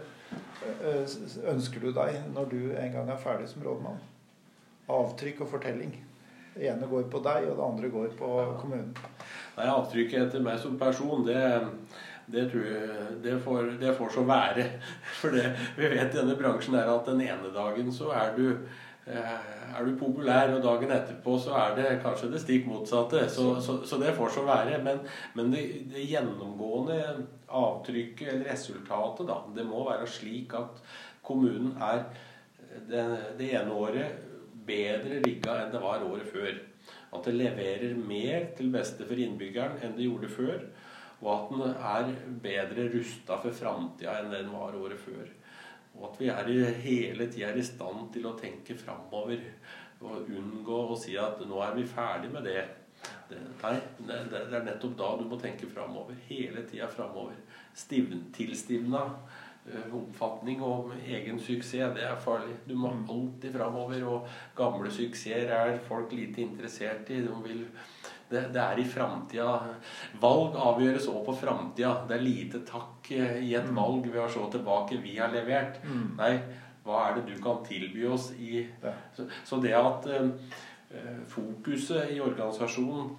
Øh, 0.85 1.17
ønsker 1.49 1.81
du 1.81 1.89
deg 1.97 2.21
når 2.37 2.53
du 2.53 2.59
en 2.77 2.93
gang 2.93 3.09
er 3.09 3.23
ferdig 3.25 3.49
som 3.49 3.65
rådmann? 3.65 3.97
avtrykk 4.91 5.41
og 5.41 5.49
fortelling. 5.49 5.93
Det 6.53 6.69
ene 6.69 6.87
går 6.87 7.07
på 7.09 7.21
deg, 7.25 7.47
og 7.49 7.57
det 7.57 7.65
andre 7.65 7.89
går 7.89 8.09
på 8.17 8.31
kommunen. 8.61 8.93
Nei, 9.57 9.67
Avtrykket 9.69 10.27
etter 10.27 10.43
meg 10.43 10.59
som 10.61 10.77
person, 10.77 11.25
det, 11.25 11.39
det 12.31 12.47
tror 12.51 12.65
jeg 12.67 13.17
det 13.23 13.35
får, 13.43 13.73
det 13.81 13.93
får, 13.97 14.09
så 14.15 14.23
være. 14.27 14.65
For 15.19 15.35
det 15.35 15.49
vi 15.77 15.91
vet 15.91 16.13
i 16.13 16.17
denne 16.19 16.37
bransjen 16.39 16.77
er 16.79 16.91
at 16.91 17.09
den 17.09 17.21
ene 17.25 17.51
dagen 17.55 17.91
så 17.93 18.11
er 18.15 18.33
du 18.37 18.47
eh, 19.05 19.37
er 19.73 19.85
du 19.85 19.95
populær, 19.97 20.51
og 20.53 20.63
dagen 20.63 20.91
etterpå 20.93 21.37
så 21.41 21.55
er 21.57 21.77
det 21.77 22.01
kanskje 22.03 22.29
det 22.33 22.41
stikk 22.43 22.67
motsatte. 22.69 23.23
Så, 23.29 23.47
så, 23.63 23.79
så 23.87 23.99
det 24.01 24.13
får 24.17 24.35
så 24.35 24.43
være. 24.47 24.77
Men, 24.85 25.01
men 25.37 25.53
det, 25.53 25.63
det, 25.91 26.05
gjennomgående 26.11 26.99
avtrykket, 27.49 28.27
eller 28.35 28.51
resultatet, 28.51 29.27
da, 29.29 29.39
det 29.55 29.65
må 29.67 29.85
være 29.89 30.09
slik 30.09 30.53
at 30.59 30.83
kommunen 31.25 31.73
er 31.81 32.05
det, 32.89 33.03
det 33.39 33.49
ene 33.57 33.73
året 33.73 34.29
bedre 34.67 35.19
rigga 35.25 35.57
enn 35.61 35.73
det 35.73 35.81
var 35.83 36.05
året 36.07 36.29
før. 36.31 36.53
At 37.13 37.27
det 37.27 37.35
leverer 37.37 37.97
mer 37.97 38.49
til 38.57 38.71
beste 38.73 39.05
for 39.07 39.19
innbyggeren 39.19 39.81
enn 39.83 39.97
det 39.97 40.07
gjorde 40.07 40.31
før. 40.33 40.63
Og 41.23 41.29
at 41.33 41.51
den 41.53 41.61
er 41.71 42.11
bedre 42.43 42.89
rusta 42.93 43.39
for 43.39 43.55
framtida 43.55 44.17
enn 44.19 44.33
den 44.33 44.51
var 44.51 44.75
året 44.75 44.99
før. 44.99 45.29
Og 45.93 46.09
at 46.09 46.19
vi 46.19 46.29
er 46.33 46.79
hele 46.83 47.29
tida 47.31 47.51
er 47.51 47.59
i 47.61 47.65
stand 47.65 48.09
til 48.13 48.27
å 48.27 48.35
tenke 48.39 48.75
framover. 48.75 49.39
Og 50.03 50.27
unngå 50.27 50.79
å 50.91 50.99
si 50.99 51.15
at 51.17 51.39
'nå 51.39 51.61
er 51.63 51.75
vi 51.75 51.85
ferdig 51.87 52.31
med 52.33 52.43
det'. 52.43 52.67
det 53.29 53.39
nei, 53.63 53.79
det, 54.07 54.41
er 54.53 54.63
nettopp 54.63 54.97
da 54.97 55.15
du 55.17 55.23
må 55.29 55.39
tenke 55.39 55.67
framover. 55.67 56.15
Hele 56.27 56.67
tida 56.67 56.87
framover. 56.87 57.35
Tilstivna 58.33 59.07
Eh, 59.71 59.95
oppfatning 59.95 60.61
om 60.61 60.91
egen 61.07 61.39
suksess. 61.39 61.95
Det 61.95 62.03
er 62.03 62.19
farlig. 62.19 62.55
Du 62.67 62.75
må 62.75 62.89
mm. 62.91 63.05
alltid 63.09 63.53
framover. 63.55 64.03
Og 64.03 64.27
gamle 64.57 64.91
suksesser 64.91 65.51
er 65.55 65.77
folk 65.87 66.11
lite 66.11 66.43
interessert 66.43 67.09
i. 67.09 67.21
De 67.23 67.37
vil, 67.45 67.61
det, 68.33 68.43
det, 68.55 68.63
er 68.63 68.81
i 68.81 68.87
framtida. 68.89 69.53
Valg 70.21 70.57
avgjøres 70.59 71.07
òg 71.11 71.21
på 71.27 71.37
framtida. 71.43 71.93
Det 72.09 72.17
er 72.17 72.25
lite 72.25 72.63
takk 72.67 73.11
eh, 73.15 73.39
i 73.45 73.53
et 73.57 73.69
mm. 73.69 73.77
valg 73.77 74.09
ved 74.09 74.25
å 74.25 74.29
se 74.33 74.49
tilbake 74.57 74.99
vi 75.03 75.15
har 75.19 75.33
levert. 75.33 75.79
Mm. 75.85 76.05
Nei, 76.19 76.33
hva 76.83 77.05
er 77.07 77.17
det 77.19 77.27
du 77.31 77.37
kan 77.43 77.63
tilby 77.65 78.05
oss 78.11 78.31
i 78.35 78.65
Så, 79.15 79.29
så 79.47 79.61
det 79.63 79.75
at 79.77 80.09
eh, 80.11 81.21
fokuset 81.29 82.11
i 82.13 82.19
organisasjonen 82.21 83.13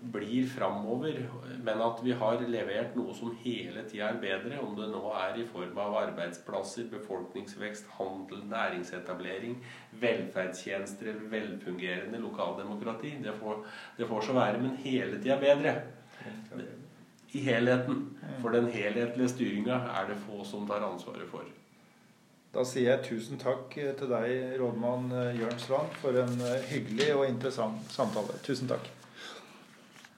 blir 0.00 0.46
framover, 0.46 1.30
men 1.64 1.80
at 1.82 2.00
vi 2.04 2.12
har 2.12 2.40
levert 2.48 2.96
noe 2.98 3.14
som 3.16 3.34
hele 3.42 3.82
tida 3.88 4.08
er 4.12 4.20
bedre, 4.22 4.60
om 4.62 4.74
det 4.78 4.88
nå 4.92 5.02
er 5.18 5.38
i 5.40 5.46
form 5.48 5.78
av 5.82 5.96
arbeidsplasser, 6.02 6.88
befolkningsvekst, 6.92 7.90
handel, 7.98 8.42
næringsetablering, 8.50 9.58
velferdstjenester 10.00 11.12
eller 11.12 11.30
velfungerende 11.32 12.20
lokaldemokrati. 12.22 13.16
Det 13.22 13.36
får, 13.40 13.62
det 13.98 14.08
får 14.10 14.28
så 14.28 14.36
være, 14.38 14.62
men 14.64 14.76
hele 14.84 15.22
tida 15.22 15.38
bedre. 15.42 15.76
I 17.32 17.44
helheten. 17.44 18.04
For 18.40 18.54
den 18.54 18.70
helhetlige 18.72 19.34
styringa 19.34 19.82
er 19.98 20.12
det 20.12 20.20
få 20.24 20.44
som 20.48 20.68
tar 20.68 20.86
ansvaret 20.86 21.28
for. 21.28 21.44
Da 22.54 22.62
sier 22.64 22.94
jeg 22.94 23.04
tusen 23.04 23.40
takk 23.40 23.74
til 23.76 24.08
deg, 24.08 24.54
rådmann 24.60 25.10
Jørn 25.36 25.58
Strand, 25.60 25.98
for 26.00 26.16
en 26.16 26.40
hyggelig 26.70 27.10
og 27.18 27.26
interessant 27.28 27.92
samtale. 27.92 28.40
Tusen 28.46 28.70
takk. 28.70 28.88